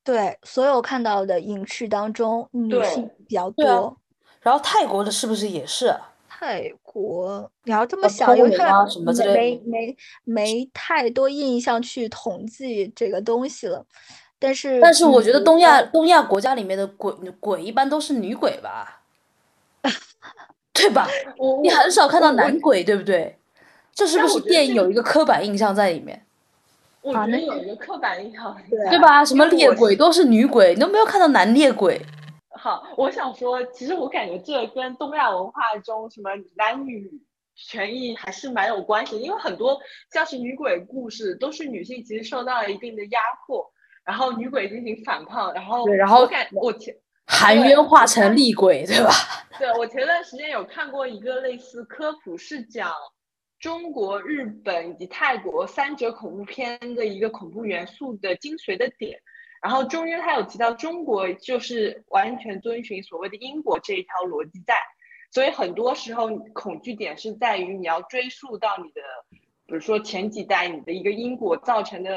[0.05, 3.97] 对，所有看到的影视当中，女性比较多。
[4.41, 5.95] 然后泰国的是不是也是？
[6.27, 8.87] 泰国，你要这么想，因为他
[9.35, 13.85] 没没没太多印象去统计这个东西了。
[14.41, 19.03] 但是，但是我觉得东亚东亚国家里面的鬼鬼一般都是女鬼吧，
[20.73, 21.07] 对吧？
[21.63, 23.37] 你很少看到男鬼，对不对？
[23.93, 26.25] 这是不是电影有一个刻板印象在里面？
[27.03, 28.57] 我觉得有一个刻板印象，
[28.89, 29.23] 对吧？
[29.23, 32.01] 什么猎鬼都是女鬼，你都没有看到男猎鬼。
[32.51, 37.11] 好，我想说，其实我感觉这跟东亚文化中什么男女
[37.55, 39.79] 权益还是蛮有关系，因为很多
[40.11, 43.71] 像是女鬼故事都是女性其实受到了一定的压迫。
[44.05, 46.95] 然后女鬼进行反抗，然后对，然后我感我前
[47.27, 49.13] 含冤化成厉鬼，对吧？
[49.59, 52.93] 对，我前段时间有看过一个类似科普，是讲
[53.61, 59.21] 中国、日本以及泰国三者恐怖片的一个恐怖元素的精髓的点。
[59.63, 64.75] 然后中间他有提到，中国就是完全遵循所谓的因果这一条逻辑在，
[65.31, 69.03] 所以很多时候恐惧点是在于你要追溯到你的，
[69.67, 72.11] 比如说前几代你的一个因果造成的。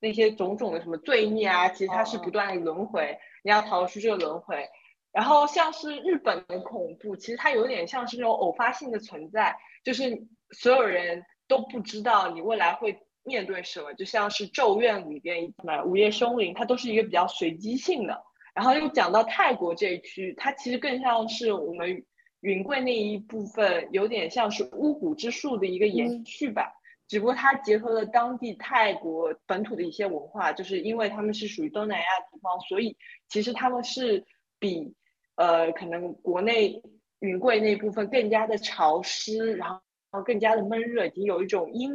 [0.00, 4.68] 那些种种的什么罪孽啊，其实它是不断的轮回，你要逃出这个轮回。
[5.12, 18.22] 然后像是日本的恐怖，其实它有点像是那种偶发性的存在，就是所有人都不知道你未来会面对什么，就像是咒怨里边什么午夜凶铃，它都是一个比较随机性的。
[18.54, 22.04] 然后又讲到泰国这一区，它其实更像是我们
[22.40, 26.72] 云贵那一部分，有点像是巫蛊之术的一个延续吧。
[27.08, 32.96] 只不过它结合了当地泰国本土的一些文化，就是因为他们是属于东南亚地方，所以
[33.28, 34.24] 其实他们是
[34.58, 34.92] 比
[35.36, 36.82] 呃可能国内
[37.20, 39.68] 云贵那部分更加的潮湿，然
[40.10, 41.94] 后更加的闷热，已经有一种阴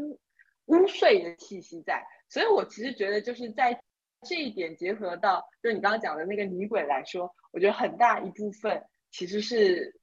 [0.68, 2.06] 污秽的气息在。
[2.30, 3.82] 所以我其实觉得就是在
[4.26, 8.82] 这一点结合到就你刚刚讲的那个女鬼来说，我觉得很大一部分
[9.12, 10.00] 其实是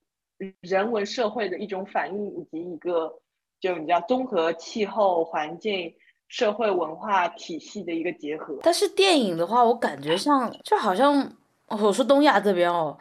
[0.60, 3.22] 人文社会的一种反应以及一个。
[3.60, 5.92] 就你知道，综合气候环境、
[6.28, 8.56] 社会文化体系的一个结合。
[8.62, 11.32] 但是电影的话，我感觉像就好像
[11.66, 12.96] 我说东亚这边哦，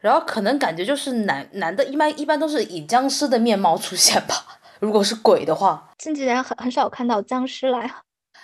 [0.00, 4.34] 然后可能感觉就是男男的，一般一般都是以僵尸的面貌出现吧。
[4.80, 7.90] 如果是鬼的话，近几年很很少看到僵尸来。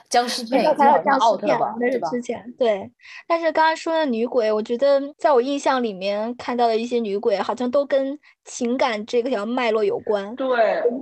[0.09, 2.91] 僵尸片，还有僵尸片，那是之前对。
[3.27, 10.35] 但是刚刚说的女鬼，我觉得在我印象里面看到的一些女鬼，好像都跟情感这条脉络有关。
[10.37, 10.47] 对，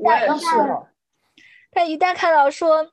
[0.00, 0.46] 我也是。
[1.72, 2.86] 但一旦看到说，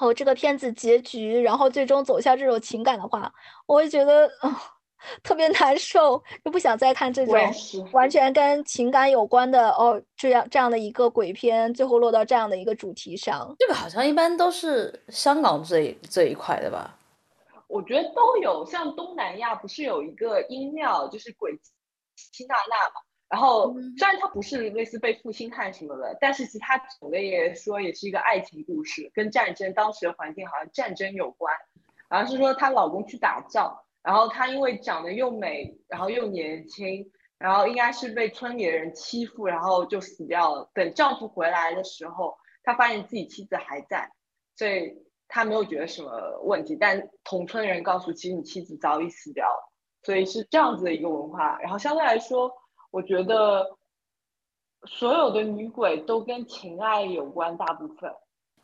[0.00, 3.32] 哦，这个片子结局，然后最终走向这种情感的话，
[3.66, 4.54] 我会觉得，哦。
[5.22, 7.34] 特别难受，就不想再看这种
[7.92, 13.54] 完全跟情感有关的哦，这样这样的一个鬼片，最后落到这样的一个主题上。
[13.58, 16.98] 这个好像一般都是香港这这一块的吧？
[17.66, 21.58] 我觉得都有，像东南亚不是有一个音庙，就是鬼
[22.14, 23.00] 七娜娜嘛。
[23.26, 31.52] 然后虽然它不是类似被负心汉什么的，但是其他总的也说也是一个爱情故事，跟战争当时的环境好像战争有关，
[32.08, 33.76] 好像是说她老公去打仗。
[34.04, 40.70] 然后她因为长得又美，然后又年轻，然后应该是被村里的人欺负，然后就死掉了。
[40.74, 44.12] 等丈夫回来的时候，她发现自己妻子还在，
[44.56, 44.94] 所以
[45.26, 46.10] 她没有觉得什么
[46.44, 46.76] 问题。
[46.76, 49.72] 但同村人告诉，其实你妻子早已死掉了，
[50.02, 51.58] 所以是这样子的一个文化。
[51.60, 52.52] 然后相对来说，
[52.90, 53.78] 我觉得
[54.86, 58.14] 所有的女鬼都跟情爱有关，大部分。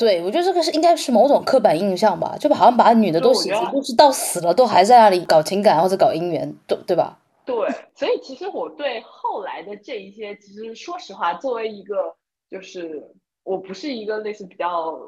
[0.01, 7.19] 对，我觉得这个是应该是某种刻板印象吧，就好像把女的都写成就是到死了都还在那里搞情感或者搞姻缘，对对吧？
[7.45, 7.55] 对，
[7.95, 12.17] 所以其实我对后来的这一些，其实说实话，作为一个
[12.51, 13.07] 就是
[13.45, 14.99] 我不是一个类似比较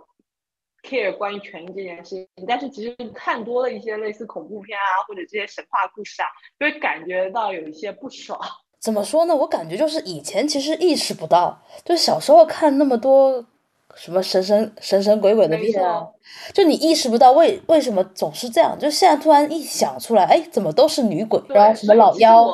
[0.83, 6.29] care 关于权益这件事情，但是其实看多了一些类似恐怖片啊或者这些神话故事啊，
[6.61, 8.39] 就会感觉到有一些不爽。
[8.79, 9.35] 怎么说呢？
[9.35, 13.47] 我感觉就是以前其实意识不到，就小时候看那么多。
[13.95, 16.07] 什么神神神神鬼鬼的片啊？
[16.53, 18.79] 就你意识不到为为什么总是这样？
[18.79, 21.41] 就现在突然一想出来，哎，怎么都是女鬼？
[21.49, 22.49] 然后什么老妖，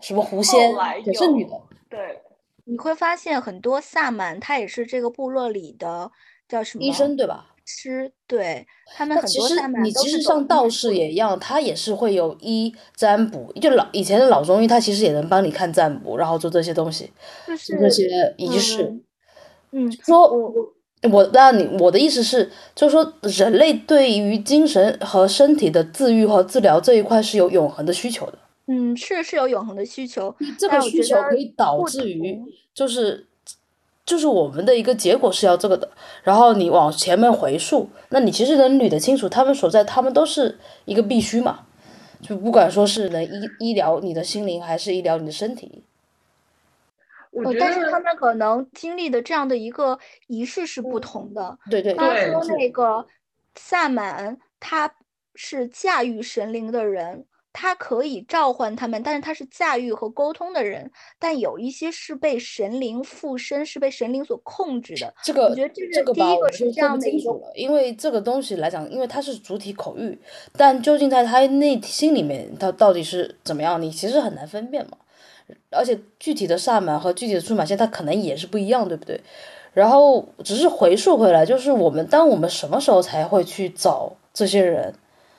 [0.00, 0.74] 什么狐仙
[1.04, 1.50] 也是女的。
[1.88, 1.98] 对，
[2.64, 6.10] 你会发现很多萨满，他也是这个部落里的
[6.48, 7.46] 叫什么医生对吧？
[7.70, 8.66] 师，对
[8.96, 17.12] 他们很多萨满你其实像道士也一样，他也是会有医占卜，就老以前的老中医，他其实也能帮你看占卜，然后做这些东西，
[17.46, 18.84] 做这些仪式。
[18.84, 19.02] 嗯，
[20.04, 20.52] 说我
[21.10, 28.38] 我那你我的意思是，就是说人类对于精神和身体的自愈和治疗这一块是有永恒的需求的。
[28.66, 32.38] 嗯，是是有永恒的需求，这个需求可以导致于
[32.74, 33.26] 就是
[34.04, 35.88] 就是我们的一个结果是要这个的。
[36.22, 41.60] 然后你往前面回溯，那你其实能捋得清楚，他们所在，他们都是一个必须嘛。
[42.20, 43.28] 就不管说是能医
[43.60, 45.84] 医疗你的心灵，还是医疗你的身体。
[47.30, 51.58] 我但是他们可能经历的这样的一个仪式是不同的。
[51.70, 52.30] 对对对。
[52.30, 53.04] 说那个
[53.54, 54.92] 萨满，他
[55.34, 60.90] 是驾驭神灵的人，他可以召唤他们，但是他是驾驭和沟通的人。
[61.18, 65.12] 但有一些是被神灵附身，是被神灵所控制的。
[65.22, 70.16] 这个我觉得这个第一个是这样的一种，因为这个东西来讲，因为它是主体口谕，
[70.56, 74.96] 但究竟在他内心里面，他到底是怎么样，你其实很难分辨嘛。
[75.70, 79.20] 而且具体的萨满和具体的出马仙，它可能也是不一样，对不对？
[79.74, 84.94] 然后只是回溯回来，就是我们当我们什么时候才会去找这些人？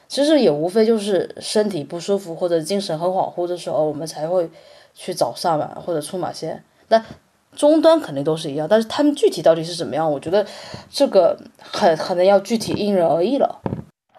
[0.07, 4.49] 其实也无非就是身体不舒服或者精神很恍惚的时候，我们才会
[4.93, 6.63] 去找萨满或者出马仙。
[6.87, 7.03] 但
[7.55, 10.11] 终端肯定都是一样，但是他们具体到底是怎么样？
[10.11, 10.45] 我觉得
[10.89, 13.61] 这个很可能要具体因人而异了。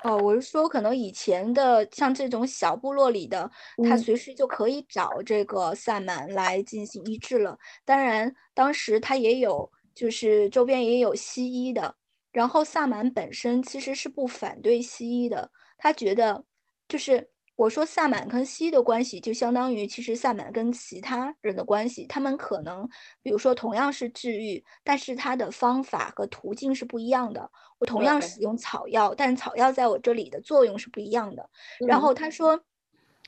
[0.02, 3.50] 哦，我是说，可能以前的像这种小部落里的，
[3.86, 7.58] 他随时就可以找这个萨满来进行医治了。
[7.84, 11.94] 当然，当时他也有，就是周边也有西医的。
[12.32, 16.44] 然后萨满本身其实是不反对西医的，他觉得
[16.88, 17.30] 就是。
[17.56, 22.88] 我说萨满跟西医的关系，就相当于其实萨满跟其他人的关系，他们可能，
[23.22, 27.50] 比如说同样是治愈，但是他的方法和途径是不一样的。
[27.80, 31.50] 我同样使用草药，但草药在我这里的作用是不一样的。
[31.88, 32.62] 然后他说，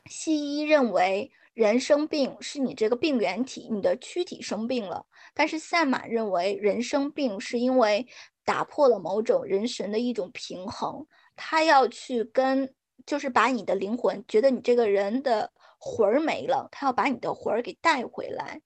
[0.06, 5.04] 西医认为人生病是你这个病原体，你的躯体生病了，
[5.34, 8.06] 但是萨满认为人生病是因为
[8.44, 11.04] 打破了某种人神的一种平衡，
[11.34, 12.72] 他要去跟。
[13.04, 18.60] 就是把你的灵魂，觉得你这个人的魂儿没了，他要把你的魂儿给带回来，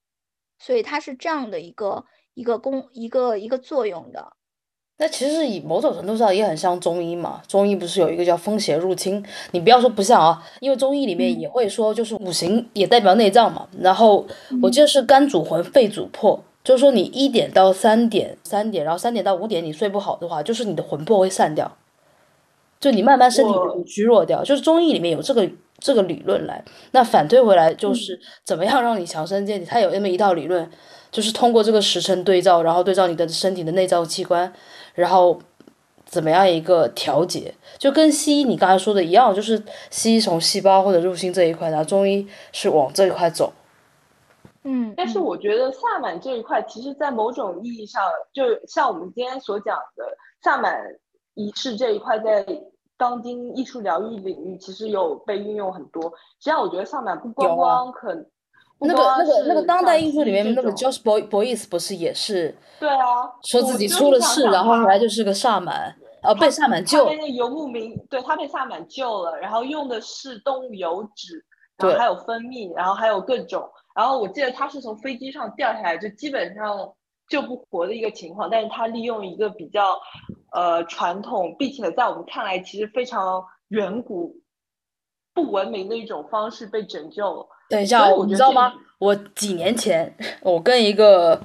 [0.58, 2.04] 所以它是这样的一个
[2.34, 4.35] 一个功一个一个作用的。
[4.98, 9.22] 那其实以某种程度上也很像中医嘛，中医不是有一个叫风邪入侵？
[9.50, 13.68] 你不要说不像啊，因为中医里面也会说，就是五行也代表内脏嘛。
[13.80, 14.26] 然后
[14.62, 21.70] 我记得是肝主魂，肺主魄，就是说你一点到三点，三点，然后三点到五点你睡不好的话，就是你的魂魄会散掉。
[22.80, 25.48] 就你慢慢身体会虚弱掉，就是中医里面有这个
[25.78, 26.62] 这个理论来。
[26.92, 29.66] 那反推回来就是怎么样让你强身健体？
[29.66, 30.70] 它有那么一套理论，
[31.10, 34.52] 就是通过这个时辰对照，然后对照你的身体的内脏器官，
[34.96, 35.38] 然后
[36.04, 37.54] 怎么样一个调节？
[37.78, 43.52] 就跟西医你刚才说的一样，就是西医从细胞或者入侵这一块，然后中医是往这一块走。
[44.64, 48.02] 嗯，但是我觉得萨满这一块，其实在某种意义上，
[48.32, 50.04] 就像我们今天所讲的
[50.42, 50.76] 萨满。
[51.38, 52.46] 仪式这一块在
[52.96, 56.02] 当今艺术疗愈领域其实有被运用很多。
[56.04, 58.14] 实际上，我觉得萨满不光光可
[58.78, 67.04] 那个那个那个当代艺术里面那个 Josh Boy Boyce 不是也是对啊，说自己出了事，然后后来就是个萨满，呃，被萨满救。
[67.04, 71.44] 他被那游牧民对他被萨满救了，然后用的是动物油脂，
[71.78, 73.68] 然后还有蜂蜜，然后还有各种。
[73.94, 76.92] 然后我记得他是从飞机上掉下来，就基本上。
[77.28, 79.98] 救不活的一个情况，但是他利用一个比较，
[80.52, 84.32] 呃，传统，并且在我们看来其实非常远古、
[85.34, 87.48] 不文明的一种方式被拯救了。
[87.68, 88.72] 等一下，你知道吗？
[88.98, 91.40] 我几年前，我跟一个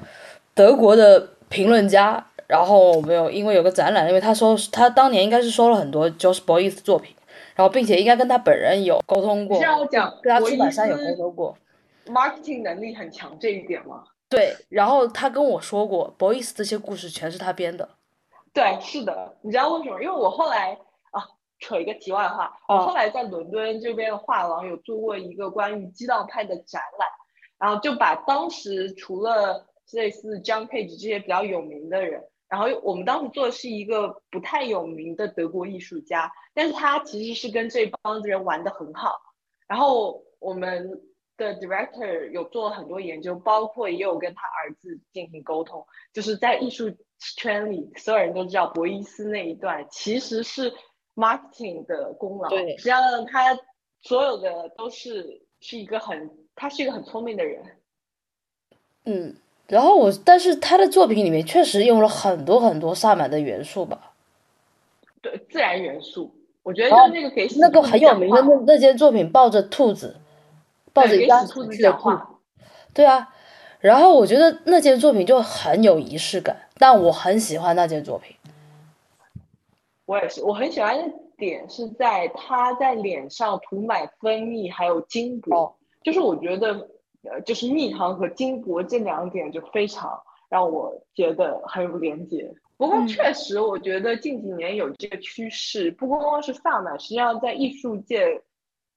[0.53, 1.19] 德国的
[1.49, 7.13] 评论家，然后我们有因为有个展览，因为他说他当年应该是收了很多 Josh Boyce 作品，
[7.55, 11.57] 然后并且应该跟他本人有沟通过，跟他出版商有沟通过
[12.07, 14.03] ，marketing 能力很强这一点吗？
[14.29, 17.89] 对，然后他跟我说过，Boys 这些故事全是他编的。
[18.53, 20.01] 对，是的，你知道为什么？
[20.01, 20.77] 因为我后来啊，
[21.61, 27.07] 扯一个题外话，我后来在伦敦这边的画廊有做过一个关于激荡派的展览，
[27.57, 39.21] 然后就把当时除了类似 John Page 这些比较有名的人，然后我们当时做的是一个不太有名的德国艺术家，但是他其实是跟这帮子人玩的很好，
[39.67, 41.01] 然后我们。
[41.37, 45.83] 的 director 有做了很多研究，包括也有跟他儿子进行沟通，
[46.13, 50.71] 就是在艺术圈里，所有人都知道博伊斯那一段其实是
[51.21, 52.49] marketing 的功劳。
[52.49, 53.57] 对，实际上他
[54.01, 57.63] 所有的都是是一个很，他是一个很聪明的人。
[59.05, 59.35] 嗯，
[59.67, 64.13] 然后我，但是他的作品里面确实用了很多很多萨满的元素吧？
[65.21, 66.33] 对，自然元素，
[66.63, 70.17] 我觉得就是那个给那个很有名的那那件作品，抱着兔子。
[70.93, 72.09] 抱着一只兔子的兔，
[72.93, 73.33] 对啊，
[73.79, 78.35] 然后我觉得那件作品就很有仪式感，但我很喜欢那件作品。
[80.05, 86.89] 我也是，我很喜欢的点是在他在脸上涂满蜂蜜，还有金箔，就是我觉得，
[87.23, 92.53] 呃，就是蜜糖和金箔这两点就非常让我觉得很有连接。
[92.77, 98.41] 不过确实，我觉得近几年有这个趋势，不光光是萨满，实际上在艺术界。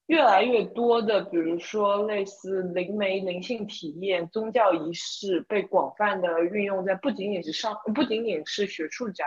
[0.07, 9.25] 越来越多的，比如说类似灵媒、灵性体验、宗教仪式，被广泛的运用在不仅仅是上，不仅仅是学术家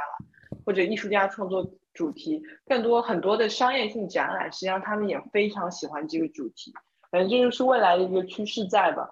[0.66, 6.72] 或者艺术家创作主题，更多很多的商业性展览，实际上他们也非常喜欢这个主题。
[7.10, 9.10] 反正这就是未来的一个趋势在吧。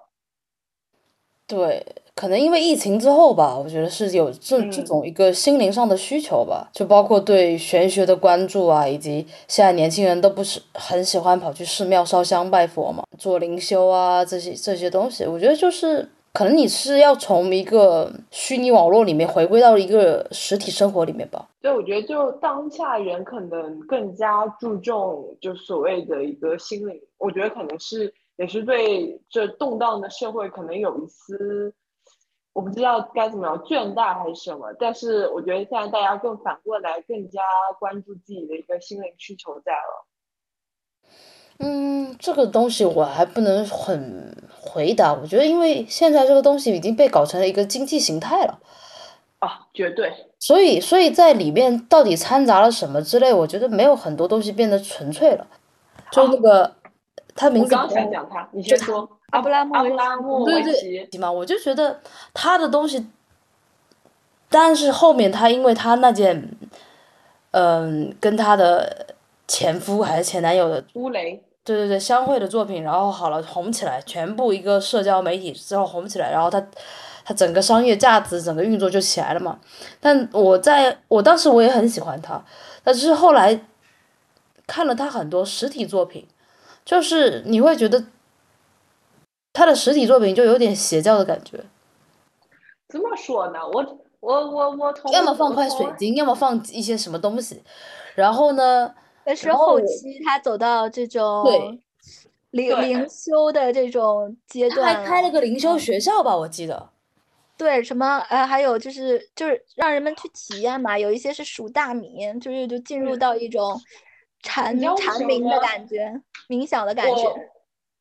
[1.47, 1.83] 对，
[2.15, 21.45] 可能因为疫情之后吧，我觉得是有这这种一个心灵上的需求吧，就包括对玄学的关注啊，以及现在年轻人都不是很喜欢跑去寺庙烧香拜佛嘛，做灵修啊这些这些东西，我觉得就是可能你是要从一个虚拟网络里面回归到一个实体生活里面吧。
[21.61, 28.13] 对，我觉得就当下人可能更加注重就所谓的一个心灵，我觉得可能是。
[28.37, 31.73] 也是对这动荡的社会可能有一丝，
[32.55, 37.41] 我不知道该怎么样倦怠还是什么，但是我觉得现在大家更反过来更加
[37.81, 40.05] 关注自己的一个心灵需求在了。
[41.59, 48.59] 嗯，这个东西我还不能很回答，我觉得因为现在这个东西已经被搞成了一个经济形态了。
[49.39, 50.13] 啊，绝对。
[50.39, 55.45] 所以，所以在里面到底掺杂了什么之类，我觉得没有很多东西变得纯粹了，
[56.09, 56.73] 就那个。
[57.37, 59.65] 他名字刚想讲他，你先说阿布拉
[60.17, 60.63] 莫维
[61.09, 61.99] 奇嘛，我就觉得
[62.33, 63.05] 他的东西，
[64.49, 66.49] 但是后面他因为他那件，
[67.51, 69.07] 嗯，跟他的
[69.47, 76.65] 前夫还是前男友的乌雷，对对对，相会的作品，然后好了红起来，全部一个社交媒体之后红起来，然后他
[77.23, 79.59] 他整个商业价值整个运作就起来了嘛。
[79.99, 82.43] 但我在我当时我也很喜欢他，
[82.83, 83.59] 但是后来
[84.65, 86.25] 看了他很多实体作品。
[86.85, 88.03] 就是你会觉得
[89.55, 91.57] 他的实体作品就有点邪教的感觉。
[92.89, 93.59] 怎么说呢？
[93.73, 97.63] 我我我我要么放块水晶，要么放一些什么东西，
[98.13, 98.93] 然后呢？
[99.23, 101.45] 但是后期他走到这种
[102.51, 106.37] 灵灵修的这种阶段，他还开了个灵修学校吧？
[106.37, 106.89] 我记得。
[107.57, 113.81] 对，什么呃，还有就是就是让人们去体验嘛，有一些是数大米，就是就进入到一种。
[114.47, 117.49] 禅禅冥的感觉，冥想的感觉。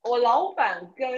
[0.04, 1.08] 我我老板跟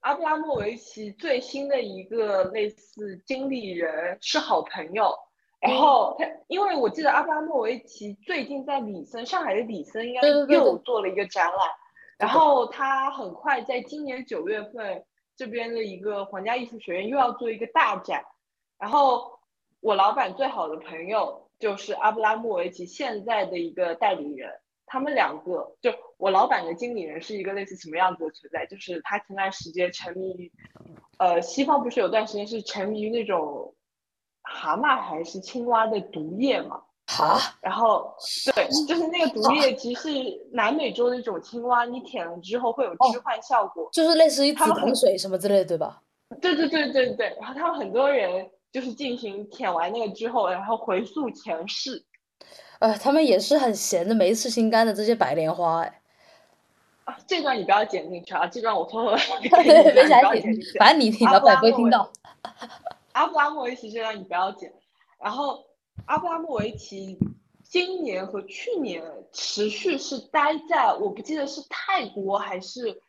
[0.00, 5.14] 阿布拉莫维奇最新的一个类似经理人是好朋友，
[5.60, 11.58] 然后他因为我记得阿布拉莫维奇最近在里森上海的里森应该又做了一个展览，
[12.18, 15.04] 然后他很快在今年九月份
[15.36, 18.24] 这边的一个皇家艺术学院又要做一个大展，
[18.80, 19.38] 然后
[19.78, 24.59] 我老板最好的朋友就是阿布拉莫维奇现在的一个代理人。
[24.92, 28.66] 他们两个，就我老板的经理人是一个类似什么样子的存在？
[28.66, 30.52] 就是他前段时间沉迷于，
[31.18, 33.72] 呃，西方不是有段时间是沉迷于那种
[34.42, 36.82] 蛤蟆还是青蛙的毒液嘛？
[37.20, 38.12] 啊，然后
[38.52, 46.02] 对，就是那个毒液，其实是南美洲的一种青蛙，你舔了之后会有置换效果，就是类似于紫藤水什么之类，对吧？
[46.42, 52.04] 对对对对对，然后他们很多人就是进行舔完那个之后，然后回溯前世。
[52.78, 56.00] 呃，他们也是很闲的，没事心肝的这些白莲花哎。
[57.04, 60.42] 啊，这段你不要剪进去啊，这段我偷偷 对，没啥剪，
[60.78, 62.10] 反正你听到，不会听到。
[63.12, 64.72] 阿布拉莫维奇这段你不要剪。
[65.22, 65.64] 然后，
[66.06, 67.18] 阿布拉莫维奇
[67.62, 69.02] 今年和去年
[69.32, 73.02] 持续是待在，我不记得是泰国还是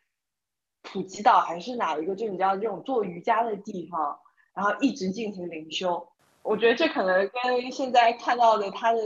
[0.82, 4.18] 普吉岛还是哪一个，就你知道这种做瑜伽的地方，
[4.54, 6.08] 然后一直进行灵修。
[6.42, 9.00] 我觉得这可能跟现在看到的他的。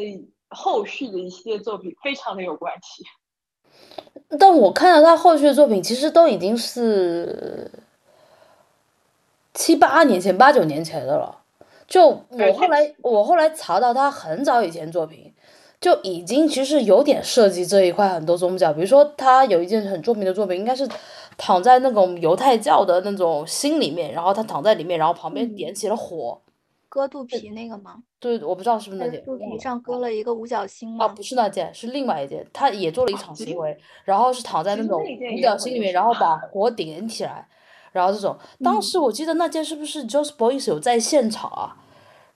[0.50, 3.02] 后续的一系列作品非常的有关系，
[4.38, 7.68] 但我看到他后续的作品，其实都已经是
[9.52, 11.42] 七八年前、八九年前的了。
[11.88, 15.34] 就我后来，我后来查到他很早以前作品，
[15.80, 18.72] 就已经其实有点涉及这一块很多宗教。
[18.72, 20.88] 比如说，他有一件很著名的作品，应该是
[21.36, 26.40] 躺在那种犹太教的那种心里面，然后他躺在里面，然后旁边点起了火。
[26.96, 28.02] 割肚皮那个吗？
[28.18, 29.22] 对，我不知道是不是那件。
[29.22, 31.04] 肚皮上割了一个五角星吗？
[31.04, 32.42] 哦，不是那件，是另外一件。
[32.54, 37.46] 他也做了一场行为，然后是躺在那种五角星里面，然后把火点起来，
[37.92, 38.34] 然后这种。
[38.64, 41.76] 当时我记得那件是不是 Joseph Boyce 有在现场啊？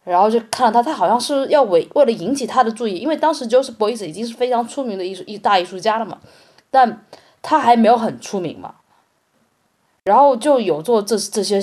[0.05, 6.21] 然后就看到他，他好像是要为为了引起他的注意，因为当时 Joseph Boyce 已经是非常出名的艺术一大艺术家了嘛，
[6.71, 7.07] 但
[7.41, 8.75] 他还没有很出名嘛。
[10.05, 11.59] 然后就有做这这些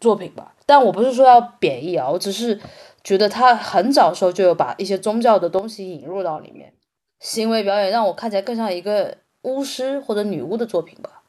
[0.00, 0.53] 作品吧。
[0.66, 2.60] 但我不是说要贬义啊，我只是
[3.02, 6.72] 觉得他很早时候就有把一些宗教的东西引入到里面，
[7.20, 11.22] 行为表演让我看起来更像一个巫师或者女巫的作品吧。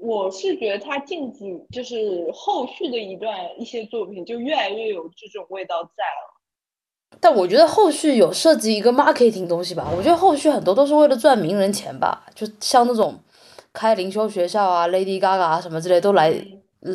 [0.00, 7.18] 我是觉得他近几就是后续的一段一些作品就越来越有这种味道在了。
[7.20, 13.20] 但我觉得后续有涉及一个 marketing 东西吧，我觉得后续很多都是为了赚名人钱吧，就像那种
[13.74, 16.32] 开灵修学校啊，Lady Gaga 啊什么之类都来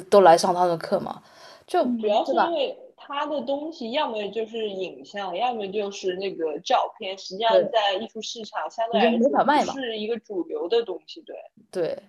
[0.10, 1.22] 都来上他的课嘛，
[1.66, 11.36] 就主要是因为他的东西要么就是影像，要么就是那个照片，实际上在艺术市场相对来说是一个主流的东西，对
[11.72, 12.04] 对。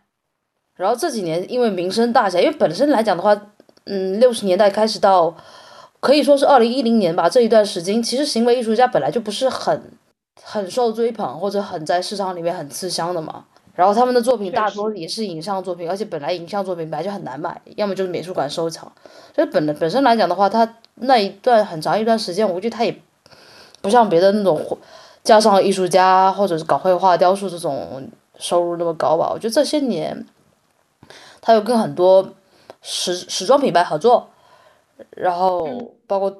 [0.74, 3.34] 然后这几年因为名声大起来，因为本身来讲的话，
[3.84, 5.36] 嗯，六十年代开始到。
[5.98, 9.90] 可以说是二零一零年吧，这一段时间，其实行为艺术家本来就不是很
[10.40, 13.46] 很受追捧，或者很在市场里面很吃香的嘛。
[13.76, 18.90] 然后他们的作品大多也是影像作品，而且本来影像作品本来就很难买，要么就是美术馆收藏。
[19.34, 23.00] 所以本本身来讲的话，他那一段很长一段时间，我觉得他也
[23.80, 24.78] 不像别的那种
[25.22, 29.30] 加上艺术家或者是搞绘画、雕塑这种收入那么高吧。
[29.32, 30.26] 我觉得这些年
[31.40, 32.32] 他有跟很多
[32.82, 34.30] 时时装品牌合作。
[35.10, 36.30] 然后包括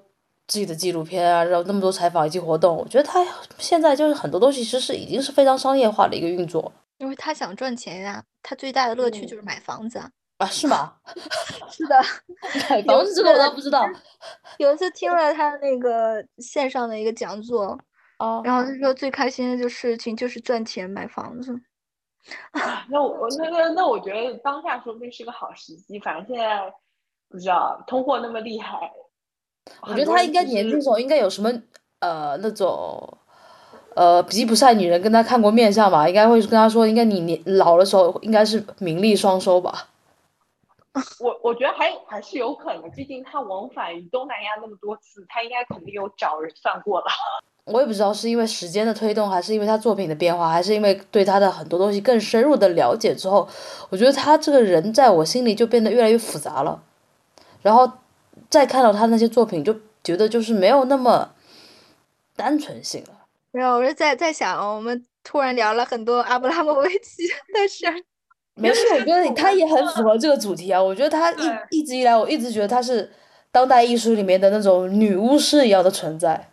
[0.48, 3.22] 自己的纪录片啊，然后那么多采访以及活动，我觉得他
[3.58, 6.72] 现在就是很多东西其实是已经是非常商业化的一个运作。
[6.98, 10.10] 因为他想赚钱呀，他最大的乐趣就是买房子啊。
[10.39, 10.97] 啊，是吗？
[11.70, 11.97] 是的，
[12.70, 13.86] 买 房子这个我倒不知道。
[14.59, 17.78] 有一次听了他那个线上的一个讲座，
[18.18, 21.59] 哦，然后他说最开心的就事情就是赚钱买房子。
[22.89, 26.73] 那我那个那我觉得当下说不定是个好时机，反正现在。
[27.28, 28.89] 不知道通货那么厉害，
[29.82, 31.51] 我觉得他应该年轻时候应该有什么
[31.98, 33.18] 呃那种
[33.97, 39.89] 呃吉普赛女人跟他看过面相吧，应该会跟他说，应该你年老的时候应该是名利双收吧。
[41.18, 47.06] 我我觉得还还是有可能，毕竟他往返于东南亚那么多次，他应该肯定有找人算过了。
[47.64, 53.48] 我也不知道是因为时间的推动，还是因为他作品的变化，还是因为对他的很多东西更深入的了解之后，
[53.89, 56.81] 我觉得他这个人在我心里就变得越来越复杂了。
[57.62, 57.90] 然后
[58.48, 59.74] 再看到他那些作品，就
[60.05, 61.31] 觉得就是没有那么
[62.36, 63.15] 单纯性了。
[63.56, 67.86] 没有，我是在在想，我们突然聊了很多阿布拉莫维奇的事。
[68.54, 70.82] 没事，我觉得他也很符合这个主题啊。
[70.82, 73.10] 我觉得他一一直以来，我一直觉得他是
[73.50, 76.50] 当代艺术里面的那种女巫师一样的存在。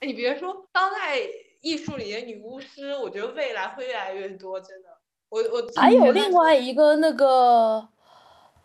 [0.00, 1.20] 你别说当代
[1.60, 4.88] 艺术里的女巫师，我觉得未来会越来越多，真的。
[5.28, 7.88] 我我还有另外一个那个。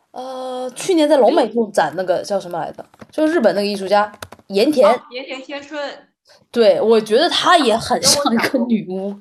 [0.09, 2.83] 呃，去年在龙美术展那个叫什么来着？
[3.11, 4.11] 就是日本那个艺术家
[4.47, 4.89] 盐田。
[5.11, 5.79] 盐田千春。
[6.51, 9.19] 对，我觉得她也很像一个女巫。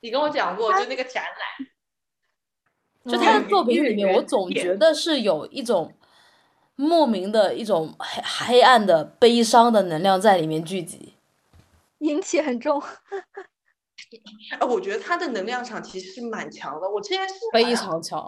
[0.00, 3.12] 你跟我讲过，就那个展览。
[3.12, 5.94] 就她的作品里面，我总觉得是有一种
[6.76, 11.14] 莫名的一种黑黑暗的悲伤的能量在里面聚集。
[11.98, 12.80] 阴气很重。
[14.60, 16.88] 哎，我觉得她的能量场其实是蛮强的。
[16.88, 18.20] 我之前是非常强。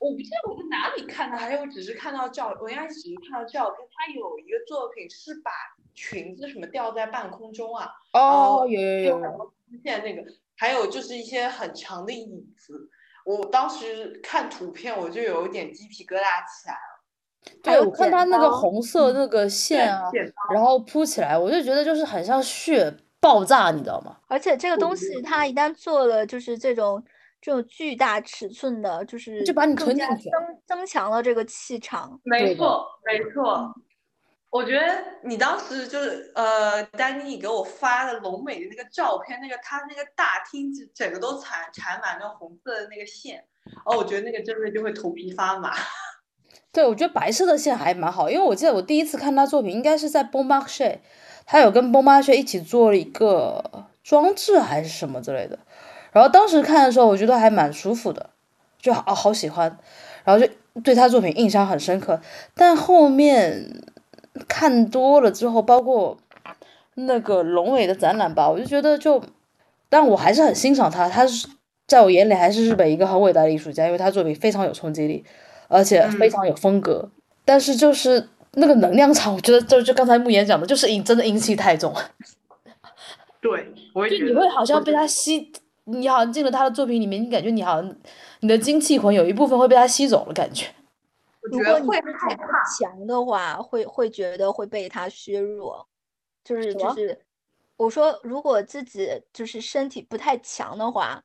[0.00, 3.88] 我不记得我在哪里看的，还有只是看到照，我应该只是看到照片。
[3.94, 5.50] 他有一个作品是把
[5.94, 10.22] 裙子什么吊在半空中啊，哦，有有有，出现那个，
[10.56, 12.90] 还有就是一些很长的椅子。
[13.24, 17.60] 我当时看图片，我就有一点鸡皮疙瘩起来了。
[17.62, 20.10] 对，我看他那个红色那个线啊，
[20.52, 24.18] 然后铺起来，我就觉得就是很像血爆炸，你知道吗？
[24.26, 27.02] 而且这个东西它一旦做了，就是这种。
[27.44, 32.18] 这种巨大尺寸的，就是就把你吞进去，增增强了这个气场。
[32.24, 33.70] 没错，没错。
[34.54, 34.86] 我觉得
[35.24, 43.42] 你当时就是呃，丹妮给我发的龙美的那个照片，那个他那个大厅就整个都缠缠满那红色的那个线，
[43.84, 45.74] 哦，我觉得那个真的就会头皮发麻。
[46.70, 51.00] 对，我觉得白色的线还蛮好，因为我记得我第一次看他作品，应该是在 b o m a r c h e
[51.44, 55.58] 他有跟 b o m a r c h e 一起做了一个装置还是什么之类的。
[56.12, 58.30] 然后当时看的时候，我觉得还蛮舒服的，
[58.78, 59.76] 就好好喜欢，
[60.22, 60.48] 然后就
[60.84, 62.20] 对他作品印象很深刻。
[62.54, 63.68] 但后面
[64.48, 66.16] 看多了之后，包括
[66.94, 69.22] 那个龙尾的展览吧，我就觉得就，
[69.88, 71.48] 但我还是很欣赏他，他是
[71.86, 75.24] 在我眼里还是日本一个很伟大的艺术家，因为他作品非常有冲击力，
[75.68, 77.08] 而且非常有风格。
[77.44, 81.94] 但是就是那个能量场，我觉得 就就刚才慕言讲的，就是阴真的阴气太重。
[83.40, 85.52] 对，我就你会好像被他吸。
[85.86, 87.94] 你好像进了他的作品里面，你感觉你好像
[88.40, 90.64] 你的精气魂有一部分会被他吸走了，感觉。
[91.50, 92.36] 如果你太
[92.78, 95.86] 强的话，会会觉得会被他削弱，
[96.42, 97.24] 就是就是，
[97.76, 101.22] 我说如果自己就是身体不太强的话，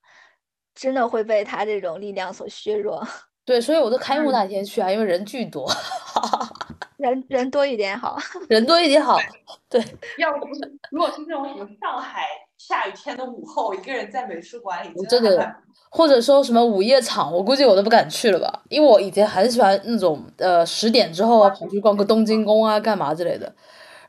[0.76, 3.06] 真的会被他这种力量所削弱。
[3.46, 5.70] 对，所以我都开幕那天去啊，因为人巨多。
[6.98, 8.18] 人人多一点好，
[8.50, 9.18] 人多一点好。
[9.70, 9.82] 对，
[10.18, 12.28] 要不是如果是那种什么上海
[12.60, 15.56] 下雨天的午后，一个人在美术馆里，真的，
[15.90, 23.52] 或者说什么午夜场，我估计我都不敢去了吧，因为我以前很喜欢那种呃十点之后啊跑去逛个东京宫啊干嘛之类的。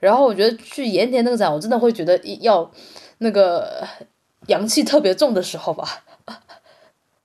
[0.00, 2.68] 然后我觉得去盐田那个展，我真的会觉得要
[3.18, 3.86] 那个
[4.48, 5.86] 阳气特别重的时候吧。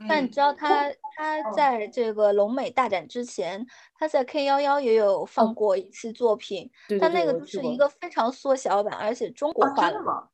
[0.08, 3.66] 但你知道他他在这个龙美大展之前，
[3.98, 6.70] 他在 K 幺幺也有放过一次作品，
[7.00, 10.28] 但那个就是一个非常缩小版，而且中国化的嘛。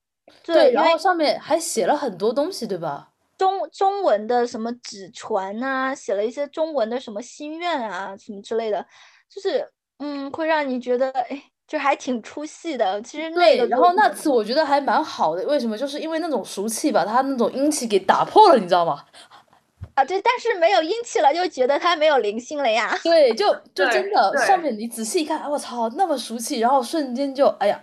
[0.44, 3.10] 对，然后上面还写了很多东西，对吧？
[3.38, 8.86] 中中文的什么纸船啊，写了一些中文的什么心愿啊，什么之类的，
[9.30, 9.68] 就是
[10.00, 13.02] 嗯，会让你觉得哎，就还挺出戏的。
[13.02, 15.78] 其实那个，然后那次我觉得还蛮好的，为什么？
[15.78, 19.04] 就是因为那种俗气把他那种阴气给打破了，你知道吗？
[19.96, 22.98] 啊，对，但是没有阴气了，就觉得他没有灵性了呀。
[23.04, 27.82] 对，就就真的上面你仔细一看，我操，那么俗气，然后瞬间就哎呀，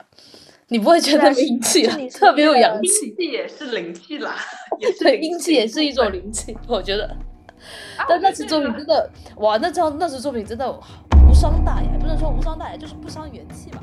[0.70, 3.06] 你不会觉得阴气了，特别有阳气。
[3.06, 4.36] 阴气也是灵气啦，
[4.78, 7.16] 也是阴气也是一种灵气，我觉得。
[8.08, 13.82] 但那次作品真的，哇，那张那次作品真的无伤大雅，不能说无伤大雅，就是不伤元气嘛。